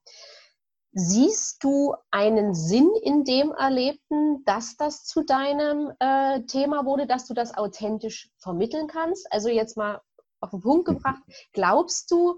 Siehst 0.95 1.63
du 1.63 1.95
einen 2.11 2.53
Sinn 2.53 2.91
in 3.01 3.23
dem 3.23 3.51
Erlebten, 3.51 4.45
dass 4.45 4.77
das 4.77 5.05
zu 5.05 5.23
deinem 5.23 5.91
äh, 5.99 6.41
Thema 6.43 6.85
wurde, 6.85 7.07
dass 7.07 7.25
du 7.25 7.33
das 7.33 7.57
authentisch 7.57 8.29
vermitteln 8.37 8.85
kannst? 8.85 9.31
Also 9.31 9.49
jetzt 9.49 9.75
mal 9.75 10.01
auf 10.39 10.51
den 10.51 10.61
Punkt 10.61 10.87
mhm. 10.87 10.93
gebracht, 10.95 11.23
glaubst 11.51 12.11
du, 12.11 12.35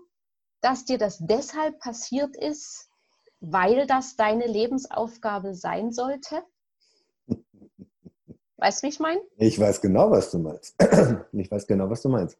dass 0.61 0.85
dir 0.85 0.97
das 0.97 1.17
deshalb 1.19 1.79
passiert 1.79 2.37
ist, 2.37 2.87
weil 3.41 3.87
das 3.87 4.15
deine 4.15 4.47
Lebensaufgabe 4.47 5.53
sein 5.53 5.91
sollte? 5.91 6.41
Weißt 8.57 8.81
du, 8.81 8.85
wie 8.85 8.89
ich 8.89 8.99
meine? 9.01 9.19
Ich 9.35 9.59
weiß 9.59 9.81
genau, 9.81 10.11
was 10.11 10.31
du 10.31 10.39
meinst. 10.39 10.75
Ich 11.33 11.51
weiß 11.51 11.67
genau, 11.67 11.89
was 11.89 12.01
du 12.01 12.07
meinst. 12.07 12.37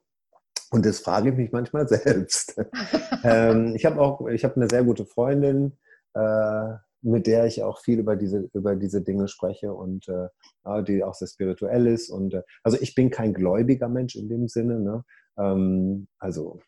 Und 0.72 0.86
das 0.86 1.00
frage 1.00 1.30
ich 1.30 1.36
mich 1.36 1.52
manchmal 1.52 1.90
selbst. 1.90 2.56
ähm, 3.24 3.76
ich 3.76 3.86
habe 3.86 4.00
auch, 4.00 4.26
ich 4.28 4.46
habe 4.46 4.56
eine 4.56 4.70
sehr 4.70 4.84
gute 4.84 5.06
Freundin, 5.06 5.74
äh, 6.16 6.76
mit 7.02 7.28
der 7.28 7.46
ich 7.46 7.62
auch 7.62 7.80
viel 7.80 8.00
über 8.00 8.16
diese, 8.16 8.50
über 8.54 8.76
diese 8.76 9.02
Dinge 9.02 9.28
spreche 9.28 9.74
und 9.74 10.08
äh, 10.08 10.84
die 10.84 11.04
auch 11.04 11.14
sehr 11.14 11.28
spirituell 11.28 11.86
ist. 11.86 12.10
Und 12.10 12.34
äh, 12.34 12.42
also 12.64 12.78
ich 12.82 12.96
bin 12.96 13.12
kein 13.12 13.34
gläubiger 13.34 13.88
Mensch 13.88 14.16
in 14.16 14.28
dem 14.28 14.48
Sinne. 14.48 14.80
Ne? 14.80 15.04
Ähm, 15.38 16.08
also 16.18 16.60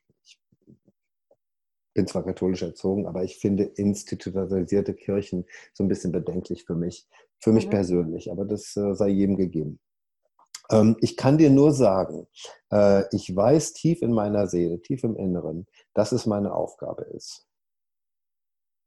bin 1.96 2.06
zwar 2.06 2.24
katholisch 2.24 2.62
erzogen, 2.62 3.08
aber 3.08 3.24
ich 3.24 3.40
finde 3.40 3.64
institutionalisierte 3.64 4.94
Kirchen 4.94 5.46
so 5.74 5.84
ein 5.84 5.88
bisschen 5.88 6.12
bedenklich 6.12 6.66
für 6.66 6.76
mich, 6.76 7.08
für 7.40 7.52
mich 7.52 7.66
mhm. 7.66 7.72
persönlich, 7.72 8.32
aber 8.32 8.46
das 8.46 8.78
äh, 8.78 8.94
sei 8.94 9.08
jedem 9.08 9.36
gegeben. 9.36 9.80
Ähm, 10.70 10.96
ich 11.02 11.18
kann 11.18 11.40
dir 11.40 11.50
nur 11.50 11.72
sagen, 11.72 12.28
äh, 12.72 13.04
ich 13.16 13.36
weiß 13.36 13.74
tief 13.74 14.04
in 14.04 14.12
meiner 14.12 14.46
Seele, 14.46 14.80
tief 14.80 15.04
im 15.04 15.16
Inneren, 15.16 15.66
dass 15.96 16.12
es 16.12 16.28
meine 16.28 16.54
Aufgabe 16.54 17.04
ist. 17.06 17.47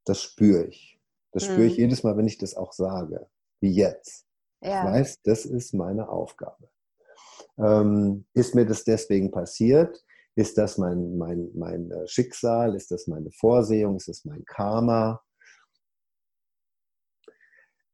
Das 0.05 0.21
spüre 0.21 0.65
ich. 0.65 0.99
Das 1.31 1.45
spüre 1.45 1.65
ich 1.65 1.73
mhm. 1.73 1.79
jedes 1.79 2.03
Mal, 2.03 2.17
wenn 2.17 2.27
ich 2.27 2.37
das 2.37 2.55
auch 2.55 2.73
sage, 2.73 3.29
wie 3.61 3.71
jetzt. 3.71 4.25
Ja. 4.61 4.83
Ich 4.83 4.91
weiß, 4.91 5.21
das 5.23 5.45
ist 5.45 5.73
meine 5.73 6.09
Aufgabe. 6.09 6.69
Ähm, 7.57 8.25
ist 8.33 8.55
mir 8.55 8.65
das 8.65 8.83
deswegen 8.83 9.31
passiert? 9.31 10.03
Ist 10.35 10.57
das 10.57 10.77
mein, 10.77 11.17
mein, 11.17 11.49
mein 11.53 11.91
äh, 11.91 12.07
Schicksal? 12.07 12.75
Ist 12.75 12.91
das 12.91 13.07
meine 13.07 13.31
Vorsehung? 13.31 13.97
Ist 13.97 14.07
das 14.07 14.25
mein 14.25 14.43
Karma? 14.45 15.21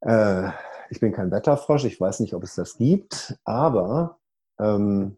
Äh, 0.02 0.52
ich 0.90 1.00
bin 1.00 1.12
kein 1.12 1.32
Wetterfrosch, 1.32 1.86
ich 1.86 2.00
weiß 2.00 2.20
nicht, 2.20 2.34
ob 2.34 2.44
es 2.44 2.56
das 2.56 2.78
gibt, 2.78 3.38
aber 3.44 4.20
ähm, 4.60 5.18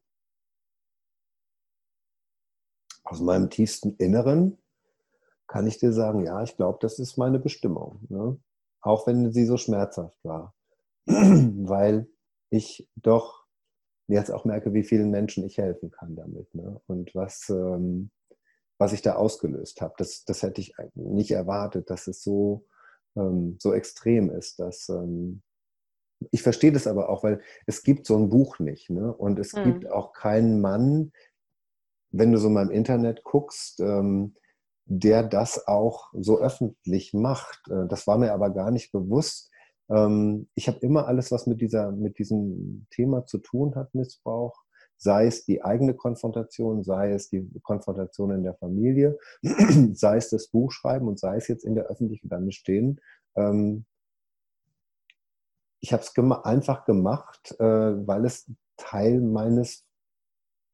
aus 3.03 3.19
meinem 3.19 3.49
tiefsten 3.49 3.95
Inneren 3.97 4.58
kann 5.49 5.65
ich 5.67 5.79
dir 5.79 5.91
sagen, 5.91 6.23
ja, 6.23 6.41
ich 6.43 6.55
glaube, 6.55 6.77
das 6.79 6.99
ist 6.99 7.17
meine 7.17 7.39
Bestimmung. 7.39 7.99
Ne? 8.07 8.37
Auch 8.81 9.07
wenn 9.07 9.33
sie 9.33 9.45
so 9.45 9.57
schmerzhaft 9.57 10.23
war. 10.23 10.55
Weil 11.05 12.07
ich 12.51 12.87
doch 12.95 13.45
jetzt 14.07 14.31
auch 14.31 14.45
merke, 14.45 14.73
wie 14.73 14.83
vielen 14.83 15.09
Menschen 15.09 15.43
ich 15.43 15.57
helfen 15.57 15.89
kann 15.89 16.15
damit. 16.15 16.53
Ne? 16.53 16.79
Und 16.85 17.13
was, 17.15 17.49
ähm, 17.49 18.11
was 18.77 18.93
ich 18.93 19.01
da 19.01 19.15
ausgelöst 19.15 19.81
habe. 19.81 19.95
Das, 19.97 20.23
das 20.23 20.43
hätte 20.43 20.61
ich 20.61 20.75
nicht 20.93 21.31
erwartet, 21.31 21.89
dass 21.89 22.07
es 22.07 22.23
so, 22.23 22.67
ähm, 23.17 23.57
so 23.59 23.73
extrem 23.73 24.29
ist. 24.29 24.59
Dass, 24.59 24.87
ähm, 24.89 25.41
ich 26.29 26.43
verstehe 26.43 26.71
das 26.71 26.85
aber 26.85 27.09
auch, 27.09 27.23
weil 27.23 27.41
es 27.65 27.81
gibt 27.81 28.05
so 28.05 28.15
ein 28.17 28.29
Buch 28.29 28.59
nicht. 28.59 28.91
Ne? 28.91 29.11
Und 29.11 29.39
es 29.39 29.53
mhm. 29.53 29.63
gibt 29.63 29.91
auch 29.91 30.13
keinen 30.13 30.61
Mann, 30.61 31.11
wenn 32.11 32.31
du 32.31 32.37
so 32.37 32.51
mal 32.51 32.67
im 32.67 32.71
Internet 32.71 33.23
guckst, 33.23 33.79
ähm, 33.79 34.35
der 34.89 35.23
das 35.23 35.67
auch 35.67 36.09
so 36.13 36.39
öffentlich 36.39 37.13
macht. 37.13 37.61
Äh, 37.69 37.87
das 37.87 38.07
war 38.07 38.17
mir 38.17 38.33
aber 38.33 38.49
gar 38.49 38.71
nicht 38.71 38.91
bewusst, 38.91 39.49
ähm, 39.89 40.47
ich 40.55 40.67
habe 40.67 40.79
immer 40.79 41.07
alles, 41.07 41.31
was 41.31 41.47
mit, 41.47 41.61
dieser, 41.61 41.91
mit 41.91 42.19
diesem 42.19 42.85
Thema 42.91 43.25
zu 43.25 43.39
tun 43.39 43.75
hat, 43.75 43.93
Missbrauch, 43.95 44.63
sei 44.97 45.25
es 45.27 45.45
die 45.45 45.63
eigene 45.63 45.93
Konfrontation, 45.95 46.83
sei 46.83 47.11
es 47.11 47.29
die 47.29 47.49
Konfrontation 47.63 48.31
in 48.31 48.43
der 48.43 48.55
Familie, 48.55 49.17
sei 49.93 50.17
es 50.17 50.29
das 50.29 50.49
Buchschreiben 50.49 51.07
und 51.07 51.19
sei 51.19 51.37
es 51.37 51.47
jetzt 51.47 51.65
in 51.65 51.75
der 51.75 51.85
Öffentlichkeit 51.85 52.53
stehen. 52.53 52.99
Ähm, 53.35 53.85
ich 55.81 55.93
habe 55.93 56.03
es 56.03 56.13
einfach 56.43 56.85
gemacht, 56.85 57.55
äh, 57.59 57.63
weil 57.63 58.25
es 58.25 58.51
Teil 58.77 59.21
meines 59.21 59.85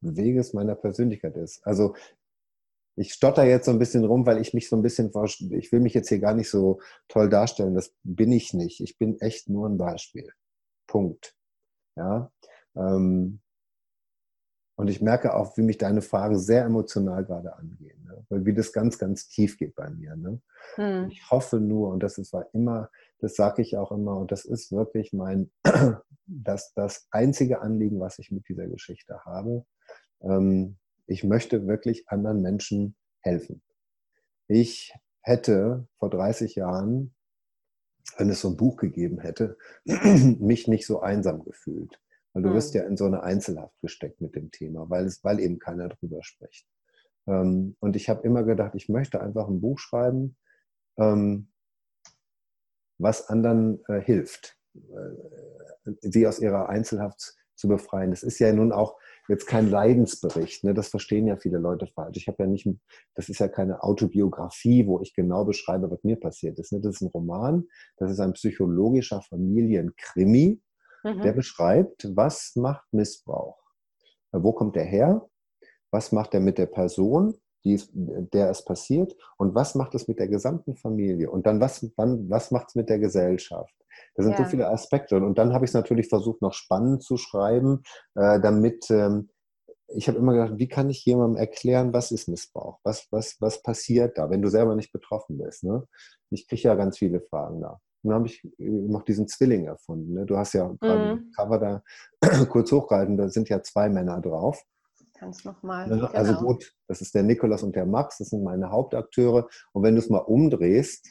Weges, 0.01 0.53
meiner 0.53 0.75
Persönlichkeit 0.75 1.37
ist. 1.37 1.65
Also 1.65 1.95
ich 2.95 3.13
stotter 3.13 3.43
jetzt 3.43 3.65
so 3.65 3.71
ein 3.71 3.79
bisschen 3.79 4.05
rum, 4.05 4.25
weil 4.25 4.39
ich 4.39 4.53
mich 4.53 4.69
so 4.69 4.75
ein 4.75 4.81
bisschen, 4.81 5.11
ich 5.51 5.71
will 5.71 5.81
mich 5.81 5.93
jetzt 5.93 6.09
hier 6.09 6.19
gar 6.19 6.33
nicht 6.33 6.49
so 6.49 6.79
toll 7.07 7.29
darstellen. 7.29 7.75
Das 7.75 7.93
bin 8.03 8.31
ich 8.31 8.53
nicht. 8.53 8.79
Ich 8.81 8.97
bin 8.97 9.19
echt 9.19 9.49
nur 9.49 9.67
ein 9.67 9.77
Beispiel. 9.77 10.31
Punkt. 10.87 11.35
Ja. 11.97 12.31
Ähm, 12.75 13.41
und 14.77 14.89
ich 14.89 15.01
merke 15.01 15.33
auch, 15.33 15.55
wie 15.57 15.61
mich 15.61 15.77
deine 15.77 16.01
Fragen 16.01 16.37
sehr 16.37 16.65
emotional 16.65 17.23
gerade 17.23 17.55
angehen, 17.55 18.03
ne? 18.03 18.25
weil 18.27 18.45
wie 18.45 18.53
das 18.53 18.73
ganz, 18.73 18.97
ganz 18.97 19.29
tief 19.29 19.57
geht 19.57 19.73
bei 19.73 19.89
mir. 19.89 20.17
Ne? 20.17 20.41
Hm. 20.75 21.07
Ich 21.09 21.31
hoffe 21.31 21.61
nur, 21.61 21.91
und 21.91 22.03
das 22.03 22.17
ist 22.17 22.33
war 22.33 22.47
immer, 22.53 22.89
das 23.19 23.35
sage 23.35 23.61
ich 23.61 23.77
auch 23.77 23.91
immer, 23.93 24.17
und 24.17 24.33
das 24.33 24.43
ist 24.43 24.73
wirklich 24.73 25.13
mein, 25.13 25.49
das, 26.25 26.73
das 26.73 27.07
einzige 27.11 27.61
Anliegen, 27.61 28.01
was 28.01 28.19
ich 28.19 28.31
mit 28.31 28.49
dieser 28.49 28.67
Geschichte 28.67 29.23
habe. 29.23 29.65
Ähm, 30.21 30.77
ich 31.07 31.23
möchte 31.23 31.67
wirklich 31.67 32.07
anderen 32.09 32.41
Menschen 32.41 32.95
helfen. 33.21 33.61
Ich 34.47 34.93
hätte 35.21 35.87
vor 35.97 36.09
30 36.09 36.55
Jahren, 36.55 37.15
wenn 38.17 38.29
es 38.29 38.41
so 38.41 38.49
ein 38.49 38.57
Buch 38.57 38.77
gegeben 38.77 39.19
hätte, 39.19 39.57
mich 39.85 40.67
nicht 40.67 40.85
so 40.85 41.01
einsam 41.01 41.43
gefühlt. 41.43 41.99
Weil 42.33 42.43
du 42.43 42.53
wirst 42.53 42.73
hm. 42.73 42.81
ja 42.81 42.87
in 42.87 42.97
so 42.97 43.05
eine 43.05 43.23
Einzelhaft 43.23 43.79
gesteckt 43.81 44.21
mit 44.21 44.35
dem 44.35 44.51
Thema, 44.51 44.89
weil, 44.89 45.05
es, 45.05 45.23
weil 45.23 45.39
eben 45.39 45.57
keiner 45.57 45.89
drüber 45.89 46.21
spricht. 46.21 46.67
Ähm, 47.27 47.75
und 47.79 47.95
ich 47.95 48.09
habe 48.09 48.23
immer 48.23 48.43
gedacht, 48.43 48.75
ich 48.75 48.89
möchte 48.89 49.21
einfach 49.21 49.47
ein 49.47 49.61
Buch 49.61 49.79
schreiben, 49.79 50.37
ähm, 50.97 51.47
was 52.97 53.27
anderen 53.27 53.83
äh, 53.87 54.01
hilft, 54.01 54.57
äh, 54.75 55.91
sie 56.01 56.27
aus 56.27 56.39
ihrer 56.39 56.69
Einzelhaft 56.69 57.35
zu 57.55 57.67
befreien. 57.67 58.11
Das 58.11 58.23
ist 58.23 58.39
ja 58.39 58.51
nun 58.53 58.71
auch 58.71 58.97
jetzt 59.27 59.47
kein 59.47 59.69
Leidensbericht. 59.69 60.63
Ne? 60.63 60.73
Das 60.73 60.89
verstehen 60.89 61.27
ja 61.27 61.35
viele 61.37 61.57
Leute 61.57 61.87
falsch. 61.87 62.17
Ich 62.17 62.27
habe 62.27 62.43
ja 62.43 62.47
nicht, 62.47 62.67
das 63.15 63.29
ist 63.29 63.39
ja 63.39 63.47
keine 63.47 63.83
Autobiografie, 63.83 64.85
wo 64.87 65.01
ich 65.01 65.13
genau 65.13 65.45
beschreibe, 65.45 65.89
was 65.89 66.03
mir 66.03 66.19
passiert 66.19 66.59
ist. 66.59 66.71
Ne? 66.71 66.81
Das 66.81 66.95
ist 66.95 67.01
ein 67.01 67.09
Roman, 67.09 67.65
das 67.97 68.11
ist 68.11 68.19
ein 68.19 68.33
psychologischer 68.33 69.21
Familienkrimi, 69.21 70.61
mhm. 71.03 71.21
der 71.21 71.33
beschreibt, 71.33 72.09
was 72.15 72.55
macht 72.55 72.85
Missbrauch? 72.91 73.59
Wo 74.31 74.51
kommt 74.51 74.75
er 74.75 74.85
her? 74.85 75.27
Was 75.91 76.11
macht 76.11 76.33
er 76.33 76.39
mit 76.39 76.57
der 76.57 76.67
Person? 76.67 77.35
Die, 77.63 77.81
der 77.93 78.51
es 78.51 78.63
passiert 78.63 79.15
und 79.37 79.55
was 79.55 79.73
macht 79.73 79.95
es 79.95 80.07
mit 80.07 80.19
der 80.19 80.27
gesamten 80.27 80.75
Familie 80.75 81.31
und 81.31 81.47
dann 81.47 81.59
was, 81.59 81.91
wann, 81.95 82.29
was 82.29 82.51
macht 82.51 82.67
es 82.67 82.75
mit 82.75 82.89
der 82.89 82.99
Gesellschaft 82.99 83.73
da 84.15 84.23
sind 84.23 84.33
ja. 84.33 84.37
so 84.37 84.45
viele 84.45 84.69
Aspekte. 84.69 85.17
Und 85.17 85.37
dann 85.37 85.53
habe 85.53 85.65
ich 85.65 85.69
es 85.69 85.75
natürlich 85.75 86.07
versucht, 86.07 86.41
noch 86.41 86.53
spannend 86.53 87.03
zu 87.03 87.17
schreiben, 87.17 87.83
äh, 88.15 88.39
damit 88.39 88.89
ähm, 88.89 89.29
ich 89.87 90.07
habe 90.07 90.17
immer 90.17 90.33
gedacht, 90.33 90.57
wie 90.57 90.67
kann 90.67 90.89
ich 90.89 91.05
jemandem 91.05 91.37
erklären, 91.37 91.93
was 91.93 92.11
ist 92.11 92.27
Missbrauch? 92.27 92.79
Was, 92.83 93.07
was, 93.11 93.37
was 93.39 93.61
passiert 93.61 94.17
da, 94.17 94.29
wenn 94.29 94.41
du 94.41 94.49
selber 94.49 94.75
nicht 94.75 94.91
betroffen 94.91 95.37
bist? 95.37 95.63
Ne? 95.63 95.87
Ich 96.31 96.47
kriege 96.47 96.63
ja 96.63 96.75
ganz 96.75 96.97
viele 96.97 97.21
Fragen 97.21 97.61
da. 97.61 97.79
Und 98.03 98.09
dann 98.09 98.13
habe 98.15 98.27
ich 98.27 98.43
äh, 98.43 98.69
noch 98.69 99.03
diesen 99.03 99.27
Zwilling 99.27 99.65
erfunden. 99.65 100.13
Ne? 100.13 100.25
Du 100.25 100.37
hast 100.37 100.53
ja 100.53 100.67
mhm. 100.67 100.77
gerade 100.79 101.23
Cover 101.35 101.59
da 101.59 101.83
kurz 102.49 102.71
hochgehalten, 102.71 103.17
da 103.17 103.29
sind 103.29 103.49
ja 103.49 103.61
zwei 103.61 103.89
Männer 103.89 104.21
drauf. 104.21 104.63
Kannst 105.17 105.45
nochmal. 105.45 105.87
Ne? 105.87 106.09
Also 106.13 106.33
genau. 106.33 106.47
gut, 106.47 106.73
das 106.87 107.01
ist 107.01 107.15
der 107.15 107.23
Nikolas 107.23 107.63
und 107.63 107.75
der 107.75 107.85
Max, 107.85 108.17
das 108.17 108.29
sind 108.29 108.43
meine 108.43 108.69
Hauptakteure. 108.69 109.47
Und 109.71 109.83
wenn 109.83 109.95
du 109.95 109.99
es 110.01 110.09
mal 110.09 110.19
umdrehst, 110.19 111.07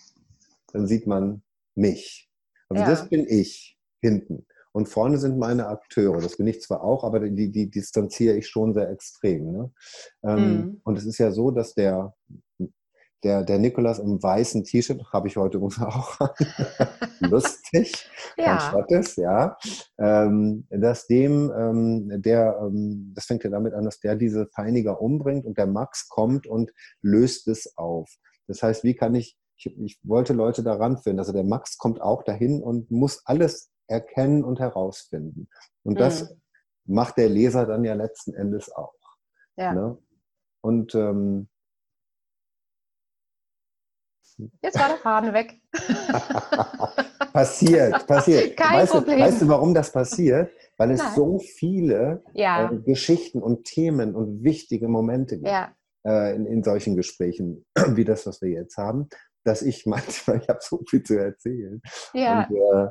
dann 0.73 0.87
sieht 0.87 1.07
man 1.07 1.43
mich. 1.75 2.31
Also 2.69 2.83
ja. 2.83 2.91
das 2.91 3.09
bin 3.09 3.27
ich 3.29 3.79
hinten. 4.01 4.47
Und 4.73 4.89
vorne 4.89 5.19
sind 5.19 5.39
meine 5.39 5.69
Akteure. 5.69 6.21
Das 6.21 6.37
bin 6.37 6.49
ich 6.49 6.61
zwar 6.61 6.83
auch, 6.83 7.05
aber 7.05 7.21
die, 7.21 7.53
die 7.53 7.71
distanziere 7.71 8.37
ich 8.37 8.49
schon 8.49 8.75
sehr 8.75 8.91
extrem. 8.91 9.53
Ne? 9.53 9.73
Ähm, 10.25 10.57
mhm. 10.57 10.81
Und 10.83 10.99
es 10.99 11.07
ist 11.07 11.19
ja 11.19 11.31
so, 11.31 11.53
dass 11.53 11.75
der, 11.75 12.13
der, 13.25 13.43
der 13.43 13.59
Nikolas 13.59 14.01
im 14.01 14.23
weißen 14.23 14.65
T-Shirt, 14.65 15.13
habe 15.13 15.29
ich 15.29 15.37
heute 15.37 15.59
auch 15.61 16.19
lustig, 17.21 18.11
ja. 18.37 18.59
Schottes, 18.59 19.17
ja, 19.17 19.57
ähm, 19.99 20.67
dass 20.71 21.07
dem, 21.07 21.53
ähm, 21.57 22.23
der, 22.23 22.71
das 23.15 23.27
fängt 23.27 23.45
ja 23.45 23.51
damit 23.51 23.75
an, 23.75 23.85
dass 23.85 24.01
der 24.01 24.17
diese 24.17 24.47
Peiniger 24.47 25.01
umbringt 25.01 25.47
und 25.47 25.57
der 25.57 25.67
Max 25.67 26.09
kommt 26.09 26.47
und 26.47 26.73
löst 27.01 27.49
es 27.49 27.77
auf. 27.77 28.11
Das 28.47 28.63
heißt, 28.63 28.85
wie 28.85 28.95
kann 28.95 29.15
ich, 29.15 29.37
ich, 29.67 29.79
ich 29.79 30.01
wollte 30.03 30.33
Leute 30.33 30.63
daran 30.63 30.99
finden, 30.99 31.19
also 31.19 31.33
der 31.33 31.45
Max 31.45 31.79
kommt 31.79 32.01
auch 32.01 32.23
dahin 32.23 32.63
und 32.63 32.91
muss 32.91 33.23
alles 33.27 33.71
erkennen 33.87 34.45
und 34.45 34.61
herausfinden. 34.61 35.49
Und 35.83 36.01
das 36.01 36.31
mhm. 36.31 36.95
macht 36.95 37.17
der 37.19 37.29
Leser 37.29 37.67
dann 37.67 37.85
ja 37.85 37.95
letzten 37.95 38.35
Endes 38.35 38.73
auch. 38.73 38.95
Ja. 39.57 39.73
Ne? 39.73 39.99
Und 40.63 40.95
ähm, 40.95 41.49
Jetzt 44.63 44.79
war 44.79 44.89
der 44.89 44.97
Faden 44.97 45.33
weg. 45.33 45.61
passiert, 47.33 48.07
passiert. 48.07 48.57
Kein 48.57 48.81
weißt 48.81 48.93
Problem. 48.93 49.19
Du, 49.19 49.25
weißt 49.25 49.43
du, 49.43 49.49
warum 49.49 49.75
das 49.75 49.93
passiert? 49.93 50.51
Weil 50.77 50.91
es 50.91 50.99
Nein. 50.99 51.13
so 51.15 51.39
viele 51.39 52.25
ja. 52.33 52.71
äh, 52.71 52.79
Geschichten 52.79 53.41
und 53.41 53.65
Themen 53.65 54.15
und 54.15 54.43
wichtige 54.43 54.89
Momente 54.89 55.37
gibt 55.37 55.49
ja. 55.49 55.73
äh, 56.05 56.35
in, 56.35 56.47
in, 56.47 56.65
solchen 56.65 56.97
Gesprächen, 56.97 57.65
wie 57.91 58.05
das, 58.05 58.27
was 58.27 58.43
wir 58.43 58.51
jetzt 58.51 58.77
haben, 58.77 59.09
dass 59.45 59.63
ich 59.63 59.87
manchmal, 59.87 60.39
ich 60.39 60.49
habe 60.49 60.61
so 60.61 60.81
viel 60.89 61.03
zu 61.03 61.19
erzählen. 61.19 61.81
Ja. 62.13 62.47
Und, 62.49 62.57
äh, 62.57 62.91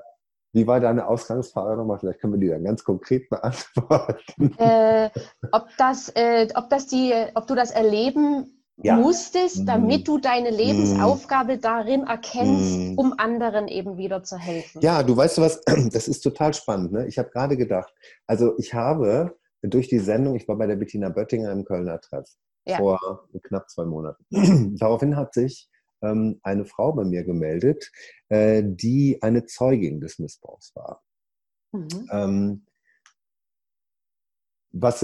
wie 0.56 0.68
war 0.68 0.80
deine 0.80 1.08
Ausgangsfrage 1.08 1.76
nochmal? 1.78 1.98
Vielleicht 2.00 2.20
können 2.20 2.34
wir 2.34 2.40
die 2.40 2.50
dann 2.50 2.64
ganz 2.64 2.84
konkret 2.84 3.28
beantworten. 3.30 4.56
Äh, 4.58 5.10
ob, 5.52 5.68
das, 5.78 6.10
äh, 6.10 6.48
ob, 6.56 6.70
das 6.70 6.88
die, 6.88 7.14
ob 7.34 7.48
du 7.48 7.56
das 7.56 7.72
erleben 7.72 8.64
ja. 8.78 8.96
musstest, 8.96 9.68
damit 9.68 10.02
mhm. 10.02 10.04
du 10.04 10.18
deine 10.20 10.50
Lebensaufgabe 10.50 11.58
darin 11.58 12.04
erkennst, 12.04 12.78
mhm. 12.78 12.98
um 12.98 13.14
anderen 13.18 13.68
eben 13.68 13.98
wieder 13.98 14.24
zu 14.24 14.38
helfen. 14.38 14.82
Ja, 14.82 15.04
du 15.04 15.16
weißt 15.16 15.38
du 15.38 15.42
was, 15.42 15.62
das 15.92 16.08
ist 16.08 16.22
total 16.22 16.54
spannend. 16.54 16.92
Ne? 16.92 17.08
Ich 17.08 17.18
habe 17.18 17.30
gerade 17.30 17.58
gedacht, 17.58 17.94
also 18.28 18.58
ich 18.58 18.74
habe 18.74 19.38
durch 19.62 19.88
die 19.88 20.00
Sendung, 20.00 20.36
ich 20.36 20.48
war 20.48 20.58
bei 20.58 20.68
der 20.68 20.76
Bettina 20.76 21.10
Böttinger 21.10 21.52
im 21.52 21.66
Kölner 21.66 22.00
Treff 22.00 22.30
ja. 22.66 22.78
vor 22.78 23.28
knapp 23.44 23.70
zwei 23.70 23.86
Monaten. 23.86 24.24
Daraufhin 24.80 25.16
hat 25.16 25.34
sich 25.34 25.70
ähm, 26.04 26.40
eine 26.44 26.66
Frau 26.66 26.92
bei 26.94 27.06
mir 27.06 27.24
gemeldet, 27.24 27.92
äh, 28.30 28.62
die 28.64 29.20
eine 29.22 29.46
Zeugin 29.46 30.00
des 30.00 30.20
Missbrauchs 30.20 30.76
war. 30.76 31.02
Mhm. 31.72 32.10
Ähm, 32.12 32.66
was 34.72 35.04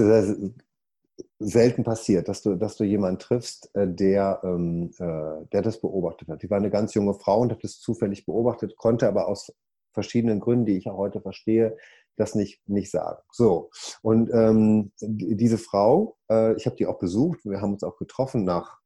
selten 1.38 1.84
passiert, 1.84 2.28
dass 2.28 2.42
du, 2.42 2.56
dass 2.56 2.76
du 2.76 2.84
jemanden 2.84 3.18
triffst, 3.18 3.74
äh, 3.74 3.86
der, 3.88 4.40
ähm, 4.44 4.90
äh, 4.98 5.46
der 5.52 5.62
das 5.62 5.80
beobachtet 5.80 6.28
hat. 6.28 6.42
Die 6.42 6.50
war 6.50 6.58
eine 6.58 6.70
ganz 6.70 6.94
junge 6.94 7.14
Frau 7.14 7.40
und 7.40 7.52
hat 7.52 7.64
das 7.64 7.80
zufällig 7.80 8.26
beobachtet, 8.26 8.76
konnte 8.76 9.08
aber 9.08 9.28
aus 9.28 9.52
verschiedenen 9.92 10.40
Gründen, 10.40 10.66
die 10.66 10.76
ich 10.76 10.88
auch 10.88 10.96
heute 10.96 11.20
verstehe, 11.20 11.76
das 12.16 12.34
nicht, 12.34 12.60
nicht 12.68 12.90
sagen. 12.90 13.22
So, 13.32 13.70
und 14.02 14.30
ähm, 14.32 14.92
diese 15.00 15.58
Frau, 15.58 16.16
äh, 16.30 16.54
ich 16.54 16.66
habe 16.66 16.76
die 16.76 16.86
auch 16.86 16.98
besucht, 16.98 17.40
wir 17.44 17.60
haben 17.60 17.72
uns 17.72 17.82
auch 17.82 17.96
getroffen 17.96 18.44
nach 18.44 18.79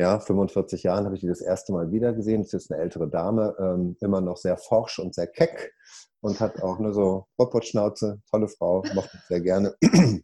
ja, 0.00 0.18
45 0.18 0.82
Jahren 0.82 1.04
habe 1.04 1.14
ich 1.14 1.20
die 1.20 1.28
das 1.28 1.42
erste 1.42 1.72
Mal 1.72 1.92
wieder 1.92 2.14
gesehen. 2.14 2.40
Das 2.40 2.48
ist 2.48 2.52
jetzt 2.52 2.72
eine 2.72 2.80
ältere 2.80 3.06
Dame, 3.06 3.54
ähm, 3.58 3.96
immer 4.00 4.22
noch 4.22 4.38
sehr 4.38 4.56
forsch 4.56 4.98
und 4.98 5.14
sehr 5.14 5.26
keck 5.26 5.74
und 6.22 6.40
hat 6.40 6.62
auch 6.62 6.78
eine 6.78 6.94
so 6.94 7.26
Robotschnauze, 7.38 8.20
tolle 8.30 8.48
Frau, 8.48 8.82
mochte 8.94 9.18
ich 9.18 9.26
sehr 9.28 9.40
gerne. 9.40 9.74
Mhm. 9.82 10.22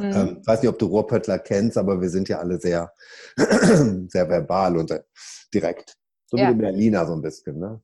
Ähm, 0.00 0.42
weiß 0.46 0.62
nicht, 0.62 0.70
ob 0.70 0.78
du 0.78 0.86
Ruhrpöttler 0.86 1.38
kennst, 1.38 1.76
aber 1.76 2.00
wir 2.00 2.08
sind 2.08 2.28
ja 2.28 2.38
alle 2.38 2.60
sehr, 2.60 2.92
sehr 3.36 4.28
verbal 4.28 4.76
und 4.76 4.90
äh, 4.90 5.02
direkt. 5.52 5.96
So 6.26 6.36
ja. 6.36 6.48
wie 6.48 6.54
die 6.54 6.60
Berliner 6.60 7.06
so 7.06 7.14
ein 7.14 7.22
bisschen. 7.22 7.58
Ne? 7.58 7.82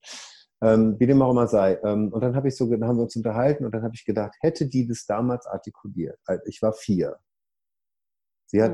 Ähm, 0.62 0.96
wie 0.98 1.06
dem 1.06 1.22
auch 1.22 1.30
immer 1.30 1.48
sei. 1.48 1.78
Ähm, 1.84 2.12
und 2.12 2.20
dann 2.20 2.36
habe 2.36 2.48
ich 2.48 2.56
so, 2.56 2.70
dann 2.70 2.84
haben 2.84 2.98
wir 2.98 3.02
uns 3.02 3.16
unterhalten 3.16 3.64
und 3.64 3.72
dann 3.72 3.82
habe 3.82 3.94
ich 3.94 4.04
gedacht, 4.04 4.32
hätte 4.40 4.66
die 4.66 4.86
das 4.86 5.06
damals 5.06 5.46
artikuliert? 5.46 6.18
Ich 6.46 6.62
war 6.62 6.72
vier. 6.72 7.18
Sie 8.46 8.62
hat, 8.62 8.72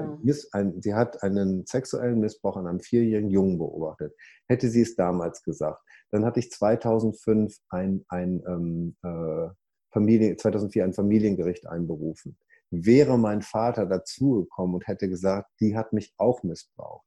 ein, 0.53 0.83
sie 0.83 0.95
hat 0.95 1.23
einen 1.23 1.65
sexuellen 1.67 2.21
Missbrauch 2.21 2.57
an 2.57 2.67
einem 2.67 2.81
vierjährigen 2.81 3.31
Jungen 3.31 3.59
beobachtet. 3.59 4.15
Hätte 4.49 4.69
sie 4.69 4.83
es 4.83 4.97
damals 4.97 5.43
gesagt, 5.43 5.83
dann 6.11 6.25
hatte 6.25 6.41
ich 6.41 6.51
2005 6.51 7.57
ein, 7.71 8.05
ein 8.09 8.43
ähm, 8.47 8.97
äh, 9.03 9.49
Familie, 9.93 10.37
2004 10.37 10.85
ein 10.85 10.93
Familiengericht 10.93 11.67
einberufen 11.67 12.37
wäre 12.71 13.19
mein 13.19 13.43
Vater 13.43 13.87
dazugekommen 13.87 14.77
und 14.77 14.87
hätte 14.87 15.09
gesagt, 15.09 15.51
die 15.61 15.77
hat 15.77 15.93
mich 15.93 16.15
auch 16.17 16.43
missbraucht, 16.43 17.07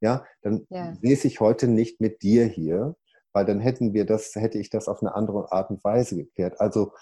ja, 0.00 0.24
dann 0.42 0.66
ja. 0.70 0.94
säße 1.02 1.26
ich 1.26 1.40
heute 1.40 1.66
nicht 1.66 2.00
mit 2.00 2.22
dir 2.22 2.44
hier, 2.44 2.94
weil 3.32 3.44
dann 3.44 3.60
hätten 3.60 3.94
wir 3.94 4.04
das, 4.04 4.34
hätte 4.34 4.58
ich 4.58 4.70
das 4.70 4.88
auf 4.88 5.02
eine 5.02 5.14
andere 5.14 5.50
Art 5.50 5.70
und 5.70 5.82
Weise 5.82 6.16
geklärt. 6.16 6.60
Also 6.60 6.92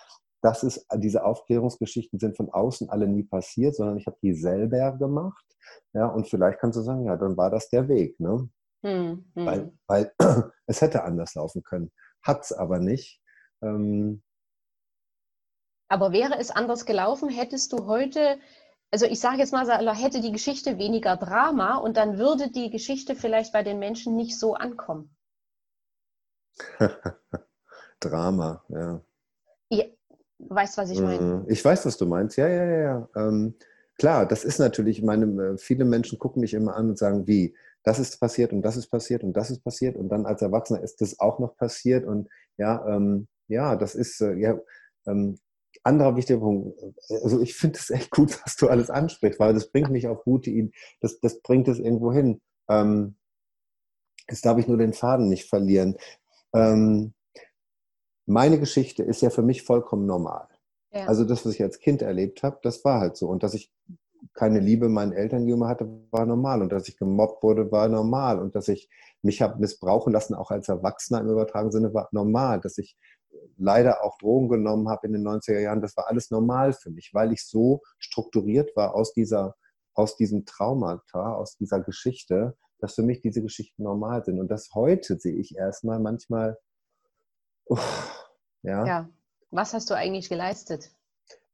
das 0.47 0.63
ist, 0.63 0.87
diese 0.95 1.25
Aufklärungsgeschichten 1.25 2.21
sind 2.21 2.37
von 2.37 2.51
außen 2.51 2.89
alle 2.89 3.09
nie 3.09 3.25
passiert, 3.25 3.75
sondern 3.75 3.99
ich 3.99 4.07
habe 4.07 4.17
die 4.23 4.33
selber 4.33 4.93
gemacht. 4.93 5.45
Ja, 5.93 6.07
und 6.07 6.29
vielleicht 6.29 6.61
kannst 6.61 6.79
du 6.79 6.83
sagen, 6.83 7.05
ja, 7.05 7.17
dann 7.17 7.37
war 7.37 7.51
das 7.51 7.69
der 7.69 7.89
Weg, 7.89 8.21
ne? 8.21 8.49
Hm, 8.85 9.25
hm. 9.35 9.47
Weil, 9.47 9.73
weil 9.89 10.13
es 10.67 10.81
hätte 10.81 11.03
anders 11.03 11.35
laufen 11.35 11.65
können. 11.65 11.91
Hat 12.23 12.43
es 12.43 12.53
aber 12.53 12.79
nicht. 12.79 13.21
Ähm, 13.61 14.23
aber 15.89 16.13
wäre 16.13 16.39
es 16.39 16.53
anders 16.53 16.87
gelaufen, 16.87 17.29
hättest 17.29 17.73
du 17.73 17.87
heute, 17.87 18.39
also 18.93 19.07
ich 19.07 19.19
sage 19.19 19.39
jetzt 19.39 19.53
mal, 19.53 19.67
hätte 19.97 20.21
die 20.21 20.33
Geschichte 20.33 20.79
weniger 20.79 21.17
Drama 21.17 21.79
und 21.79 21.97
dann 21.97 22.19
würde 22.19 22.53
die 22.53 22.71
Geschichte 22.71 23.17
vielleicht 23.17 23.53
bei 23.53 23.65
den 23.65 23.81
Menschen 23.81 24.15
nicht 24.15 24.39
so 24.39 24.55
ankommen. 24.55 25.17
Drama, 28.01 28.65
ja. 28.69 29.01
ja. 29.71 29.85
Weißt, 30.49 30.79
was 30.79 30.91
ich 30.91 31.01
meine? 31.01 31.21
Mhm. 31.21 31.45
Ich 31.49 31.65
weiß, 31.65 31.87
was 31.87 31.97
du 31.97 32.07
meinst. 32.07 32.37
Ja, 32.37 32.49
ja, 32.49 32.65
ja. 32.65 32.81
ja. 32.81 33.09
Ähm, 33.17 33.55
klar, 33.99 34.27
das 34.27 34.45
ist 34.45 34.59
natürlich, 34.59 35.03
meine, 35.03 35.25
äh, 35.43 35.59
viele 35.59 35.85
Menschen 35.85 36.19
gucken 36.19 36.41
mich 36.41 36.55
immer 36.55 36.77
an 36.77 36.91
und 36.91 36.99
sagen, 36.99 37.27
wie, 37.27 37.55
das 37.83 37.99
ist 37.99 38.19
passiert 38.19 38.53
und 38.53 38.63
das 38.63 38.77
ist 38.77 38.89
passiert 38.89 39.23
und 39.23 39.33
das 39.35 39.51
ist 39.51 39.63
passiert 39.63 39.97
und 39.97 40.09
dann 40.09 40.27
als 40.27 40.43
Erwachsener 40.43 40.83
ist 40.83 41.01
das 41.01 41.21
auch 41.21 41.39
noch 41.39 41.57
passiert 41.57 42.05
und 42.05 42.29
ja, 42.59 42.85
ähm, 42.89 43.29
ja, 43.49 43.77
das 43.77 43.95
ist, 43.95 44.21
äh, 44.21 44.35
ja, 44.35 44.59
ähm, 45.07 45.39
anderer 45.85 46.17
wichtiger 46.17 46.41
Punkt, 46.41 46.77
also 47.23 47.41
ich 47.41 47.55
finde 47.55 47.79
es 47.79 47.91
echt 47.91 48.11
gut, 48.11 48.37
was 48.45 48.57
du 48.57 48.69
alles 48.69 48.91
ansprichst, 48.91 49.39
weil 49.39 49.55
das 49.55 49.71
bringt 49.71 49.91
mich 49.91 50.09
auf 50.09 50.25
gute 50.25 50.51
Ideen, 50.51 50.73
das, 51.01 51.21
das 51.21 51.41
bringt 51.41 51.69
es 51.69 51.79
irgendwo 51.79 52.13
hin. 52.13 52.41
Ähm, 52.69 53.17
jetzt 54.29 54.45
darf 54.45 54.59
ich 54.59 54.67
nur 54.67 54.79
den 54.79 54.93
Faden 54.93 55.29
nicht 55.29 55.49
verlieren. 55.49 55.97
Ähm, 56.53 57.15
meine 58.27 58.59
Geschichte 58.59 59.03
ist 59.03 59.23
ja 59.23 59.31
für 59.31 59.43
mich 59.43 59.63
vollkommen 59.63 60.07
normal. 60.07 60.49
Ja. 60.93 61.07
Also 61.07 61.25
das, 61.25 61.47
was 61.47 61.55
ich 61.55 61.63
als 61.63 61.79
Kind 61.79 62.03
erlebt 62.03 62.43
habe, 62.43 62.59
das 62.63 62.85
war 62.85 63.01
halt 63.01 63.17
so. 63.17 63.29
Und 63.29 63.43
dass 63.43 63.55
ich 63.55 63.73
keine 64.35 64.61
Liebe 64.61 64.89
meinen 64.89 65.13
Eltern 65.13 65.47
gegenüber 65.47 65.69
hatte, 65.69 65.89
war 66.11 66.27
normal. 66.27 66.63
Und 66.63 66.73
dass 66.73 66.89
ich 66.89 66.97
gemobbt 66.97 67.43
wurde, 67.43 67.71
war 67.71 67.89
normal. 67.89 68.41
Und 68.41 68.55
dass 68.55 68.69
ich 68.69 68.91
mich 69.23 69.43
habe 69.43 69.59
missbrauchen 69.61 70.13
lassen, 70.13 70.35
auch 70.35 70.51
als 70.51 70.69
Erwachsener 70.69 71.21
im 71.21 71.31
übertragenen 71.31 71.73
Sinne, 71.73 71.95
war 71.95 72.09
normal. 72.13 72.61
Dass 72.61 72.79
ich 72.79 72.97
leider 73.57 74.03
auch 74.05 74.19
Drogen 74.19 74.49
genommen 74.49 74.89
habe 74.89 75.07
in 75.07 75.13
den 75.13 75.27
90er 75.27 75.61
Jahren, 75.61 75.81
das 75.81 75.97
war 75.97 76.09
alles 76.09 76.31
normal 76.31 76.73
für 76.73 76.91
mich, 76.91 77.11
weil 77.13 77.33
ich 77.33 77.47
so 77.47 77.83
strukturiert 77.99 78.75
war 78.77 78.95
aus 78.95 79.13
dieser, 79.13 79.55
aus 79.95 80.17
diesem 80.17 80.45
Traumata, 80.45 81.35
aus 81.35 81.57
dieser 81.57 81.81
Geschichte, 81.81 82.57
dass 82.79 82.95
für 82.95 83.03
mich 83.03 83.21
diese 83.21 83.43
Geschichten 83.43 83.83
normal 83.83 84.25
sind. 84.25 84.41
Und 84.41 84.51
das 84.51 84.71
heute 84.75 85.19
sehe 85.19 85.37
ich 85.37 85.57
erstmal 85.57 86.01
manchmal, 86.01 86.59
uff, 87.67 88.31
ja. 88.63 88.87
Ja, 88.87 89.11
was 89.51 89.75
hast 89.75 89.91
du 89.91 89.95
eigentlich 89.95 90.29
geleistet? 90.29 90.91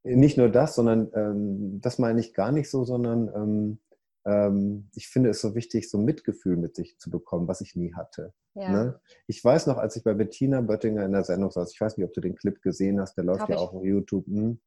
Nicht 0.04 0.36
nur 0.36 0.48
das, 0.48 0.74
sondern 0.74 1.10
ähm, 1.14 1.80
das 1.80 1.98
meine 1.98 2.20
ich 2.20 2.34
gar 2.34 2.50
nicht 2.50 2.70
so, 2.70 2.84
sondern 2.84 3.28
ähm, 3.34 3.78
ähm, 4.24 4.88
ich 4.94 5.08
finde 5.08 5.30
es 5.30 5.40
so 5.40 5.54
wichtig, 5.54 5.90
so 5.90 5.98
Mitgefühl 5.98 6.56
mit 6.56 6.76
sich 6.76 6.98
zu 6.98 7.10
bekommen, 7.10 7.48
was 7.48 7.60
ich 7.60 7.76
nie 7.76 7.94
hatte. 7.94 8.32
Ja. 8.54 8.70
Ne? 8.70 9.00
Ich 9.26 9.42
weiß 9.42 9.66
noch, 9.66 9.78
als 9.78 9.96
ich 9.96 10.04
bei 10.04 10.14
Bettina 10.14 10.60
Böttinger 10.60 11.04
in 11.04 11.12
der 11.12 11.24
Sendung 11.24 11.50
saß, 11.50 11.72
ich 11.72 11.80
weiß 11.80 11.96
nicht, 11.96 12.06
ob 12.06 12.12
du 12.12 12.20
den 12.20 12.36
Clip 12.36 12.60
gesehen 12.62 13.00
hast, 13.00 13.16
der 13.16 13.24
läuft 13.24 13.42
Hab 13.42 13.48
ja 13.50 13.56
ich. 13.56 13.60
auch 13.60 13.72
auf 13.72 13.84
YouTube. 13.84 14.26
Hm. 14.26 14.60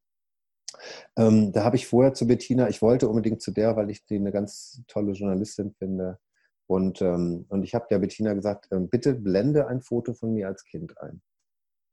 Ähm, 1.15 1.51
da 1.53 1.63
habe 1.63 1.77
ich 1.77 1.87
vorher 1.87 2.13
zu 2.13 2.27
Bettina, 2.27 2.67
ich 2.67 2.81
wollte 2.81 3.07
unbedingt 3.07 3.41
zu 3.41 3.51
der, 3.51 3.75
weil 3.75 3.89
ich 3.89 4.05
die 4.05 4.15
eine 4.15 4.31
ganz 4.31 4.81
tolle 4.87 5.13
Journalistin 5.13 5.73
finde. 5.73 6.19
Und, 6.67 7.01
ähm, 7.01 7.45
und 7.49 7.63
ich 7.63 7.75
habe 7.75 7.85
der 7.89 7.99
Bettina 7.99 8.33
gesagt, 8.33 8.67
ähm, 8.71 8.89
bitte 8.89 9.13
blende 9.13 9.67
ein 9.67 9.81
Foto 9.81 10.13
von 10.13 10.33
mir 10.33 10.47
als 10.47 10.65
Kind 10.65 10.97
ein, 10.99 11.21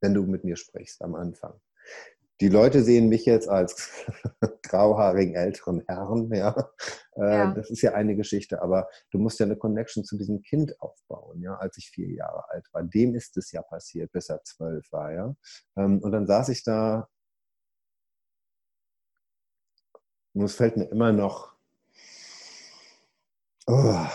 wenn 0.03 0.13
du 0.13 0.23
mit 0.23 0.43
mir 0.43 0.55
sprichst 0.55 1.01
am 1.01 1.15
Anfang 1.15 1.59
die 2.41 2.49
Leute 2.49 2.83
sehen 2.83 3.09
mich 3.09 3.25
jetzt 3.25 3.47
als 3.47 4.05
grauhaarigen 4.63 5.35
älteren 5.35 5.81
Herrn, 5.87 6.33
ja. 6.33 6.69
Äh, 7.15 7.21
ja. 7.21 7.53
Das 7.53 7.69
ist 7.69 7.81
ja 7.81 7.93
eine 7.93 8.15
Geschichte, 8.15 8.61
aber 8.61 8.89
du 9.11 9.19
musst 9.19 9.39
ja 9.39 9.45
eine 9.45 9.55
Connection 9.55 10.03
zu 10.03 10.17
diesem 10.17 10.41
Kind 10.41 10.79
aufbauen, 10.81 11.41
ja, 11.41 11.55
als 11.55 11.77
ich 11.77 11.89
vier 11.89 12.09
Jahre 12.09 12.49
alt 12.49 12.67
war. 12.73 12.83
Dem 12.83 13.15
ist 13.15 13.37
es 13.37 13.51
ja 13.51 13.61
passiert, 13.61 14.11
bis 14.11 14.29
er 14.29 14.43
zwölf 14.43 14.91
war, 14.91 15.13
ja. 15.13 15.35
Ähm, 15.77 15.99
und 15.99 16.11
dann 16.11 16.27
saß 16.27 16.49
ich 16.49 16.63
da 16.63 17.07
und 20.33 20.43
es 20.43 20.55
fällt 20.55 20.75
mir 20.75 20.85
immer 20.85 21.13
noch, 21.13 21.53
oh, 23.67 24.05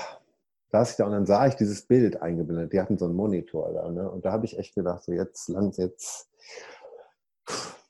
saß 0.71 0.91
ich 0.91 0.97
da 0.97 1.07
und 1.07 1.13
dann 1.13 1.27
sah 1.27 1.47
ich 1.47 1.55
dieses 1.55 1.87
Bild 1.87 2.21
eingeblendet. 2.21 2.73
Die 2.73 2.81
hatten 2.81 2.99
so 2.99 3.07
einen 3.07 3.15
Monitor 3.15 3.73
da. 3.73 3.91
Ne? 3.91 4.11
Und 4.11 4.25
da 4.25 4.33
habe 4.33 4.45
ich 4.45 4.59
echt 4.59 4.75
gedacht, 4.75 5.03
so 5.05 5.13
jetzt, 5.13 5.49
lang, 5.49 5.73
jetzt, 5.77 6.31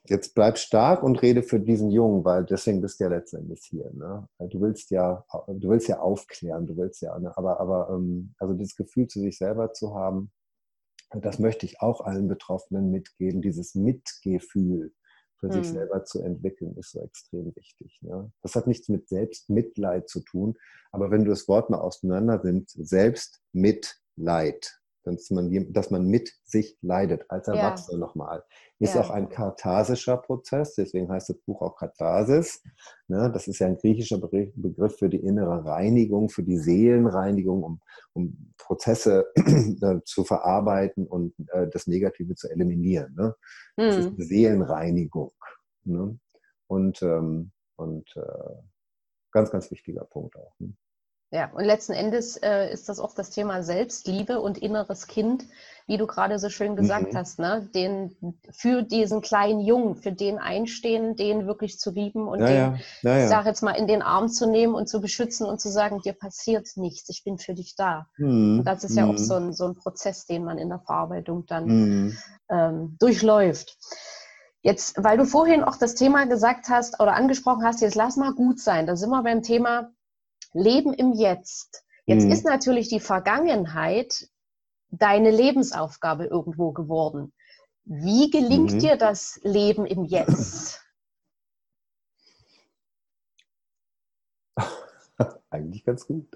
jetzt 0.05 0.33
bleib 0.33 0.57
stark 0.57 1.03
und 1.03 1.21
rede 1.21 1.43
für 1.43 1.59
diesen 1.59 1.91
Jungen, 1.91 2.23
weil 2.23 2.45
deswegen 2.45 2.81
bist 2.81 2.99
du 2.99 3.05
ja 3.05 3.09
letztendlich 3.09 3.61
hier. 3.63 3.91
Ne? 3.93 4.27
Du 4.39 4.61
willst 4.61 4.91
ja, 4.91 5.25
du 5.47 5.69
willst 5.69 5.87
ja 5.87 5.99
aufklären, 5.99 6.67
du 6.67 6.77
willst 6.77 7.01
ja, 7.01 7.17
ne? 7.19 7.35
aber, 7.37 7.59
aber 7.59 7.89
ähm, 7.91 8.33
also 8.39 8.53
dieses 8.53 8.75
Gefühl 8.75 9.07
zu 9.07 9.19
sich 9.19 9.37
selber 9.37 9.73
zu 9.73 9.93
haben, 9.95 10.31
das 11.11 11.39
möchte 11.39 11.65
ich 11.65 11.81
auch 11.81 12.01
allen 12.01 12.27
Betroffenen 12.27 12.91
mitgeben, 12.91 13.41
dieses 13.41 13.73
Mitgefühl 13.75 14.93
für 15.39 15.47
mhm. 15.47 15.53
sich 15.53 15.69
selber 15.69 16.03
zu 16.03 16.21
entwickeln, 16.21 16.75
ist 16.77 16.91
so 16.91 17.01
extrem 17.01 17.55
wichtig. 17.55 17.99
Ne? 18.01 18.31
Das 18.41 18.55
hat 18.55 18.67
nichts 18.67 18.89
mit 18.89 19.07
Selbstmitleid 19.07 20.09
zu 20.09 20.21
tun, 20.21 20.57
aber 20.91 21.11
wenn 21.11 21.23
du 21.23 21.29
das 21.29 21.47
Wort 21.47 21.69
mal 21.69 21.79
auseinander 21.79 22.41
nimmst, 22.43 22.75
Selbstmitleid, 22.77 24.78
dass 25.03 25.29
man, 25.29 25.73
dass 25.73 25.91
man 25.91 26.05
mit 26.05 26.33
sich 26.43 26.77
leidet, 26.81 27.25
als 27.29 27.47
Erwachsener 27.47 27.99
ja. 27.99 28.05
nochmal. 28.05 28.43
Ist 28.79 28.95
ja. 28.95 29.01
auch 29.01 29.09
ein 29.09 29.29
katharsischer 29.29 30.17
Prozess, 30.17 30.75
deswegen 30.75 31.09
heißt 31.09 31.29
das 31.29 31.37
Buch 31.39 31.61
auch 31.61 31.75
Katharsis. 31.75 32.63
Ne? 33.07 33.29
Das 33.33 33.47
ist 33.47 33.59
ja 33.59 33.67
ein 33.67 33.77
griechischer 33.77 34.17
Begriff 34.19 34.97
für 34.97 35.09
die 35.09 35.19
innere 35.19 35.65
Reinigung, 35.65 36.29
für 36.29 36.43
die 36.43 36.57
Seelenreinigung, 36.57 37.63
um, 37.63 37.81
um 38.13 38.53
Prozesse 38.57 39.25
äh, 39.35 39.99
zu 40.05 40.23
verarbeiten 40.23 41.07
und 41.07 41.33
äh, 41.51 41.67
das 41.67 41.87
Negative 41.87 42.35
zu 42.35 42.49
eliminieren. 42.49 43.13
Ne? 43.15 43.35
Das 43.75 43.95
mhm. 43.95 44.01
ist 44.01 44.07
eine 44.07 44.25
Seelenreinigung. 44.25 45.31
Ne? 45.83 46.19
Und, 46.67 47.01
ähm, 47.01 47.51
und 47.75 48.15
äh, 48.15 48.55
ganz, 49.31 49.51
ganz 49.51 49.71
wichtiger 49.71 50.05
Punkt 50.05 50.35
auch. 50.35 50.53
Ne? 50.59 50.73
Ja, 51.31 51.51
und 51.53 51.63
letzten 51.63 51.93
Endes 51.93 52.37
äh, 52.37 52.73
ist 52.73 52.89
das 52.89 52.99
auch 52.99 53.13
das 53.13 53.29
Thema 53.29 53.61
Selbstliebe 53.61 54.39
und 54.39 54.57
inneres 54.57 55.05
Kind, 55.05 55.45
wie 55.85 55.97
du 55.97 56.07
gerade 56.07 56.39
so 56.39 56.49
schön 56.49 56.75
gesagt 56.75 57.13
mhm. 57.13 57.17
hast, 57.17 57.37
ne? 57.37 57.69
Den, 57.75 58.15
für 58.49 58.81
diesen 58.81 59.21
kleinen 59.21 59.59
Jungen, 59.59 59.95
für 59.95 60.11
den 60.11 60.39
einstehen, 60.39 61.15
den 61.15 61.45
wirklich 61.45 61.77
zu 61.77 61.91
lieben 61.91 62.27
und 62.27 62.39
ja, 62.39 62.47
den, 62.47 62.55
ja. 62.57 62.77
Ja, 63.17 63.23
ich 63.23 63.29
sage 63.29 63.47
jetzt 63.47 63.61
mal, 63.61 63.73
in 63.73 63.85
den 63.85 64.01
Arm 64.01 64.29
zu 64.29 64.49
nehmen 64.49 64.73
und 64.73 64.89
zu 64.89 65.01
beschützen 65.01 65.45
und 65.45 65.61
zu 65.61 65.69
sagen, 65.69 66.01
dir 66.01 66.13
passiert 66.13 66.67
nichts, 66.77 67.09
ich 67.09 67.23
bin 67.23 67.37
für 67.37 67.53
dich 67.53 67.75
da. 67.75 68.07
Mhm. 68.17 68.59
Und 68.59 68.63
das 68.65 68.83
ist 68.83 68.95
ja 68.95 69.05
auch 69.05 69.17
so 69.17 69.39
mhm. 69.39 69.49
ein, 69.49 69.53
so 69.53 69.67
ein 69.67 69.75
Prozess, 69.75 70.25
den 70.25 70.43
man 70.43 70.57
in 70.57 70.69
der 70.69 70.79
Verarbeitung 70.79 71.45
dann 71.45 71.65
mhm. 71.65 72.17
ähm, 72.49 72.97
durchläuft. 72.99 73.77
Jetzt, 74.63 74.95
weil 75.03 75.17
du 75.17 75.25
vorhin 75.25 75.63
auch 75.63 75.77
das 75.77 75.93
Thema 75.93 76.25
gesagt 76.25 76.69
hast 76.69 76.99
oder 76.99 77.13
angesprochen 77.13 77.63
hast, 77.63 77.81
jetzt 77.81 77.95
lass 77.95 78.17
mal 78.17 78.33
gut 78.33 78.59
sein. 78.59 78.87
Da 78.87 78.95
sind 78.95 79.11
wir 79.11 79.21
beim 79.21 79.43
Thema 79.43 79.91
Leben 80.53 80.93
im 80.93 81.13
Jetzt. 81.13 81.83
Jetzt 82.05 82.25
mhm. 82.25 82.31
ist 82.31 82.45
natürlich 82.45 82.89
die 82.89 82.99
Vergangenheit 82.99 84.29
deine 84.89 85.31
Lebensaufgabe 85.31 86.25
irgendwo 86.25 86.71
geworden. 86.71 87.33
Wie 87.85 88.29
gelingt 88.29 88.73
mhm. 88.73 88.79
dir 88.79 88.97
das 88.97 89.39
Leben 89.43 89.85
im 89.85 90.05
Jetzt? 90.05 90.81
eigentlich 95.49 95.83
ganz 95.83 96.07
gut. 96.07 96.27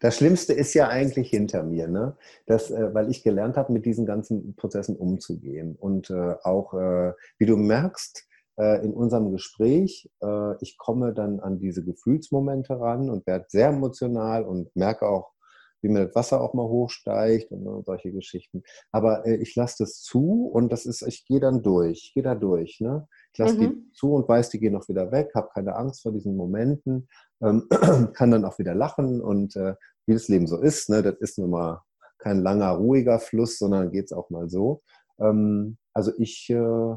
Das 0.00 0.16
Schlimmste 0.16 0.52
ist 0.52 0.74
ja 0.74 0.88
eigentlich 0.88 1.28
hinter 1.28 1.64
mir, 1.64 1.88
ne? 1.88 2.16
das, 2.46 2.70
äh, 2.70 2.94
weil 2.94 3.10
ich 3.10 3.24
gelernt 3.24 3.56
habe, 3.56 3.72
mit 3.72 3.84
diesen 3.84 4.06
ganzen 4.06 4.54
Prozessen 4.54 4.96
umzugehen. 4.96 5.76
Und 5.76 6.08
äh, 6.08 6.36
auch, 6.42 6.72
äh, 6.74 7.12
wie 7.36 7.46
du 7.46 7.56
merkst, 7.56 8.27
äh, 8.58 8.84
in 8.84 8.92
unserem 8.92 9.30
Gespräch, 9.30 10.10
äh, 10.20 10.62
ich 10.62 10.76
komme 10.78 11.14
dann 11.14 11.40
an 11.40 11.58
diese 11.58 11.84
Gefühlsmomente 11.84 12.78
ran 12.78 13.08
und 13.08 13.26
werde 13.26 13.46
sehr 13.48 13.68
emotional 13.68 14.44
und 14.44 14.74
merke 14.74 15.08
auch, 15.08 15.32
wie 15.80 15.88
mir 15.88 16.06
das 16.06 16.14
Wasser 16.16 16.40
auch 16.40 16.54
mal 16.54 16.66
hochsteigt 16.66 17.52
und, 17.52 17.86
solche 17.86 18.10
Geschichten. 18.10 18.64
Aber 18.90 19.24
äh, 19.26 19.36
ich 19.36 19.54
lasse 19.54 19.84
das 19.84 20.02
zu 20.02 20.50
und 20.52 20.72
das 20.72 20.86
ist, 20.86 21.02
ich 21.02 21.24
gehe 21.24 21.40
dann 21.40 21.62
durch, 21.62 22.06
ich 22.06 22.14
gehe 22.14 22.24
da 22.24 22.34
durch. 22.34 22.80
Ne? 22.80 23.06
Ich 23.32 23.38
lasse 23.38 23.54
mhm. 23.54 23.60
die 23.60 23.92
zu 23.92 24.12
und 24.12 24.28
weiß, 24.28 24.50
die 24.50 24.58
gehen 24.58 24.76
auch 24.76 24.88
wieder 24.88 25.12
weg, 25.12 25.30
habe 25.34 25.50
keine 25.54 25.76
Angst 25.76 26.02
vor 26.02 26.12
diesen 26.12 26.36
Momenten, 26.36 27.08
ähm, 27.40 27.68
kann 28.12 28.32
dann 28.32 28.44
auch 28.44 28.58
wieder 28.58 28.74
lachen 28.74 29.20
und 29.20 29.54
äh, 29.56 29.74
wie 30.06 30.14
das 30.14 30.28
Leben 30.28 30.48
so 30.48 30.60
ist, 30.60 30.88
ne? 30.88 31.02
das 31.02 31.16
ist 31.20 31.38
nun 31.38 31.50
mal 31.50 31.82
kein 32.18 32.42
langer, 32.42 32.70
ruhiger 32.72 33.20
Fluss, 33.20 33.58
sondern 33.58 33.92
geht 33.92 34.06
es 34.06 34.12
auch 34.12 34.30
mal 34.30 34.48
so. 34.48 34.82
Ähm, 35.20 35.78
also 35.92 36.12
ich 36.18 36.50
äh, 36.50 36.96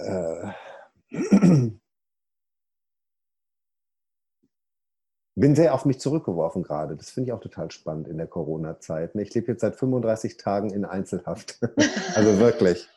äh, 0.00 0.52
bin 5.40 5.54
sehr 5.54 5.74
auf 5.74 5.84
mich 5.84 5.98
zurückgeworfen 5.98 6.62
gerade. 6.62 6.96
Das 6.96 7.10
finde 7.10 7.28
ich 7.28 7.32
auch 7.32 7.40
total 7.40 7.70
spannend 7.70 8.08
in 8.08 8.18
der 8.18 8.26
Corona-Zeit. 8.26 9.14
Ich 9.16 9.34
lebe 9.34 9.52
jetzt 9.52 9.62
seit 9.62 9.76
35 9.76 10.36
Tagen 10.36 10.70
in 10.70 10.84
Einzelhaft. 10.84 11.58
also 12.14 12.38
wirklich. 12.38 12.88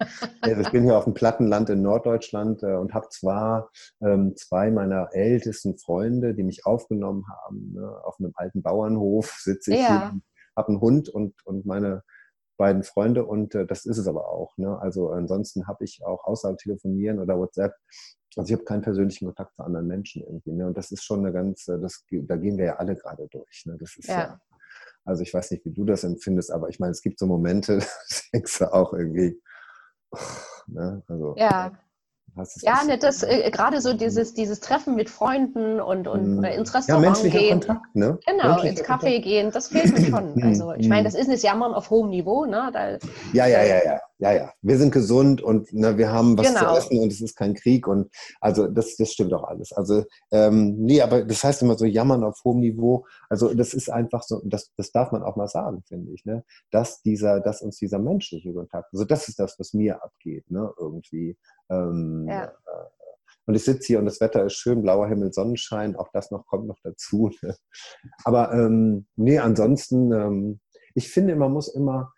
Also 0.41 0.61
ich 0.61 0.71
bin 0.71 0.83
hier 0.83 0.97
auf 0.97 1.05
dem 1.05 1.13
Plattenland 1.13 1.69
in 1.69 1.81
Norddeutschland 1.81 2.61
äh, 2.63 2.75
und 2.75 2.93
habe 2.93 3.07
zwar 3.09 3.69
ähm, 4.01 4.35
zwei 4.35 4.71
meiner 4.71 5.09
ältesten 5.13 5.77
Freunde, 5.77 6.33
die 6.33 6.43
mich 6.43 6.65
aufgenommen 6.65 7.25
haben. 7.29 7.73
Ne? 7.73 8.01
Auf 8.03 8.19
einem 8.19 8.33
alten 8.35 8.61
Bauernhof 8.61 9.37
sitze 9.39 9.71
ich 9.71 9.79
ja. 9.79 10.11
hier, 10.11 10.21
habe 10.57 10.67
einen 10.67 10.81
Hund 10.81 11.09
und, 11.09 11.33
und 11.45 11.65
meine 11.65 12.03
beiden 12.57 12.83
Freunde 12.83 13.25
und 13.25 13.55
äh, 13.55 13.65
das 13.65 13.85
ist 13.85 13.97
es 13.97 14.07
aber 14.07 14.29
auch. 14.29 14.57
Ne? 14.57 14.77
Also 14.79 15.09
ansonsten 15.09 15.67
habe 15.67 15.83
ich 15.83 16.03
auch 16.05 16.23
außerhalb 16.25 16.57
Telefonieren 16.57 17.19
oder 17.19 17.37
WhatsApp, 17.37 17.73
also 18.35 18.47
ich 18.47 18.53
habe 18.53 18.63
keinen 18.63 18.81
persönlichen 18.81 19.25
Kontakt 19.25 19.55
zu 19.55 19.63
anderen 19.63 19.87
Menschen 19.87 20.23
irgendwie. 20.23 20.51
Ne? 20.53 20.67
Und 20.67 20.77
das 20.77 20.91
ist 20.91 21.03
schon 21.03 21.19
eine 21.19 21.31
ganz, 21.31 21.67
äh, 21.67 21.79
das, 21.79 22.05
da 22.09 22.35
gehen 22.35 22.57
wir 22.57 22.65
ja 22.65 22.75
alle 22.77 22.95
gerade 22.95 23.27
durch. 23.29 23.63
Ne? 23.65 23.77
Das 23.79 23.95
ist 23.97 24.07
ja. 24.07 24.19
ja. 24.19 24.41
Also 25.05 25.21
ich 25.23 25.33
weiß 25.33 25.51
nicht, 25.51 25.65
wie 25.65 25.73
du 25.73 25.83
das 25.83 26.03
empfindest, 26.03 26.51
aber 26.51 26.69
ich 26.69 26.79
meine, 26.79 26.91
es 26.91 27.01
gibt 27.01 27.19
so 27.19 27.27
Momente, 27.27 27.79
da 27.79 27.85
denkst 28.33 28.59
du 28.59 28.73
auch 28.73 28.93
irgendwie, 28.93 29.39
ne? 30.67 31.03
also, 31.07 31.35
ja. 31.37 31.73
Ja, 32.61 32.83
ne, 32.83 32.97
das 32.97 33.23
äh, 33.23 33.49
gerade 33.51 33.79
so 33.81 33.93
dieses, 33.93 34.33
dieses 34.33 34.59
Treffen 34.59 34.95
mit 34.95 35.09
Freunden 35.09 35.79
und, 35.79 36.07
und 36.07 36.37
mhm. 36.37 36.43
ins 36.43 36.73
Restaurant 36.73 37.23
ja, 37.23 37.29
gehen. 37.29 37.59
Kontakt, 37.59 37.95
ne? 37.95 38.17
Genau, 38.25 38.61
ins 38.61 38.81
Café 38.81 38.85
Kontakt. 38.85 39.23
gehen, 39.23 39.51
das 39.51 39.67
fehlt 39.67 39.97
mir 39.97 40.05
schon. 40.05 40.35
Mhm. 40.35 40.43
Also 40.53 40.73
ich 40.73 40.87
meine, 40.87 41.03
das 41.03 41.15
ist 41.15 41.31
das 41.31 41.41
Jammern 41.41 41.73
auf 41.73 41.89
hohem 41.89 42.09
Niveau, 42.09 42.45
ne? 42.45 42.69
Da, 42.73 42.97
ja, 43.33 43.47
ja, 43.47 43.63
ja, 43.63 43.83
ja, 43.85 43.99
ja, 44.23 44.31
ja. 44.31 44.53
Wir 44.61 44.77
sind 44.77 44.93
gesund 44.93 45.41
und 45.41 45.73
ne, 45.73 45.97
wir 45.97 46.09
haben 46.09 46.37
was 46.37 46.47
genau. 46.47 46.71
zu 46.71 46.77
essen 46.77 46.99
und 46.99 47.11
es 47.11 47.19
ist 47.19 47.35
kein 47.35 47.55
Krieg 47.55 47.87
und 47.87 48.09
also 48.39 48.67
das, 48.67 48.95
das 48.95 49.11
stimmt 49.11 49.33
auch 49.33 49.43
alles. 49.43 49.73
Also 49.73 50.05
ähm, 50.31 50.77
nee, 50.77 51.01
aber 51.01 51.25
das 51.25 51.43
heißt 51.43 51.61
immer 51.61 51.77
so 51.77 51.83
Jammern 51.83 52.23
auf 52.23 52.39
hohem 52.45 52.61
Niveau. 52.61 53.05
Also 53.29 53.53
das 53.53 53.73
ist 53.73 53.89
einfach 53.89 54.23
so, 54.23 54.41
das, 54.45 54.71
das 54.77 54.93
darf 54.93 55.11
man 55.11 55.23
auch 55.23 55.35
mal 55.35 55.49
sagen, 55.49 55.83
finde 55.85 56.13
ich, 56.13 56.23
ne? 56.23 56.45
Dass 56.71 57.01
dieser, 57.01 57.41
dass 57.41 57.61
uns 57.61 57.77
dieser 57.79 57.99
menschliche 57.99 58.53
Kontakt, 58.53 58.93
also 58.93 59.03
das 59.03 59.27
ist 59.27 59.39
das, 59.39 59.59
was 59.59 59.73
mir 59.73 60.01
abgeht, 60.01 60.49
ne? 60.49 60.71
Irgendwie. 60.79 61.37
Ähm, 61.69 62.25
ja. 62.29 62.45
Äh, 62.45 62.49
und 63.45 63.55
ich 63.55 63.65
sitze 63.65 63.87
hier 63.87 63.99
und 63.99 64.05
das 64.05 64.21
Wetter 64.21 64.45
ist 64.45 64.53
schön, 64.53 64.83
blauer 64.83 65.09
Himmel, 65.09 65.33
Sonnenschein, 65.33 65.97
auch 65.97 66.07
das 66.13 66.31
noch 66.31 66.45
kommt 66.45 66.67
noch 66.67 66.79
dazu. 66.81 67.29
Ne? 67.41 67.57
Aber 68.23 68.53
ähm, 68.53 69.05
nee, 69.17 69.37
ansonsten, 69.37 70.13
ähm, 70.13 70.59
ich 70.95 71.11
finde, 71.11 71.35
man 71.35 71.51
muss 71.51 71.67
immer 71.67 72.13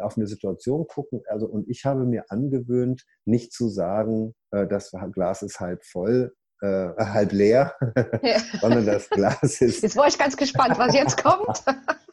auf 0.00 0.16
eine 0.16 0.26
Situation 0.26 0.86
gucken. 0.86 1.22
Also, 1.28 1.46
und 1.46 1.68
ich 1.68 1.84
habe 1.84 2.04
mir 2.04 2.24
angewöhnt, 2.28 3.04
nicht 3.24 3.52
zu 3.52 3.68
sagen, 3.68 4.34
äh, 4.50 4.66
das 4.66 4.92
Glas 5.12 5.42
ist 5.42 5.60
halb 5.60 5.84
voll, 5.84 6.34
äh, 6.60 6.66
halb 6.98 7.32
leer, 7.32 7.74
ja. 8.22 8.38
sondern 8.60 8.86
das 8.86 9.08
Glas 9.10 9.60
ist. 9.60 9.82
Jetzt 9.82 9.96
war 9.96 10.06
ich 10.06 10.18
ganz 10.18 10.36
gespannt, 10.36 10.78
was 10.78 10.94
jetzt 10.94 11.16
kommt. 11.22 11.62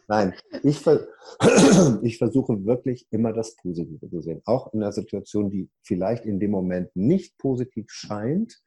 Nein, 0.08 0.34
ich, 0.64 0.86
ich 2.04 2.18
versuche 2.18 2.66
wirklich 2.66 3.08
immer 3.10 3.34
das 3.34 3.56
Positive 3.56 4.08
zu 4.08 4.22
sehen. 4.22 4.42
Auch 4.46 4.72
in 4.74 4.84
einer 4.84 4.92
Situation, 4.92 5.50
die 5.50 5.70
vielleicht 5.84 6.26
in 6.26 6.40
dem 6.40 6.52
Moment 6.52 6.96
nicht 6.96 7.38
positiv 7.38 7.88
scheint. 7.90 8.62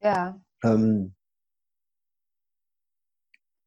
Ja. 0.00 0.40
Ähm, 0.62 1.14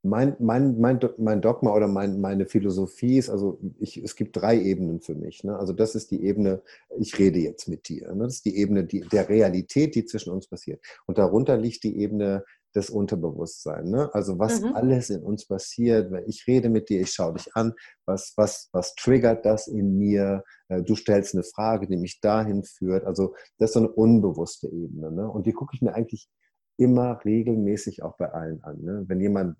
mein, 0.07 0.35
mein, 0.39 0.79
mein, 0.79 0.99
mein 1.17 1.41
Dogma 1.41 1.73
oder 1.73 1.87
mein, 1.87 2.19
meine 2.21 2.45
Philosophie 2.45 3.17
ist, 3.17 3.29
also 3.29 3.59
ich, 3.79 3.97
es 3.97 4.15
gibt 4.15 4.35
drei 4.35 4.59
Ebenen 4.59 5.01
für 5.01 5.15
mich. 5.15 5.43
Ne? 5.43 5.57
Also 5.57 5.73
das 5.73 5.95
ist 5.95 6.11
die 6.11 6.23
Ebene, 6.23 6.61
ich 6.97 7.17
rede 7.19 7.39
jetzt 7.39 7.67
mit 7.67 7.89
dir. 7.89 8.13
Ne? 8.13 8.23
Das 8.25 8.35
ist 8.35 8.45
die 8.45 8.57
Ebene 8.57 8.85
die, 8.85 9.01
der 9.01 9.29
Realität, 9.29 9.95
die 9.95 10.05
zwischen 10.05 10.31
uns 10.31 10.47
passiert. 10.47 10.83
Und 11.05 11.17
darunter 11.17 11.57
liegt 11.57 11.83
die 11.83 11.97
Ebene 11.97 12.43
das 12.73 12.89
Unterbewusstsein. 12.89 13.89
Ne? 13.89 14.09
Also 14.13 14.39
was 14.39 14.61
mhm. 14.61 14.73
alles 14.73 15.09
in 15.09 15.23
uns 15.23 15.45
passiert, 15.45 16.11
wenn 16.11 16.27
ich 16.27 16.45
rede 16.47 16.69
mit 16.69 16.89
dir, 16.89 17.01
ich 17.01 17.11
schaue 17.11 17.33
dich 17.33 17.55
an, 17.55 17.73
was, 18.05 18.33
was, 18.37 18.69
was 18.71 18.95
triggert 18.95 19.45
das 19.45 19.67
in 19.67 19.97
mir? 19.97 20.43
Äh, 20.69 20.83
du 20.83 20.95
stellst 20.95 21.33
eine 21.33 21.43
Frage, 21.43 21.87
die 21.87 21.97
mich 21.97 22.21
dahin 22.21 22.63
führt. 22.63 23.05
Also 23.05 23.33
das 23.57 23.71
ist 23.71 23.73
so 23.73 23.79
eine 23.79 23.89
unbewusste 23.89 24.67
Ebene. 24.67 25.11
Ne? 25.11 25.29
Und 25.29 25.47
die 25.47 25.53
gucke 25.53 25.75
ich 25.75 25.81
mir 25.81 25.93
eigentlich 25.93 26.29
immer 26.77 27.19
regelmäßig 27.25 28.03
auch 28.03 28.15
bei 28.17 28.31
allen 28.31 28.63
an. 28.63 28.81
Ne? 28.81 29.03
Wenn 29.07 29.19
jemand, 29.19 29.57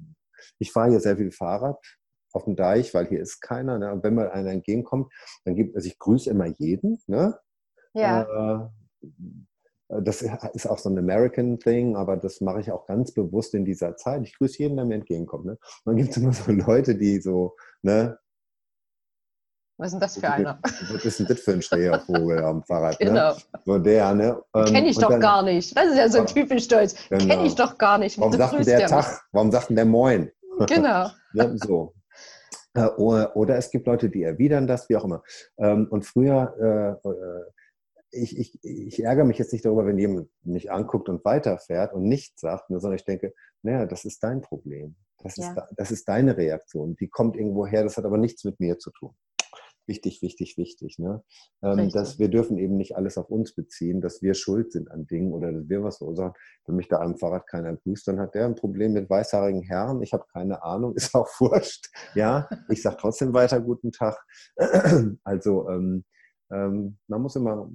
ich 0.60 0.72
fahre 0.72 0.90
hier 0.90 1.00
sehr 1.00 1.18
viel 1.18 1.32
Fahrrad 1.32 1.78
auf 2.34 2.46
dem 2.46 2.56
Deich, 2.56 2.94
weil 2.94 3.08
hier 3.08 3.22
ist 3.22 3.42
keiner. 3.42 3.80
Ne? 3.80 3.92
Und 3.92 4.04
wenn 4.04 4.16
mal 4.16 4.30
einer 4.30 4.52
entgegenkommt, 4.52 5.12
dann 5.46 5.56
gibt, 5.56 5.76
also 5.76 5.88
ich 5.88 5.98
grüße 5.98 6.30
immer 6.30 6.46
jeden. 6.46 7.02
Ne? 7.08 7.38
Ja. 7.94 8.64
Äh, 8.64 8.70
das 9.90 10.22
ist 10.54 10.68
auch 10.68 10.80
so 10.80 10.90
ein 10.90 10.98
American 10.98 11.60
Thing, 11.60 11.96
aber 11.96 12.18
das 12.18 12.42
mache 12.42 12.60
ich 12.60 12.72
auch 12.72 12.86
ganz 12.88 13.14
bewusst 13.14 13.54
in 13.54 13.64
dieser 13.64 13.96
Zeit. 13.96 14.22
Ich 14.24 14.38
grüße 14.38 14.60
jeden, 14.60 14.76
der 14.76 14.86
mir 14.86 14.96
entgegenkommt. 14.96 15.46
Ne? 15.46 15.58
dann 15.86 15.96
gibt 15.96 16.10
es 16.10 16.18
immer 16.18 16.34
so 16.34 16.52
Leute, 16.52 16.96
die 16.96 17.22
so, 17.22 17.56
ne, 17.84 18.20
was 19.78 19.88
ist 19.88 19.94
denn 19.94 20.00
das 20.00 20.18
für 20.18 20.32
einer? 20.32 20.60
Was 20.92 21.06
ist 21.06 21.20
denn 21.20 21.28
das 21.28 21.40
für 21.40 21.52
ein 21.52 21.62
Schrehervogel 21.62 22.44
am 22.44 22.64
Fahrrad? 22.64 23.00
Ne? 23.00 23.06
Genau. 23.06 23.34
Ne? 23.34 23.38
So 23.64 23.78
der, 23.78 24.14
ne? 24.16 24.42
Ähm, 24.56 24.66
Kenne 24.66 24.88
ich 24.88 24.98
doch 24.98 25.10
dann, 25.10 25.22
gar 25.22 25.44
nicht. 25.44 25.78
Das 25.78 25.86
ist 25.86 25.98
ja 25.98 26.10
so 26.10 26.20
ein 26.20 26.26
typisch 26.26 26.68
Deutsch. 26.68 26.94
Genau. 27.10 27.26
Kenne 27.26 27.46
ich 27.46 27.54
doch 27.54 27.78
gar 27.78 28.00
nicht. 28.00 28.18
Warum 28.20 28.34
sagt 28.34 28.54
denn 28.54 28.66
der 28.66 28.88
Tag? 28.88 29.08
Mich? 29.08 29.18
Warum 29.32 29.52
sagt 29.52 29.70
denn 29.70 29.76
der 29.76 29.86
Moin? 29.86 30.32
Genau. 30.68 31.10
ne? 31.34 31.56
So. 31.64 31.94
Äh, 32.74 32.88
oder, 32.98 33.36
oder, 33.36 33.58
es 33.58 33.70
gibt 33.70 33.86
Leute, 33.86 34.10
die 34.10 34.24
erwidern 34.24 34.66
das, 34.66 34.90
wie 34.90 34.98
auch 34.98 35.06
immer. 35.06 35.22
Ähm, 35.60 35.88
und 35.92 36.06
früher, 36.06 36.98
äh, 37.06 37.08
äh, 37.08 37.44
ich, 38.10 38.36
ich, 38.36 38.60
ich 38.64 39.04
ärgere 39.04 39.26
mich 39.26 39.38
jetzt 39.38 39.54
nicht 39.54 39.64
darüber, 39.64 39.86
wenn 39.86 40.00
jemand 40.00 40.28
mich 40.42 40.72
anguckt 40.72 41.08
und 41.08 41.24
weiterfährt 41.24 41.94
und 41.94 42.04
nichts 42.04 42.42
sagt, 42.42 42.66
sondern 42.70 42.94
ich 42.94 43.06
denke, 43.06 43.32
naja, 43.62 43.86
das 43.86 44.06
ist 44.06 44.24
dein 44.24 44.42
Problem. 44.42 44.96
Das, 45.22 45.36
ja. 45.38 45.52
ist, 45.52 45.62
das 45.76 45.92
ist 45.92 46.08
deine 46.08 46.36
Reaktion. 46.36 46.96
Die 46.96 47.10
kommt 47.10 47.36
irgendwo 47.36 47.68
her, 47.68 47.84
das 47.84 47.98
hat 47.98 48.06
aber 48.06 48.18
nichts 48.18 48.44
mit 48.44 48.60
mir 48.60 48.80
zu 48.80 48.90
tun 48.90 49.14
wichtig, 49.88 50.22
wichtig, 50.22 50.58
wichtig. 50.58 51.00
Ne? 51.00 51.24
Ähm, 51.64 51.90
dass 51.90 52.20
wir 52.20 52.30
dürfen 52.30 52.58
eben 52.58 52.78
nicht 52.78 52.96
alles 52.96 53.18
auf 53.18 53.30
uns 53.30 53.54
beziehen, 53.54 54.02
dass 54.02 54.22
wir 54.22 54.34
schuld 54.34 54.72
sind 54.72 54.92
an 54.92 55.08
Dingen 55.08 55.34
oder 55.34 55.52
dass 55.52 55.70
wir 55.70 55.84
was 55.84 55.98
verursachen. 55.98 56.34
Wenn 56.66 56.76
mich 56.76 56.88
da 56.88 57.00
am 57.00 57.18
Fahrrad 57.18 57.48
keiner 57.48 57.76
grüßt, 57.76 58.08
dann 58.08 58.20
hat 58.20 58.36
der 58.36 58.46
ein 58.46 58.56
Problem 58.56 58.94
mit 58.94 59.10
weißhaarigen 59.10 59.64
Herren. 59.64 60.02
Ich 60.02 60.14
habe 60.14 60.26
keine 60.32 60.64
Ahnung, 60.64 60.94
ist 60.96 61.16
auch 61.16 61.28
wurscht. 61.40 61.88
Ja, 62.16 62.50
ich 62.70 62.82
sage 62.82 62.98
trotzdem 63.00 63.34
weiter 63.34 63.62
guten 63.62 63.92
Tag. 63.92 64.18
Also 65.24 65.68
ähm, 65.70 66.04
ähm, 66.52 66.98
man 67.08 67.22
muss 67.22 67.36
immer 67.36 67.70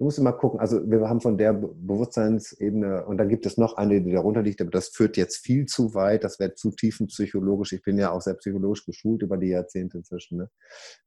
du 0.00 0.04
musst 0.04 0.18
immer 0.18 0.32
gucken, 0.32 0.60
also 0.60 0.90
wir 0.90 1.06
haben 1.10 1.20
von 1.20 1.36
der 1.36 1.52
Bewusstseinsebene, 1.52 3.04
und 3.04 3.18
dann 3.18 3.28
gibt 3.28 3.44
es 3.44 3.58
noch 3.58 3.76
eine, 3.76 4.00
die 4.00 4.12
darunter 4.12 4.40
liegt, 4.40 4.62
aber 4.62 4.70
das 4.70 4.88
führt 4.88 5.18
jetzt 5.18 5.44
viel 5.44 5.66
zu 5.66 5.92
weit, 5.92 6.24
das 6.24 6.40
wäre 6.40 6.54
zu 6.54 6.70
tiefenpsychologisch. 6.70 7.74
Ich 7.74 7.82
bin 7.82 7.98
ja 7.98 8.10
auch 8.10 8.22
sehr 8.22 8.32
psychologisch 8.32 8.86
geschult 8.86 9.20
über 9.20 9.36
die 9.36 9.48
Jahrzehnte 9.48 9.98
inzwischen. 9.98 10.38
Ne? 10.38 10.50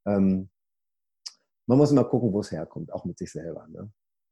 Ähm, 0.05 0.49
man 1.65 1.79
muss 1.79 1.91
immer 1.91 2.03
gucken, 2.03 2.33
wo 2.33 2.41
es 2.41 2.51
herkommt, 2.51 2.93
auch 2.93 3.03
mit 3.03 3.17
sich 3.17 3.31
selber. 3.31 3.65
Ne? 3.67 3.91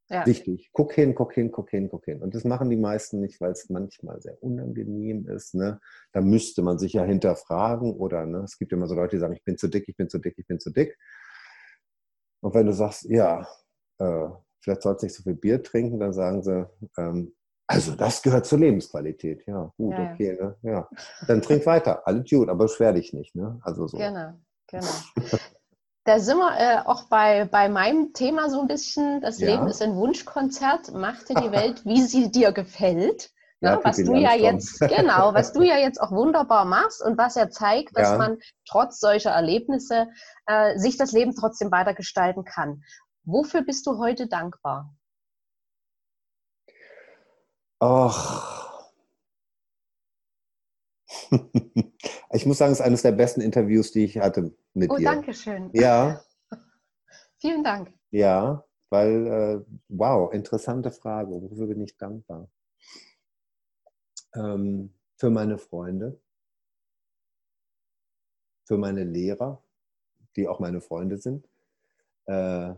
Ja. 0.10 0.28
Wichtig. 0.28 0.70
Guck 0.74 0.94
hin, 0.94 1.16
guck 1.16 1.34
hin, 1.34 1.52
guck 1.52 1.72
hin, 1.72 1.90
guck 1.90 2.06
hin. 2.06 2.22
Und 2.22 2.36
das 2.36 2.44
machen 2.44 2.70
die 2.70 2.78
meisten 2.78 3.20
nicht, 3.20 3.42
weil 3.42 3.54
es 3.54 3.68
manchmal 3.72 4.22
sehr 4.22 4.44
unangenehm 4.44 5.28
ist. 5.28 5.56
Ne? 5.56 5.80
Da 6.12 6.22
müsste 6.22 6.62
man 6.62 6.78
sich 6.78 6.94
ja 6.94 7.04
hinterfragen 7.04 7.96
oder 7.96 8.28
ne? 8.28 8.44
es 8.44 8.60
gibt 8.60 8.74
immer 8.74 8.86
so 8.86 8.94
Leute, 8.94 9.16
die 9.16 9.22
sagen, 9.22 9.34
ich 9.34 9.44
bin 9.44 9.58
zu 9.58 9.70
dick, 9.70 9.90
ich 9.90 9.98
bin 9.98 10.08
zu 10.08 10.20
dick, 10.20 10.36
ich 10.38 10.46
bin 10.46 10.60
zu 10.60 10.70
dick. 10.70 10.96
Und 12.42 12.54
wenn 12.54 12.68
du 12.68 12.74
sagst, 12.74 13.06
ja, 13.06 13.48
äh, 13.98 14.30
vielleicht 14.62 14.84
sollst 14.84 15.02
du 15.02 15.06
nicht 15.06 15.16
so 15.16 15.24
viel 15.24 15.36
Bier 15.36 15.62
trinken, 15.62 16.00
dann 16.00 16.14
sagen 16.14 16.44
sie, 16.44 16.68
ähm, 16.98 17.34
also 17.68 17.96
das 17.96 18.22
gehört 18.22 18.46
zur 18.46 18.60
Lebensqualität. 18.60 19.46
Ja, 19.48 19.72
gut, 19.78 19.94
ja, 19.94 20.12
okay. 20.12 20.38
Ne? 20.40 20.56
Ja. 20.62 20.90
Dann 21.28 21.42
trink 21.42 21.66
weiter, 21.66 22.06
alles 22.06 22.30
gut, 22.30 22.50
aber 22.50 22.66
beschwer 22.66 22.94
dich 22.94 23.14
nicht. 23.14 23.34
Ne? 23.36 23.60
Also 23.64 23.88
so. 23.88 23.98
Genau, 23.98 24.34
genau. 24.68 24.88
Da 26.04 26.20
sind 26.20 26.40
wir 26.40 26.58
äh, 26.58 26.80
auch 26.88 27.04
bei, 27.10 27.46
bei 27.46 27.70
meinem 27.70 28.14
Thema 28.14 28.50
so 28.50 28.60
ein 28.60 28.68
bisschen, 28.68 29.22
das 29.22 29.40
ja. 29.40 29.52
Leben 29.52 29.68
ist 29.68 29.84
ein 29.84 29.96
Wunschkonzert, 29.96 30.92
mach 30.96 31.22
dir 31.24 31.36
die 31.36 31.52
Welt, 31.52 31.86
wie 31.86 32.02
sie 32.02 32.32
dir 32.32 32.52
gefällt. 32.52 33.30
Ja, 33.64 33.80
was 33.84 33.98
du 33.98 34.16
ja 34.16 34.34
jetzt, 34.34 34.80
genau, 34.80 35.36
was 35.36 35.54
du 35.54 35.62
ja 35.62 35.78
jetzt 35.78 36.02
auch 36.02 36.10
wunderbar 36.10 36.66
machst 36.66 37.00
und 37.06 37.16
was 37.20 37.36
ja 37.36 37.52
zeigt, 37.52 37.96
dass 37.96 38.10
ja. 38.10 38.18
man 38.18 38.40
trotz 38.68 39.00
solcher 39.00 39.30
Erlebnisse 39.30 40.08
äh, 40.48 40.80
sich 40.80 40.98
das 40.98 41.12
Leben 41.12 41.36
trotzdem 41.36 41.72
weiter 41.72 41.94
gestalten 41.94 42.44
kann. 42.44 42.82
Wofür 43.24 43.64
bist 43.64 43.86
du 43.86 43.98
heute 43.98 44.28
dankbar? 44.28 44.96
Ach. 47.80 48.92
ich 52.34 52.46
muss 52.46 52.58
sagen, 52.58 52.72
es 52.72 52.80
ist 52.80 52.86
eines 52.86 53.02
der 53.02 53.12
besten 53.12 53.42
Interviews, 53.42 53.92
die 53.92 54.06
ich 54.06 54.18
hatte 54.18 54.56
mit 54.74 54.92
oh, 54.92 54.98
dir. 54.98 55.10
Oh, 55.10 55.12
danke 55.12 55.34
schön. 55.34 55.70
Ja. 55.74 56.24
Vielen 57.40 57.64
Dank. 57.64 57.94
Ja, 58.12 58.66
weil, 58.90 59.28
äh, 59.28 59.76
wow, 59.88 60.32
interessante 60.34 60.92
Frage. 60.92 61.42
Wofür 61.42 61.68
bin 61.68 61.82
ich 61.82 61.98
dankbar? 61.98 62.50
Ähm, 64.36 64.94
für 65.18 65.30
meine 65.30 65.58
Freunde, 65.58 66.20
für 68.66 68.78
meine 68.78 69.04
Lehrer, 69.04 69.64
die 70.36 70.48
auch 70.48 70.60
meine 70.60 70.82
Freunde 70.82 71.18
sind, 71.18 71.48
äh, 72.26 72.74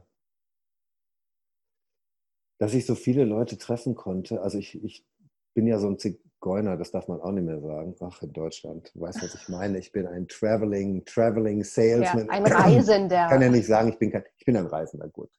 dass 2.64 2.74
ich 2.74 2.86
so 2.86 2.96
viele 2.96 3.26
Leute 3.26 3.58
treffen 3.58 3.94
konnte. 3.94 4.42
Also 4.42 4.58
ich, 4.58 4.82
ich 4.86 5.06
bin 5.54 5.68
ja 5.68 5.80
so 5.80 5.90
ein 5.90 6.00
Zigeuner, 6.00 6.78
das 6.78 6.92
darf 6.92 7.10
man 7.10 7.20
auch 7.20 7.34
nicht 7.34 7.44
mehr 7.44 7.60
sagen. 7.60 7.94
Ach, 8.00 8.22
in 8.22 8.32
Deutschland, 8.32 8.90
du 8.96 9.02
weißt, 9.02 9.22
was 9.22 9.36
ich 9.36 9.50
meine. 9.50 9.80
Ich 9.80 9.92
bin 9.92 10.08
ein 10.08 10.30
Traveling, 10.30 11.04
Traveling 11.04 11.66
Salesman. 11.66 12.28
Ja, 12.28 12.32
ein 12.32 12.46
Reisender. 12.46 13.26
Ich 13.26 13.32
kann 13.32 13.42
ja 13.42 13.50
nicht 13.50 13.68
sagen, 13.68 13.90
ich 13.90 14.00
bin, 14.00 14.12
kein, 14.12 14.24
ich 14.38 14.46
bin 14.46 14.56
ein 14.56 14.68
Reisender, 14.68 15.10
gut. 15.10 15.30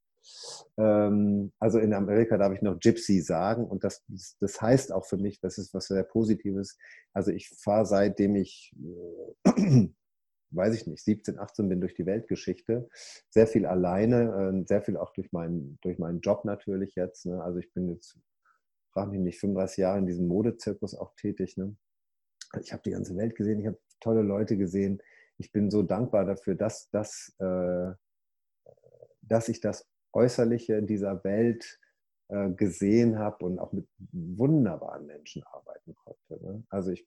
Ähm, 0.77 1.51
also 1.59 1.79
in 1.79 1.95
Amerika 1.95 2.37
darf 2.37 2.53
ich 2.53 2.61
noch 2.61 2.79
Gypsy 2.79 3.23
sagen 3.23 3.65
und 3.65 3.85
das, 3.85 4.05
das 4.41 4.61
heißt 4.61 4.93
auch 4.93 5.07
für 5.07 5.17
mich, 5.17 5.41
das 5.41 5.57
ist 5.57 5.73
was 5.73 5.87
sehr 5.87 6.03
Positives. 6.03 6.77
Also 7.15 7.31
ich 7.31 7.49
fahre 7.49 7.87
seitdem 7.87 8.37
ich 8.37 8.75
äh, 9.47 9.89
weiß 10.55 10.75
ich 10.75 10.87
nicht, 10.87 11.05
17, 11.05 11.39
18 11.39 11.69
bin 11.69 11.81
durch 11.81 11.95
die 11.95 12.07
Weltgeschichte. 12.07 12.89
Sehr 13.31 13.47
viel 13.47 13.67
alleine, 13.67 14.35
ähm, 14.39 14.67
sehr 14.67 14.83
viel 14.83 14.97
auch 14.97 15.13
durch 15.13 15.33
meinen, 15.33 15.79
durch 15.83 15.99
meinen 15.99 16.21
Job 16.21 16.45
natürlich 16.45 16.95
jetzt. 16.95 17.27
Ne? 17.27 17.43
Also 17.43 17.59
ich 17.59 17.73
bin 17.73 17.89
jetzt, 17.89 18.19
frage 18.93 19.11
mich 19.11 19.21
nicht, 19.21 19.41
35 19.41 19.79
Jahre 19.79 19.99
in 19.99 20.07
diesem 20.07 20.27
Modezirkus 20.29 20.95
auch 20.95 21.15
tätig. 21.17 21.57
Ne? 21.57 21.77
Ich 22.61 22.73
habe 22.73 22.83
die 22.85 22.91
ganze 22.91 23.17
Welt 23.17 23.35
gesehen, 23.35 23.61
ich 23.61 23.67
habe 23.67 23.79
tolle 24.01 24.23
Leute 24.23 24.57
gesehen. 24.57 25.03
Ich 25.39 25.51
bin 25.51 25.71
so 25.71 25.83
dankbar 25.83 26.25
dafür, 26.25 26.55
dass, 26.55 26.91
dass, 26.91 27.35
äh, 27.39 27.93
dass 29.23 29.49
ich 29.49 29.61
das 29.61 29.89
Äußerliche 30.13 30.75
in 30.75 30.87
dieser 30.87 31.25
Welt 31.25 31.81
äh, 32.29 32.51
gesehen 32.51 33.19
habe 33.19 33.45
und 33.45 33.59
auch 33.59 33.73
mit 33.73 33.89
wunderbaren 34.13 35.07
Menschen 35.07 35.43
arbeiten 35.45 35.95
konnte. 35.95 36.45
Ne? 36.45 36.65
Also 36.69 36.93
ich 36.93 37.07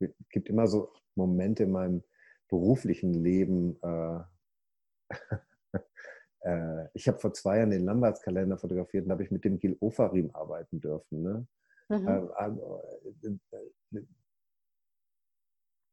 es 0.00 0.10
gibt 0.30 0.48
immer 0.48 0.66
so 0.66 0.92
Momente 1.14 1.64
in 1.64 1.70
meinem 1.70 2.02
beruflichen 2.48 3.14
Leben. 3.14 3.78
Äh, 3.82 4.20
äh, 6.40 6.88
ich 6.94 7.08
habe 7.08 7.18
vor 7.18 7.32
zwei 7.32 7.58
Jahren 7.58 7.70
den 7.70 7.84
Lamberts-Kalender 7.84 8.58
fotografiert 8.58 9.06
und 9.06 9.12
habe 9.12 9.24
ich 9.24 9.30
mit 9.30 9.44
dem 9.44 9.58
Gil 9.58 9.76
Ofarim 9.80 10.30
arbeiten 10.34 10.80
dürfen. 10.80 11.22
Ne? 11.22 11.46
Mhm. 11.88 12.08
Ähm, 12.08 12.30
also, 12.34 12.82
äh, 13.22 14.00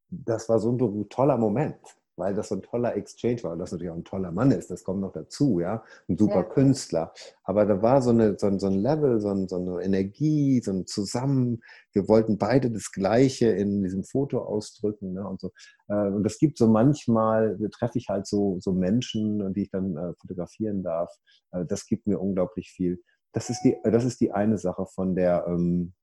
das 0.10 0.48
war 0.50 0.60
so 0.60 0.72
ein 0.72 1.10
toller 1.10 1.38
Moment 1.38 1.80
weil 2.16 2.36
das 2.36 2.50
so 2.50 2.56
ein 2.56 2.62
toller 2.62 2.96
Exchange 2.96 3.44
war 3.44 3.54
und 3.54 3.60
das 3.60 3.72
natürlich 3.72 3.92
auch 3.92 3.98
ein 3.98 4.04
toller 4.04 4.32
Mann 4.32 4.52
ist, 4.52 4.70
das 4.70 4.84
kommt 4.84 5.02
noch 5.02 5.14
dazu, 5.14 5.60
ja, 5.60 5.84
ein 6.08 6.18
super 6.18 6.36
ja. 6.36 6.44
Künstler. 6.44 7.14
Aber 7.44 7.66
da 7.66 7.82
war 7.82 8.02
so, 8.02 8.12
eine, 8.12 8.38
so, 8.38 8.48
ein, 8.48 8.60
so 8.60 8.68
ein 8.68 8.80
Level, 8.80 9.20
so, 9.20 9.30
ein, 9.30 9.48
so, 9.48 9.56
eine 9.56 9.84
Energie, 9.84 10.62
so 10.64 10.72
ein 10.72 10.86
Zusammen, 10.86 11.62
wir 11.92 12.08
wollten 12.08 12.38
beide 12.38 12.70
das 12.72 12.92
Gleiche 12.92 13.48
in 13.48 13.84
diesem 13.84 14.04
Foto 14.04 14.40
ausdrücken 14.40 15.14
ne, 15.14 15.28
und 15.28 15.42
so. 15.42 15.52
Äh, 15.88 16.10
und 16.10 16.26
es 16.26 16.38
gibt 16.38 16.58
so 16.58 16.68
manchmal, 16.68 17.58
treffe 17.72 17.98
ich 17.98 18.10
halt 18.10 18.28
so, 18.28 18.58
so 18.60 18.74
Menschen, 18.74 19.54
die 19.54 19.64
ich 19.64 19.72
dann 19.72 19.98
äh, 19.98 20.14
fotografieren 20.20 20.84
darf. 20.84 21.12
Äh, 21.52 21.66
das 21.66 21.86
gibt 21.88 22.08
mir 22.08 22.20
unglaublich 22.20 22.72
viel. 22.72 23.02
Das 23.32 23.50
ist 23.50 23.62
die, 23.64 23.76
das 23.84 24.06
ist 24.06 24.22
die 24.22 24.32
eine 24.32 24.58
Sache 24.58 24.86
von 24.86 25.16
der, 25.16 25.46
ähm, 25.48 25.94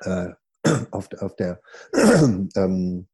äh, 0.00 0.30
auf, 0.90 1.08
auf 1.20 1.36
der, 1.36 1.60
ähm, 2.56 3.08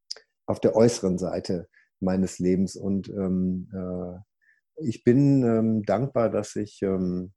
auf 0.47 0.59
der 0.59 0.75
äußeren 0.75 1.17
Seite 1.17 1.67
meines 1.99 2.39
Lebens. 2.39 2.75
Und 2.75 3.09
ähm, 3.09 3.69
äh, 3.73 4.19
ich 4.77 5.03
bin 5.03 5.43
ähm, 5.43 5.83
dankbar, 5.83 6.29
dass 6.29 6.55
ich 6.55 6.81
ähm, 6.81 7.33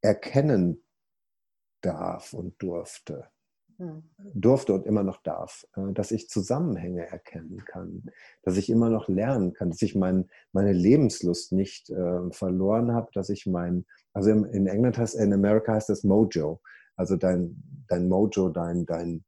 erkennen 0.00 0.82
darf 1.80 2.32
und 2.32 2.60
durfte. 2.60 3.28
Hm. 3.78 4.02
Durfte 4.34 4.74
und 4.74 4.86
immer 4.86 5.02
noch 5.02 5.22
darf, 5.22 5.66
äh, 5.76 5.92
dass 5.92 6.10
ich 6.10 6.28
Zusammenhänge 6.28 7.06
erkennen 7.06 7.64
kann, 7.64 8.04
dass 8.42 8.56
ich 8.56 8.68
immer 8.68 8.90
noch 8.90 9.08
lernen 9.08 9.54
kann, 9.54 9.70
dass 9.70 9.82
ich 9.82 9.94
mein, 9.94 10.28
meine 10.52 10.72
Lebenslust 10.72 11.52
nicht 11.52 11.90
äh, 11.90 12.30
verloren 12.30 12.92
habe, 12.92 13.08
dass 13.14 13.30
ich 13.30 13.46
mein, 13.46 13.86
also 14.12 14.30
in 14.30 14.66
England 14.66 14.98
heißt, 14.98 15.14
in 15.14 15.32
Amerika 15.32 15.74
heißt 15.74 15.88
das 15.88 16.04
Mojo, 16.04 16.60
also 16.96 17.16
dein, 17.16 17.62
dein 17.88 18.08
Mojo, 18.08 18.50
dein, 18.50 18.84
dein, 18.84 19.24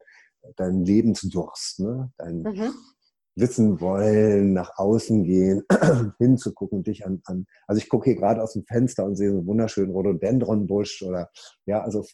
dein 0.56 0.84
Lebensdurst, 0.84 1.80
ne? 1.80 2.12
dein 2.18 2.42
mhm. 2.42 2.74
Wissen 3.36 3.80
wollen, 3.80 4.52
nach 4.52 4.78
außen 4.78 5.24
gehen, 5.24 5.64
hinzugucken, 6.18 6.84
dich 6.84 7.04
an, 7.04 7.20
an. 7.24 7.46
Also 7.66 7.80
ich 7.80 7.88
gucke 7.88 8.04
hier 8.10 8.16
gerade 8.16 8.42
aus 8.42 8.52
dem 8.52 8.64
Fenster 8.64 9.04
und 9.04 9.16
sehe 9.16 9.30
so 9.30 9.38
einen 9.38 9.46
wunderschönen 9.46 9.90
Rhododendronbusch 9.90 11.02
oder 11.02 11.30
ja, 11.66 11.82
also 11.82 12.04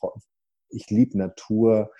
ich 0.70 0.88
liebe 0.88 1.18
Natur, 1.18 1.90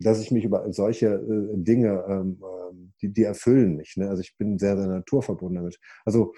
dass 0.00 0.20
ich 0.20 0.30
mich 0.30 0.44
über 0.44 0.72
solche 0.72 1.06
äh, 1.06 1.56
Dinge, 1.56 2.04
ähm, 2.08 2.42
ähm, 2.42 2.92
die, 3.02 3.12
die 3.12 3.24
erfüllen 3.24 3.76
mich. 3.76 3.96
Ne? 3.96 4.08
Also 4.08 4.22
ich 4.22 4.36
bin 4.36 4.58
sehr, 4.58 4.76
sehr 4.76 4.86
naturverbunden 4.86 5.56
damit. 5.56 5.78
Also 6.04 6.34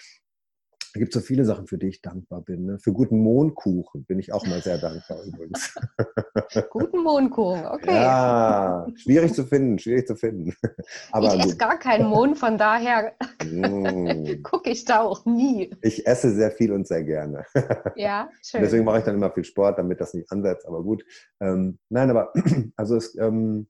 es 0.93 0.99
gibt 0.99 1.12
so 1.12 1.20
viele 1.20 1.45
Sachen, 1.45 1.68
für 1.68 1.78
die 1.78 1.86
ich 1.86 2.03
dankbar 2.03 2.43
bin. 2.43 2.64
Ne? 2.64 2.78
Für 2.80 2.93
guten 2.93 3.18
Mohnkuchen 3.20 4.05
bin 4.07 4.18
ich 4.18 4.32
auch 4.32 4.45
mal 4.47 4.61
sehr 4.61 4.76
dankbar 4.76 5.22
übrigens. 5.24 5.72
guten 6.68 7.05
Mohnkuchen, 7.05 7.64
okay. 7.66 7.95
Ja, 7.95 8.88
schwierig 8.97 9.32
zu 9.32 9.45
finden, 9.45 9.78
schwierig 9.78 10.09
zu 10.09 10.16
finden. 10.16 10.53
Aber 11.12 11.32
ich 11.32 11.45
esse 11.45 11.57
gar 11.57 11.78
keinen 11.78 12.09
Mohn, 12.09 12.34
von 12.34 12.59
daher 12.59 13.12
mm. 13.45 14.43
gucke 14.43 14.70
ich 14.70 14.84
da 14.84 15.03
auch 15.03 15.24
nie. 15.26 15.72
Ich 15.82 16.09
esse 16.09 16.34
sehr 16.34 16.51
viel 16.51 16.72
und 16.72 16.88
sehr 16.88 17.05
gerne. 17.05 17.45
Ja, 17.95 18.28
schön. 18.43 18.62
Deswegen 18.62 18.84
mache 18.84 18.99
ich 18.99 19.05
dann 19.05 19.14
immer 19.14 19.30
viel 19.30 19.45
Sport, 19.45 19.78
damit 19.78 20.01
das 20.01 20.12
nicht 20.12 20.30
ansetzt, 20.32 20.66
aber 20.66 20.82
gut. 20.82 21.05
Ähm, 21.41 21.78
nein, 21.88 22.11
aber 22.11 22.32
also 22.76 22.97
es, 22.97 23.16
ähm, 23.16 23.68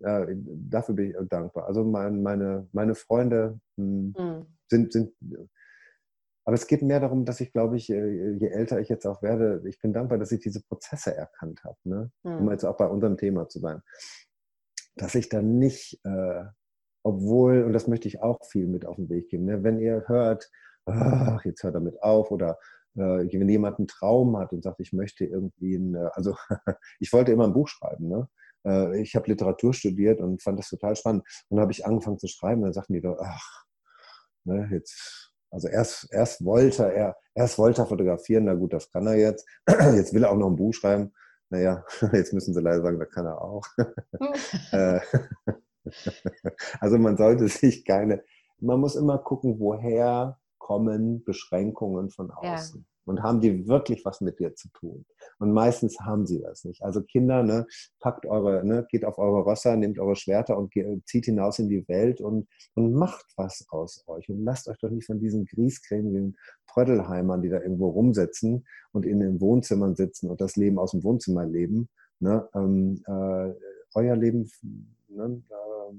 äh, 0.00 0.28
dafür 0.34 0.94
bin 0.94 1.10
ich 1.10 1.28
dankbar. 1.28 1.66
Also 1.66 1.84
mein, 1.84 2.22
meine, 2.22 2.68
meine 2.72 2.94
Freunde 2.94 3.60
hm, 3.76 4.14
mm. 4.16 4.46
sind, 4.70 4.92
sind 4.94 5.12
aber 6.44 6.54
es 6.54 6.66
geht 6.66 6.82
mehr 6.82 7.00
darum, 7.00 7.24
dass 7.24 7.40
ich, 7.40 7.52
glaube 7.52 7.76
ich, 7.76 7.90
äh, 7.90 8.32
je 8.32 8.48
älter 8.48 8.80
ich 8.80 8.88
jetzt 8.88 9.06
auch 9.06 9.22
werde, 9.22 9.62
ich 9.66 9.80
bin 9.80 9.92
dankbar, 9.92 10.18
dass 10.18 10.32
ich 10.32 10.40
diese 10.40 10.62
Prozesse 10.62 11.14
erkannt 11.16 11.62
habe, 11.64 11.78
ne? 11.84 12.10
Hm. 12.24 12.38
um 12.38 12.50
jetzt 12.50 12.64
auch 12.64 12.76
bei 12.76 12.86
unserem 12.86 13.16
Thema 13.16 13.48
zu 13.48 13.60
sein. 13.60 13.80
Dass 14.96 15.14
ich 15.14 15.28
dann 15.28 15.58
nicht, 15.58 16.00
äh, 16.04 16.44
obwohl, 17.04 17.64
und 17.64 17.72
das 17.72 17.86
möchte 17.86 18.08
ich 18.08 18.22
auch 18.22 18.44
viel 18.44 18.66
mit 18.66 18.86
auf 18.86 18.96
den 18.96 19.08
Weg 19.08 19.28
geben, 19.28 19.44
ne? 19.44 19.62
wenn 19.62 19.78
ihr 19.78 20.04
hört, 20.06 20.50
ach, 20.86 21.44
jetzt 21.44 21.62
hört 21.62 21.74
damit 21.74 22.02
auf 22.02 22.30
oder 22.30 22.58
äh, 22.96 23.00
wenn 23.00 23.48
jemand 23.48 23.78
einen 23.78 23.88
Traum 23.88 24.36
hat 24.36 24.52
und 24.52 24.62
sagt, 24.62 24.80
ich 24.80 24.92
möchte 24.92 25.24
irgendwie, 25.24 25.76
ein, 25.76 25.96
also 25.96 26.36
ich 27.00 27.12
wollte 27.12 27.32
immer 27.32 27.46
ein 27.46 27.54
Buch 27.54 27.68
schreiben, 27.68 28.08
ne? 28.08 28.28
Äh, 28.66 29.00
ich 29.00 29.14
habe 29.14 29.28
Literatur 29.30 29.74
studiert 29.74 30.20
und 30.20 30.42
fand 30.42 30.58
das 30.58 30.68
total 30.68 30.96
spannend. 30.96 31.22
Und 31.48 31.56
dann 31.56 31.62
habe 31.62 31.72
ich 31.72 31.86
angefangen 31.86 32.18
zu 32.18 32.28
schreiben 32.28 32.62
und 32.62 32.66
dann 32.66 32.72
sagten 32.72 32.94
die 32.94 33.00
doch, 33.00 33.18
ach, 33.20 33.64
ne, 34.44 34.68
jetzt 34.72 35.31
also 35.52 35.68
erst, 35.68 36.08
erst 36.10 36.44
wollte 36.44 36.92
er, 36.92 37.16
erst 37.34 37.58
wollte 37.58 37.82
er 37.82 37.86
fotografieren, 37.86 38.44
na 38.44 38.54
gut, 38.54 38.72
das 38.72 38.90
kann 38.90 39.06
er 39.06 39.16
jetzt. 39.16 39.46
Jetzt 39.94 40.14
will 40.14 40.24
er 40.24 40.30
auch 40.32 40.36
noch 40.36 40.48
ein 40.48 40.56
Buch 40.56 40.72
schreiben. 40.72 41.12
Naja, 41.50 41.84
jetzt 42.12 42.32
müssen 42.32 42.54
sie 42.54 42.62
leider 42.62 42.80
sagen, 42.80 42.98
das 42.98 43.10
kann 43.10 43.26
er 43.26 43.40
auch. 43.40 43.62
Äh, 44.72 45.00
also 46.80 46.96
man 46.96 47.16
sollte 47.16 47.48
sich 47.48 47.84
keine, 47.84 48.22
man 48.60 48.80
muss 48.80 48.94
immer 48.94 49.18
gucken, 49.18 49.58
woher 49.58 50.38
kommen 50.58 51.24
Beschränkungen 51.24 52.10
von 52.10 52.30
außen. 52.30 52.80
Ja 52.80 52.91
und 53.04 53.22
haben 53.22 53.40
die 53.40 53.66
wirklich 53.66 54.04
was 54.04 54.20
mit 54.20 54.38
dir 54.38 54.54
zu 54.54 54.68
tun? 54.68 55.04
Und 55.38 55.52
meistens 55.52 55.98
haben 56.00 56.26
sie 56.26 56.40
das 56.40 56.64
nicht. 56.64 56.82
Also 56.82 57.02
Kinder, 57.02 57.42
ne, 57.42 57.66
packt 58.00 58.26
eure, 58.26 58.64
ne, 58.64 58.86
geht 58.90 59.04
auf 59.04 59.18
eure 59.18 59.44
Rösser, 59.46 59.76
nehmt 59.76 59.98
eure 59.98 60.16
Schwerter 60.16 60.56
und 60.56 60.70
geht, 60.70 61.06
zieht 61.06 61.24
hinaus 61.24 61.58
in 61.58 61.68
die 61.68 61.86
Welt 61.88 62.20
und, 62.20 62.48
und 62.74 62.92
macht 62.92 63.26
was 63.36 63.66
aus 63.70 64.04
euch. 64.06 64.28
Und 64.28 64.44
lasst 64.44 64.68
euch 64.68 64.78
doch 64.78 64.90
nicht 64.90 65.06
von 65.06 65.20
diesen 65.20 65.44
griesgrämigen 65.46 66.36
Prödelheimern, 66.66 67.42
die 67.42 67.48
da 67.48 67.60
irgendwo 67.60 67.88
rumsitzen 67.90 68.66
und 68.92 69.04
in 69.04 69.20
den 69.20 69.40
Wohnzimmern 69.40 69.94
sitzen 69.96 70.30
und 70.30 70.40
das 70.40 70.56
Leben 70.56 70.78
aus 70.78 70.92
dem 70.92 71.02
Wohnzimmer 71.04 71.44
leben, 71.44 71.88
ne, 72.20 72.48
ähm, 72.54 73.02
äh, 73.06 73.52
euer 73.94 74.16
Leben 74.16 74.50
ne, 75.08 75.42
äh, 75.50 75.94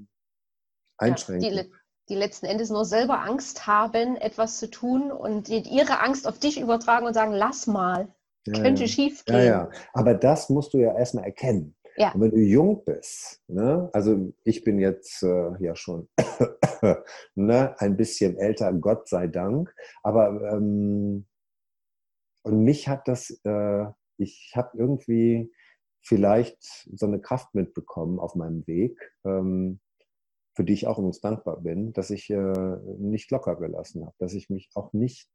einschränken. 0.98 1.52
Ja, 1.52 1.62
die 2.08 2.14
letzten 2.14 2.46
Endes 2.46 2.70
nur 2.70 2.84
selber 2.84 3.22
Angst 3.22 3.66
haben, 3.66 4.16
etwas 4.16 4.58
zu 4.58 4.70
tun 4.70 5.10
und 5.10 5.48
ihre 5.48 6.00
Angst 6.00 6.26
auf 6.26 6.38
dich 6.38 6.60
übertragen 6.60 7.06
und 7.06 7.14
sagen, 7.14 7.32
lass 7.32 7.66
mal, 7.66 8.08
ja, 8.46 8.60
könnte 8.60 8.82
ja. 8.82 8.88
schief 8.88 9.24
gehen. 9.24 9.36
Ja, 9.36 9.42
ja, 9.42 9.70
aber 9.92 10.14
das 10.14 10.50
musst 10.50 10.74
du 10.74 10.78
ja 10.78 10.96
erstmal 10.96 11.24
erkennen. 11.24 11.74
Ja. 11.96 12.12
Und 12.12 12.22
wenn 12.22 12.30
du 12.32 12.38
jung 12.38 12.84
bist, 12.84 13.40
ne, 13.46 13.88
also 13.92 14.32
ich 14.42 14.64
bin 14.64 14.78
jetzt 14.78 15.22
äh, 15.22 15.52
ja 15.60 15.76
schon 15.76 16.08
ne, 17.34 17.74
ein 17.78 17.96
bisschen 17.96 18.36
älter, 18.36 18.72
Gott 18.72 19.08
sei 19.08 19.28
Dank, 19.28 19.74
aber 20.02 20.52
ähm, 20.52 21.26
und 22.42 22.62
mich 22.62 22.88
hat 22.88 23.08
das, 23.08 23.30
äh, 23.44 23.86
ich 24.18 24.52
habe 24.54 24.76
irgendwie 24.76 25.50
vielleicht 26.02 26.62
so 26.94 27.06
eine 27.06 27.20
Kraft 27.20 27.54
mitbekommen 27.54 28.18
auf 28.18 28.34
meinem 28.34 28.66
Weg. 28.66 28.98
Ähm, 29.24 29.80
für 30.54 30.64
die 30.64 30.72
ich 30.72 30.86
auch 30.86 30.98
übrigens 30.98 31.20
dankbar 31.20 31.60
bin, 31.60 31.92
dass 31.92 32.10
ich 32.10 32.30
äh, 32.30 32.76
nicht 32.98 33.30
locker 33.30 33.56
gelassen 33.56 34.06
habe, 34.06 34.14
dass 34.18 34.34
ich 34.34 34.50
mich 34.50 34.70
auch 34.74 34.92
nicht 34.92 35.28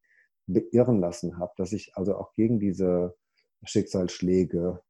beirren 0.47 0.99
lassen 0.99 1.37
habe, 1.37 1.51
dass 1.57 1.73
ich 1.73 1.95
also 1.95 2.15
auch 2.15 2.33
gegen 2.33 2.59
diese 2.59 3.15
Schicksalsschläge, 3.63 4.81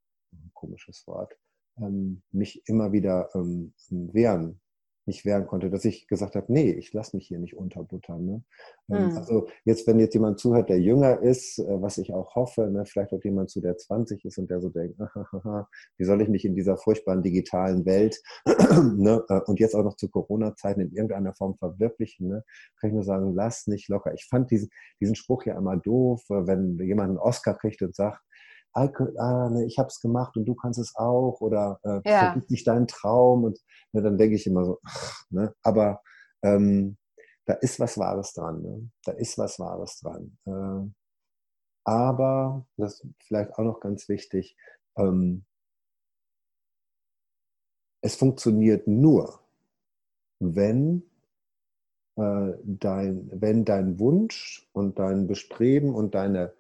komisches 0.54 1.06
Wort, 1.08 1.36
ähm, 1.78 2.22
mich 2.32 2.62
immer 2.68 2.92
wieder 2.92 3.30
ähm, 3.34 3.74
wehren 3.90 4.62
nicht 5.10 5.26
wehren 5.26 5.48
konnte, 5.48 5.70
dass 5.70 5.84
ich 5.84 6.08
gesagt 6.08 6.36
habe, 6.36 6.52
nee, 6.54 6.72
ich 6.72 6.94
lasse 6.94 7.18
mich 7.18 7.28
hier 7.28 7.40
nicht 7.40 7.58
unterbuttern. 7.58 8.26
Ne? 8.26 8.44
Mhm. 8.88 9.18
Also 9.18 9.48
jetzt, 9.66 9.86
wenn 9.88 10.00
jetzt 10.00 10.14
jemand 10.14 10.40
zuhört, 10.40 10.70
der 10.70 10.80
jünger 10.80 11.20
ist, 11.22 11.60
äh, 11.60 11.82
was 11.82 11.98
ich 11.98 12.14
auch 12.14 12.36
hoffe, 12.36 12.70
ne, 12.70 12.86
vielleicht 12.86 13.12
auch 13.12 13.24
jemand 13.24 13.50
zu, 13.50 13.60
der 13.60 13.78
20 13.78 14.24
ist 14.24 14.38
und 14.38 14.50
der 14.50 14.62
so 14.62 14.70
denkt, 14.70 14.98
wie 15.98 16.06
soll 16.06 16.22
ich 16.22 16.30
mich 16.30 16.46
in 16.46 16.56
dieser 16.56 16.78
furchtbaren 16.78 17.22
digitalen 17.22 17.86
Welt 17.86 18.22
ne, 18.46 19.24
äh, 19.28 19.42
und 19.46 19.60
jetzt 19.60 19.76
auch 19.76 19.84
noch 19.84 19.96
zu 19.96 20.10
Corona-Zeiten 20.10 20.82
in 20.82 20.92
irgendeiner 20.92 21.34
Form 21.34 21.56
verwirklichen, 21.56 22.30
ne, 22.30 22.44
kann 22.80 22.92
ich 22.92 22.94
nur 22.94 23.04
sagen, 23.04 23.34
lass 23.34 23.68
nicht 23.68 23.90
locker. 23.90 24.14
Ich 24.14 24.28
fand 24.30 24.52
diesen, 24.52 24.70
diesen 25.02 25.16
Spruch 25.16 25.46
ja 25.46 25.58
immer 25.58 25.76
doof, 25.76 26.24
wenn 26.30 26.78
jemand 26.80 27.10
einen 27.10 27.18
Oscar 27.18 27.58
kriegt 27.58 27.82
und 27.82 27.96
sagt, 27.96 28.22
ich 28.76 29.80
habe 29.80 29.88
es 29.88 30.00
gemacht 30.00 30.38
und 30.38 30.46
du 30.46 30.56
kannst 30.56 30.80
es 30.80 30.96
auch 30.96 31.42
oder 31.42 31.80
äh, 31.84 32.10
ja. 32.10 32.20
vergib 32.32 32.50
nicht 32.50 32.68
deinen 32.68 32.88
Traum 32.88 33.44
und 33.44 33.60
ne, 33.92 34.02
dann 34.02 34.18
denke 34.18 34.36
ich 34.36 34.48
immer 34.48 34.66
so, 34.66 34.80
ach, 34.84 35.24
ne, 35.30 35.54
aber 35.64 36.02
ähm, 36.44 36.98
da 37.46 37.56
ist 37.56 37.80
was 37.80 37.98
Wahres 37.98 38.34
dran, 38.34 38.62
ne? 38.62 38.90
da 39.04 39.12
ist 39.14 39.38
was 39.38 39.60
Wahres 39.60 40.00
dran. 40.00 40.38
Äh, 40.46 40.92
aber, 41.84 42.68
das 42.78 43.02
ist 43.02 43.08
vielleicht 43.26 43.54
auch 43.54 43.64
noch 43.64 43.80
ganz 43.80 44.08
wichtig, 44.08 44.56
ähm, 44.98 45.46
es 48.02 48.16
funktioniert 48.16 48.88
nur, 48.88 49.40
wenn 50.40 51.04
äh, 52.18 52.54
dein, 52.64 53.30
wenn 53.34 53.66
dein 53.66 54.00
Wunsch 54.00 54.70
und 54.74 55.00
dein 55.00 55.26
Bestreben 55.26 55.96
und 55.96 56.16
deine 56.16 56.54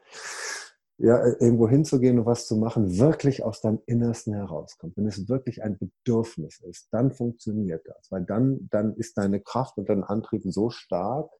ja, 0.99 1.17
äh, 1.17 1.35
irgendwo 1.39 1.67
hinzugehen 1.67 2.19
und 2.19 2.25
was 2.25 2.45
zu 2.45 2.57
machen, 2.57 2.97
wirklich 2.97 3.43
aus 3.43 3.61
deinem 3.61 3.81
Innersten 3.85 4.33
herauskommt, 4.33 4.97
wenn 4.97 5.07
es 5.07 5.29
wirklich 5.29 5.63
ein 5.63 5.77
Bedürfnis 5.77 6.59
ist, 6.59 6.89
dann 6.91 7.11
funktioniert 7.11 7.87
das, 7.87 8.11
weil 8.11 8.23
dann, 8.25 8.67
dann 8.69 8.95
ist 8.95 9.17
deine 9.17 9.39
Kraft 9.39 9.77
und 9.77 9.89
dein 9.89 10.03
Antrieb 10.03 10.43
so 10.45 10.69
stark, 10.69 11.31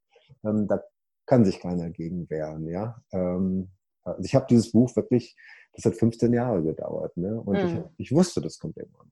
ähm, 0.44 0.68
da 0.68 0.82
kann 1.26 1.46
sich 1.46 1.60
keiner 1.60 1.90
gegen 1.90 2.30
wehren, 2.30 2.68
ja. 2.68 3.04
Ähm, 3.12 3.70
also 4.04 4.24
ich 4.24 4.34
habe 4.34 4.48
dieses 4.50 4.72
Buch 4.72 4.96
wirklich, 4.96 5.36
das 5.74 5.86
hat 5.86 5.96
15 5.96 6.34
Jahre 6.34 6.64
gedauert, 6.64 7.16
ne? 7.18 7.40
Und 7.40 7.58
mhm. 7.58 7.86
ich, 7.98 8.08
ich 8.08 8.12
wusste, 8.12 8.42
das 8.42 8.60
kommt 8.60 8.78
irgendwann. 8.78 9.12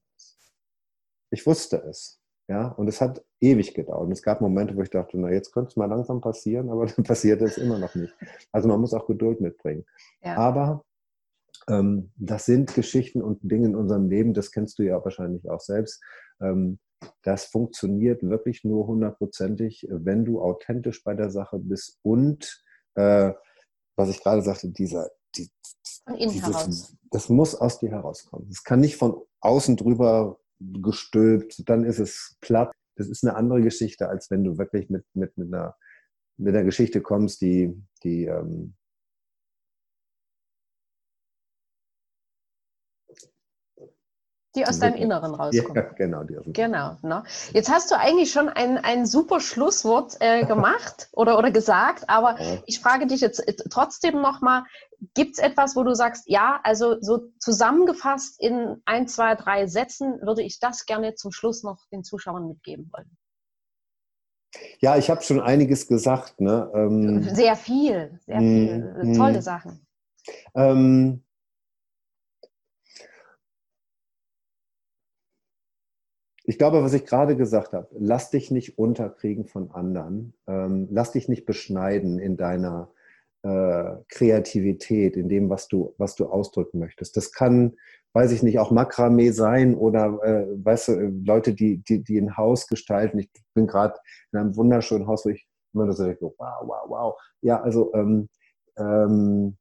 Ich 1.29 1.45
wusste 1.45 1.77
es. 1.83 2.21
Ja, 2.49 2.69
und 2.69 2.87
es 2.87 3.01
hat 3.01 3.25
ewig 3.41 3.73
gedauert. 3.73 4.05
Und 4.05 4.11
es 4.13 4.21
gab 4.21 4.39
Momente, 4.39 4.75
wo 4.77 4.81
ich 4.81 4.89
dachte, 4.89 5.17
na, 5.19 5.29
jetzt 5.29 5.51
könnte 5.51 5.69
es 5.69 5.75
mal 5.75 5.87
langsam 5.87 6.21
passieren, 6.21 6.69
aber 6.69 6.85
dann 6.95 7.03
passiert 7.03 7.41
es 7.41 7.57
immer 7.57 7.77
noch 7.77 7.93
nicht. 7.95 8.13
Also 8.51 8.67
man 8.67 8.79
muss 8.79 8.93
auch 8.93 9.05
Geduld 9.05 9.41
mitbringen. 9.41 9.85
Ja. 10.23 10.37
Aber 10.37 10.85
ähm, 11.69 12.11
das 12.15 12.45
sind 12.45 12.73
Geschichten 12.73 13.21
und 13.21 13.39
Dinge 13.43 13.67
in 13.67 13.75
unserem 13.75 14.09
Leben, 14.09 14.33
das 14.33 14.51
kennst 14.51 14.79
du 14.79 14.83
ja 14.83 15.03
wahrscheinlich 15.03 15.49
auch 15.49 15.59
selbst. 15.59 16.01
Ähm, 16.41 16.79
das 17.21 17.45
funktioniert 17.45 18.23
wirklich 18.23 18.63
nur 18.63 18.87
hundertprozentig, 18.87 19.85
wenn 19.89 20.25
du 20.25 20.41
authentisch 20.41 21.03
bei 21.03 21.13
der 21.13 21.29
Sache 21.29 21.59
bist 21.59 21.99
und, 22.01 22.63
äh, 22.95 23.33
was 23.95 24.09
ich 24.09 24.21
gerade 24.21 24.41
sagte, 24.41 24.69
dieser, 24.69 25.09
die, 25.35 25.49
dieses, 26.17 26.95
das 27.11 27.29
muss 27.29 27.55
aus 27.55 27.79
dir 27.79 27.91
herauskommen. 27.91 28.47
Es 28.49 28.63
kann 28.63 28.79
nicht 28.79 28.97
von 28.97 29.21
außen 29.41 29.75
drüber 29.75 30.39
gestülpt, 30.59 31.69
dann 31.69 31.83
ist 31.83 31.99
es 31.99 32.37
platt. 32.41 32.71
Das 32.95 33.07
ist 33.07 33.23
eine 33.23 33.35
andere 33.35 33.61
Geschichte, 33.61 34.09
als 34.09 34.31
wenn 34.31 34.43
du 34.43 34.57
wirklich 34.57 34.89
mit, 34.89 35.05
mit, 35.13 35.37
mit, 35.37 35.53
einer, 35.53 35.75
mit 36.37 36.55
einer 36.55 36.63
Geschichte 36.63 37.01
kommst, 37.01 37.41
die, 37.41 37.73
die 38.03 38.25
ähm, 38.25 38.75
die 44.57 44.65
aus 44.65 44.79
deinem 44.79 44.95
Inneren 44.95 45.33
rauskommen. 45.35 45.75
Ja, 45.75 45.93
genau. 45.93 46.23
Die 46.23 46.37
aus 46.37 46.43
dem 46.43 46.53
genau. 46.53 46.97
Ne? 47.01 47.23
Jetzt 47.53 47.71
hast 47.71 47.91
du 47.91 47.97
eigentlich 47.97 48.31
schon 48.31 48.49
ein, 48.49 48.77
ein 48.77 49.05
super 49.05 49.39
Schlusswort 49.39 50.17
äh, 50.19 50.45
gemacht 50.45 51.09
oder, 51.13 51.37
oder 51.37 51.51
gesagt, 51.51 52.09
aber 52.09 52.41
ja. 52.41 52.57
ich 52.65 52.79
frage 52.79 53.07
dich 53.07 53.21
jetzt 53.21 53.47
äh, 53.47 53.53
trotzdem 53.69 54.21
nochmal, 54.21 54.63
gibt 55.13 55.33
es 55.33 55.39
etwas, 55.39 55.75
wo 55.75 55.83
du 55.83 55.93
sagst, 55.93 56.23
ja, 56.27 56.59
also 56.63 56.99
so 57.01 57.29
zusammengefasst 57.39 58.41
in 58.41 58.81
ein, 58.85 59.07
zwei, 59.07 59.35
drei 59.35 59.67
Sätzen 59.67 60.19
würde 60.21 60.41
ich 60.41 60.59
das 60.59 60.85
gerne 60.85 61.15
zum 61.15 61.31
Schluss 61.31 61.63
noch 61.63 61.85
den 61.91 62.03
Zuschauern 62.03 62.47
mitgeben 62.47 62.89
wollen? 62.91 63.17
Ja, 64.79 64.97
ich 64.97 65.09
habe 65.09 65.21
schon 65.21 65.39
einiges 65.39 65.87
gesagt. 65.87 66.41
Ne? 66.41 66.71
Ähm, 66.73 67.23
sehr 67.23 67.55
viel, 67.55 68.19
sehr 68.25 68.39
viel. 68.39 68.95
Mm, 69.03 69.13
Tolle 69.13 69.39
mm, 69.39 69.41
Sachen. 69.41 69.85
Ähm, 70.55 71.23
ich 76.47 76.57
glaube, 76.57 76.81
was 76.81 76.93
ich 76.93 77.05
gerade 77.05 77.35
gesagt 77.35 77.73
habe, 77.73 77.89
lass 77.91 78.31
dich 78.31 78.51
nicht 78.51 78.79
unterkriegen 78.79 79.45
von 79.45 79.69
anderen, 79.71 80.33
ähm, 80.47 80.87
lass 80.89 81.11
dich 81.11 81.27
nicht 81.27 81.45
beschneiden 81.45 82.19
in 82.19 82.37
deiner 82.37 82.89
äh, 83.43 83.97
Kreativität, 84.07 85.17
in 85.17 85.27
dem, 85.27 85.49
was 85.49 85.67
du, 85.67 85.93
was 85.97 86.15
du 86.15 86.27
ausdrücken 86.27 86.79
möchtest. 86.79 87.17
Das 87.17 87.33
kann, 87.33 87.75
weiß 88.13 88.31
ich 88.31 88.43
nicht, 88.43 88.59
auch 88.59 88.71
Makramee 88.71 89.31
sein 89.31 89.75
oder, 89.75 90.19
äh, 90.23 90.47
weißt 90.63 90.87
du, 90.87 91.21
Leute, 91.25 91.53
die, 91.53 91.83
die, 91.83 92.01
die 92.01 92.17
ein 92.17 92.37
Haus 92.37 92.67
gestalten. 92.67 93.19
Ich 93.19 93.29
bin 93.53 93.67
gerade 93.67 93.95
in 94.31 94.39
einem 94.39 94.55
wunderschönen 94.55 95.05
Haus, 95.05 95.25
wo 95.25 95.29
ich 95.29 95.45
immer 95.73 95.91
so 95.91 96.05
denke, 96.05 96.31
wow, 96.37 96.61
wow, 96.61 96.85
wow. 96.87 97.21
Ja, 97.41 97.61
also 97.61 97.93
ähm, 97.93 98.29
ähm, 98.77 99.57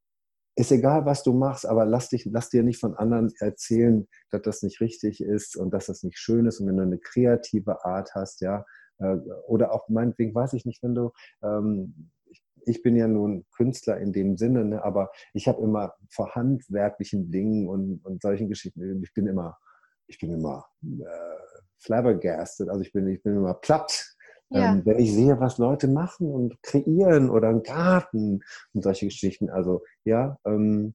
ist 0.57 0.73
egal, 0.73 1.05
was 1.05 1.23
du 1.23 1.35
machst, 1.35 1.67
aber 1.67 1.85
lass, 1.85 2.09
dich, 2.09 2.25
lass 2.25 2.49
dir 2.49 2.63
nicht 2.63 2.81
von 2.81 2.97
anderen 2.97 3.33
erzählen, 3.41 4.09
dass 4.31 4.43
das 4.43 4.63
nicht 4.63 4.81
richtig 4.81 5.21
ist 5.21 5.55
und 5.55 5.71
dass 5.73 5.87
das 5.87 6.03
nicht 6.03 6.19
schön 6.19 6.47
ist. 6.47 6.61
Und 6.61 6.67
wenn 6.67 6.79
du 6.79 6.83
eine 6.83 6.99
kreative 6.99 7.85
Art 7.85 8.15
hast, 8.15 8.41
ja, 8.41 8.65
äh, 8.99 9.17
oder 9.47 9.73
auch 9.73 9.89
meinetwegen, 9.91 10.35
weiß 10.35 10.55
ich 10.55 10.65
nicht, 10.65 10.83
wenn 10.83 10.95
du, 10.95 11.11
ähm, 11.43 12.11
ich, 12.25 12.43
ich, 12.65 12.83
bin 12.83 12.97
ja 12.97 13.07
nun 13.07 13.45
Künstler 13.55 13.99
in 13.99 14.15
dem 14.15 14.39
Sinne, 14.39 14.65
ne, 14.65 14.83
aber 14.83 15.11
ich 15.35 15.47
habe 15.47 15.63
immer 15.63 15.95
vor 16.11 16.35
handwerklichen 16.35 17.31
Dingen 17.31 17.69
und, 17.69 18.03
und 18.05 18.23
solchen 18.23 18.49
Geschichten, 18.49 19.03
ich 19.03 19.13
bin 19.13 19.27
immer, 19.27 19.59
ich 20.07 20.19
bin 20.19 20.33
immer 20.33 20.65
äh, 20.83 21.57
flabbergasted, 21.81 22.71
also 22.71 22.81
ich 22.81 22.93
bin, 22.93 23.07
ich 23.09 23.23
bin 23.23 23.37
immer 23.37 23.55
platt 23.55 24.06
ja. 24.51 24.73
Ähm, 24.73 24.83
wenn 24.85 24.99
ich 24.99 25.13
sehe, 25.13 25.41
was 25.41 25.59
Leute 25.59 25.89
machen 25.89 26.31
und 26.31 26.63
kreieren 26.63 27.31
oder 27.31 27.49
einen 27.49 27.63
Garten 27.63 28.41
und 28.73 28.83
solche 28.83 29.07
Geschichten. 29.07 29.51
Also 29.51 29.83
ja, 30.05 30.39
ähm, 30.45 30.95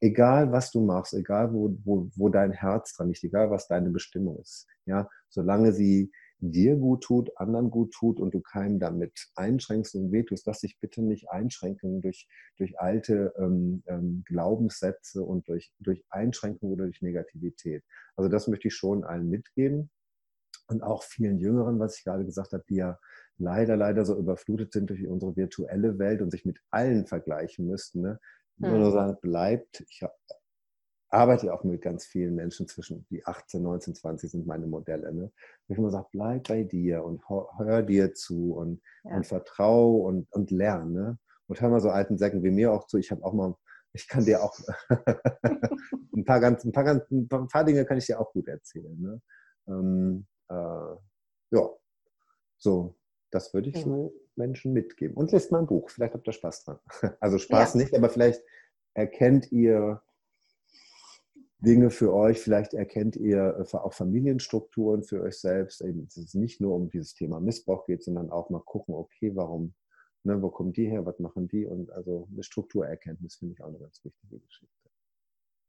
egal 0.00 0.52
was 0.52 0.70
du 0.70 0.80
machst, 0.84 1.14
egal 1.14 1.52
wo, 1.52 1.76
wo, 1.84 2.08
wo 2.16 2.28
dein 2.28 2.52
Herz 2.52 2.94
dran 2.94 3.08
liegt, 3.08 3.24
egal 3.24 3.50
was 3.50 3.66
deine 3.68 3.90
Bestimmung 3.90 4.38
ist, 4.40 4.66
ja, 4.86 5.08
solange 5.28 5.72
sie 5.72 6.10
dir 6.38 6.74
gut 6.74 7.04
tut, 7.04 7.30
anderen 7.36 7.70
gut 7.70 7.92
tut 7.92 8.18
und 8.18 8.34
du 8.34 8.40
keinen 8.40 8.80
damit 8.80 9.12
einschränkst 9.36 9.94
und 9.94 10.10
wehtust, 10.10 10.44
lass 10.46 10.60
dich 10.60 10.78
bitte 10.80 11.00
nicht 11.00 11.30
einschränken 11.30 12.00
durch, 12.00 12.26
durch 12.56 12.80
alte 12.80 13.32
ähm, 13.38 13.84
ähm, 13.86 14.24
Glaubenssätze 14.26 15.22
und 15.22 15.46
durch, 15.46 15.72
durch 15.78 16.04
Einschränkung 16.10 16.72
oder 16.72 16.84
durch 16.84 17.00
Negativität. 17.00 17.84
Also 18.16 18.28
das 18.28 18.48
möchte 18.48 18.68
ich 18.68 18.74
schon 18.74 19.04
allen 19.04 19.28
mitgeben 19.28 19.90
und 20.72 20.82
auch 20.82 21.02
vielen 21.02 21.38
Jüngeren, 21.38 21.78
was 21.78 21.98
ich 21.98 22.04
gerade 22.04 22.24
gesagt 22.24 22.52
habe, 22.52 22.64
die 22.68 22.76
ja 22.76 22.98
leider, 23.38 23.76
leider 23.76 24.04
so 24.04 24.16
überflutet 24.18 24.72
sind 24.72 24.90
durch 24.90 25.06
unsere 25.06 25.36
virtuelle 25.36 25.98
Welt 25.98 26.22
und 26.22 26.30
sich 26.30 26.44
mit 26.44 26.60
allen 26.70 27.06
vergleichen 27.06 27.66
müssten. 27.66 28.02
Ne? 28.02 28.20
Hm. 28.60 28.70
Nur, 28.70 28.78
nur 28.78 28.92
sagen, 28.92 29.18
bleibt, 29.20 29.84
ich 29.88 30.02
arbeite 31.12 31.46
ja 31.46 31.52
auch 31.52 31.62
mit 31.62 31.82
ganz 31.82 32.06
vielen 32.06 32.34
Menschen 32.34 32.66
zwischen 32.66 33.06
die 33.10 33.24
18, 33.24 33.62
19, 33.62 33.94
20 33.94 34.30
sind 34.30 34.46
meine 34.46 34.66
Modelle. 34.66 35.12
Ne? 35.12 35.30
ich 35.68 35.76
immer 35.76 35.90
sage, 35.90 36.08
bleib 36.10 36.48
bei 36.48 36.64
dir 36.64 37.04
und 37.04 37.22
hör 37.28 37.82
dir 37.82 38.14
zu 38.14 38.54
und, 38.54 38.80
ja. 39.04 39.16
und 39.16 39.26
vertrau 39.26 39.96
und, 39.96 40.26
und 40.32 40.50
lern. 40.50 40.92
Ne? 40.92 41.18
Und 41.48 41.60
hör 41.60 41.68
mal 41.68 41.80
so 41.80 41.90
alten 41.90 42.16
Säcken 42.16 42.42
wie 42.42 42.50
mir 42.50 42.72
auch 42.72 42.86
zu. 42.86 42.96
Ich 42.96 43.10
habe 43.10 43.22
auch 43.24 43.34
mal, 43.34 43.54
ich 43.92 44.08
kann 44.08 44.24
dir 44.24 44.42
auch 44.42 44.58
ein, 46.16 46.24
paar 46.24 46.40
ganz, 46.40 46.64
ein, 46.64 46.72
paar 46.72 46.84
ganz, 46.84 47.02
ein 47.10 47.28
paar 47.28 47.64
Dinge 47.64 47.84
kann 47.84 47.98
ich 47.98 48.06
dir 48.06 48.18
auch 48.18 48.32
gut 48.32 48.48
erzählen. 48.48 48.98
Ne? 48.98 49.20
Ähm, 49.68 50.26
äh, 50.48 50.96
ja, 51.50 51.70
so, 52.58 52.96
das 53.30 53.52
würde 53.54 53.70
ich 53.70 53.82
so 53.82 54.14
Menschen 54.36 54.72
mitgeben. 54.72 55.16
Und 55.16 55.32
lest 55.32 55.52
mal 55.52 55.60
ein 55.60 55.66
Buch, 55.66 55.90
vielleicht 55.90 56.14
habt 56.14 56.26
ihr 56.26 56.32
Spaß 56.32 56.64
dran. 56.64 56.78
Also 57.20 57.38
Spaß 57.38 57.74
ja. 57.74 57.80
nicht, 57.80 57.94
aber 57.94 58.08
vielleicht 58.08 58.42
erkennt 58.94 59.50
ihr 59.52 60.02
Dinge 61.58 61.90
für 61.90 62.12
euch, 62.12 62.40
vielleicht 62.40 62.74
erkennt 62.74 63.16
ihr 63.16 63.56
äh, 63.58 63.76
auch 63.76 63.92
Familienstrukturen 63.92 65.04
für 65.04 65.22
euch 65.22 65.38
selbst, 65.38 65.80
eben, 65.80 66.04
dass 66.04 66.16
es 66.16 66.34
nicht 66.34 66.60
nur 66.60 66.74
um 66.74 66.90
dieses 66.90 67.14
Thema 67.14 67.40
Missbrauch 67.40 67.86
geht, 67.86 68.02
sondern 68.02 68.30
auch 68.30 68.50
mal 68.50 68.62
gucken, 68.64 68.94
okay, 68.94 69.34
warum, 69.36 69.74
ne, 70.24 70.42
wo 70.42 70.50
kommen 70.50 70.72
die 70.72 70.88
her, 70.88 71.06
was 71.06 71.20
machen 71.20 71.46
die? 71.46 71.64
Und 71.64 71.90
also 71.92 72.28
eine 72.32 72.42
Strukturerkenntnis 72.42 73.36
finde 73.36 73.54
ich 73.54 73.62
auch 73.62 73.68
eine 73.68 73.78
ganz 73.78 74.04
wichtige 74.04 74.40
Geschichte. 74.40 74.81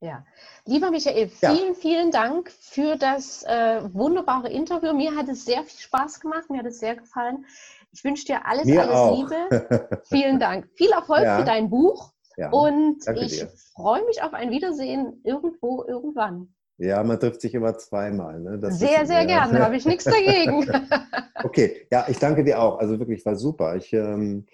Ja, 0.03 0.25
lieber 0.65 0.91
Michael, 0.91 1.29
vielen, 1.29 1.67
ja. 1.69 1.73
vielen 1.75 2.11
Dank 2.11 2.51
für 2.51 2.97
das 2.97 3.43
äh, 3.43 3.81
wunderbare 3.93 4.49
Interview. 4.49 4.91
Mir 4.93 5.15
hat 5.15 5.29
es 5.29 5.45
sehr 5.45 5.63
viel 5.63 5.79
Spaß 5.79 6.19
gemacht, 6.19 6.49
mir 6.49 6.59
hat 6.59 6.65
es 6.65 6.79
sehr 6.79 6.97
gefallen. 6.97 7.45
Ich 7.93 8.03
wünsche 8.03 8.25
dir 8.25 8.45
alles, 8.45 8.65
mir 8.65 8.81
alles 8.81 8.95
auch. 8.95 9.17
Liebe. 9.17 10.01
vielen 10.03 10.41
Dank. 10.41 10.67
Viel 10.73 10.91
Erfolg 10.91 11.23
ja. 11.23 11.39
für 11.39 11.45
dein 11.45 11.69
Buch. 11.69 12.11
Ja, 12.35 12.49
und 12.49 12.97
ich 13.15 13.45
freue 13.73 14.03
mich 14.05 14.21
auf 14.21 14.33
ein 14.33 14.51
Wiedersehen 14.51 15.21
irgendwo, 15.23 15.85
irgendwann. 15.87 16.53
Ja, 16.79 17.01
man 17.01 17.17
trifft 17.17 17.39
sich 17.39 17.53
immer 17.53 17.77
zweimal. 17.77 18.41
Ne? 18.41 18.59
Sehr, 18.73 19.05
sehr 19.05 19.25
gerne, 19.25 19.59
habe 19.59 19.77
ich 19.77 19.85
nichts 19.85 20.03
dagegen. 20.03 20.69
okay, 21.45 21.87
ja, 21.89 22.07
ich 22.09 22.19
danke 22.19 22.43
dir 22.43 22.61
auch. 22.61 22.77
Also 22.79 22.99
wirklich, 22.99 23.25
war 23.25 23.37
super. 23.37 23.77
Ich, 23.77 23.93
ähm, 23.93 24.47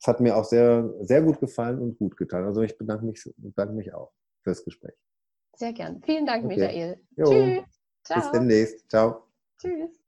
es 0.00 0.06
hat 0.06 0.20
mir 0.20 0.34
auch 0.34 0.44
sehr, 0.44 0.88
sehr 1.02 1.20
gut 1.20 1.40
gefallen 1.40 1.78
und 1.78 1.98
gut 1.98 2.16
getan. 2.16 2.46
Also 2.46 2.62
ich 2.62 2.78
bedanke 2.78 3.04
mich, 3.04 3.22
bedanke 3.36 3.74
mich 3.74 3.92
auch 3.92 4.12
fürs 4.48 4.64
Gespräch. 4.64 4.94
Sehr 5.56 5.72
gern. 5.72 6.02
Vielen 6.02 6.24
Dank, 6.24 6.44
okay. 6.44 6.56
Michael. 6.56 7.00
Jo. 7.16 7.24
Tschüss. 7.26 7.64
Ciao. 8.04 8.20
Bis 8.20 8.30
demnächst. 8.30 8.90
Ciao. 8.90 9.26
Tschüss. 9.60 10.07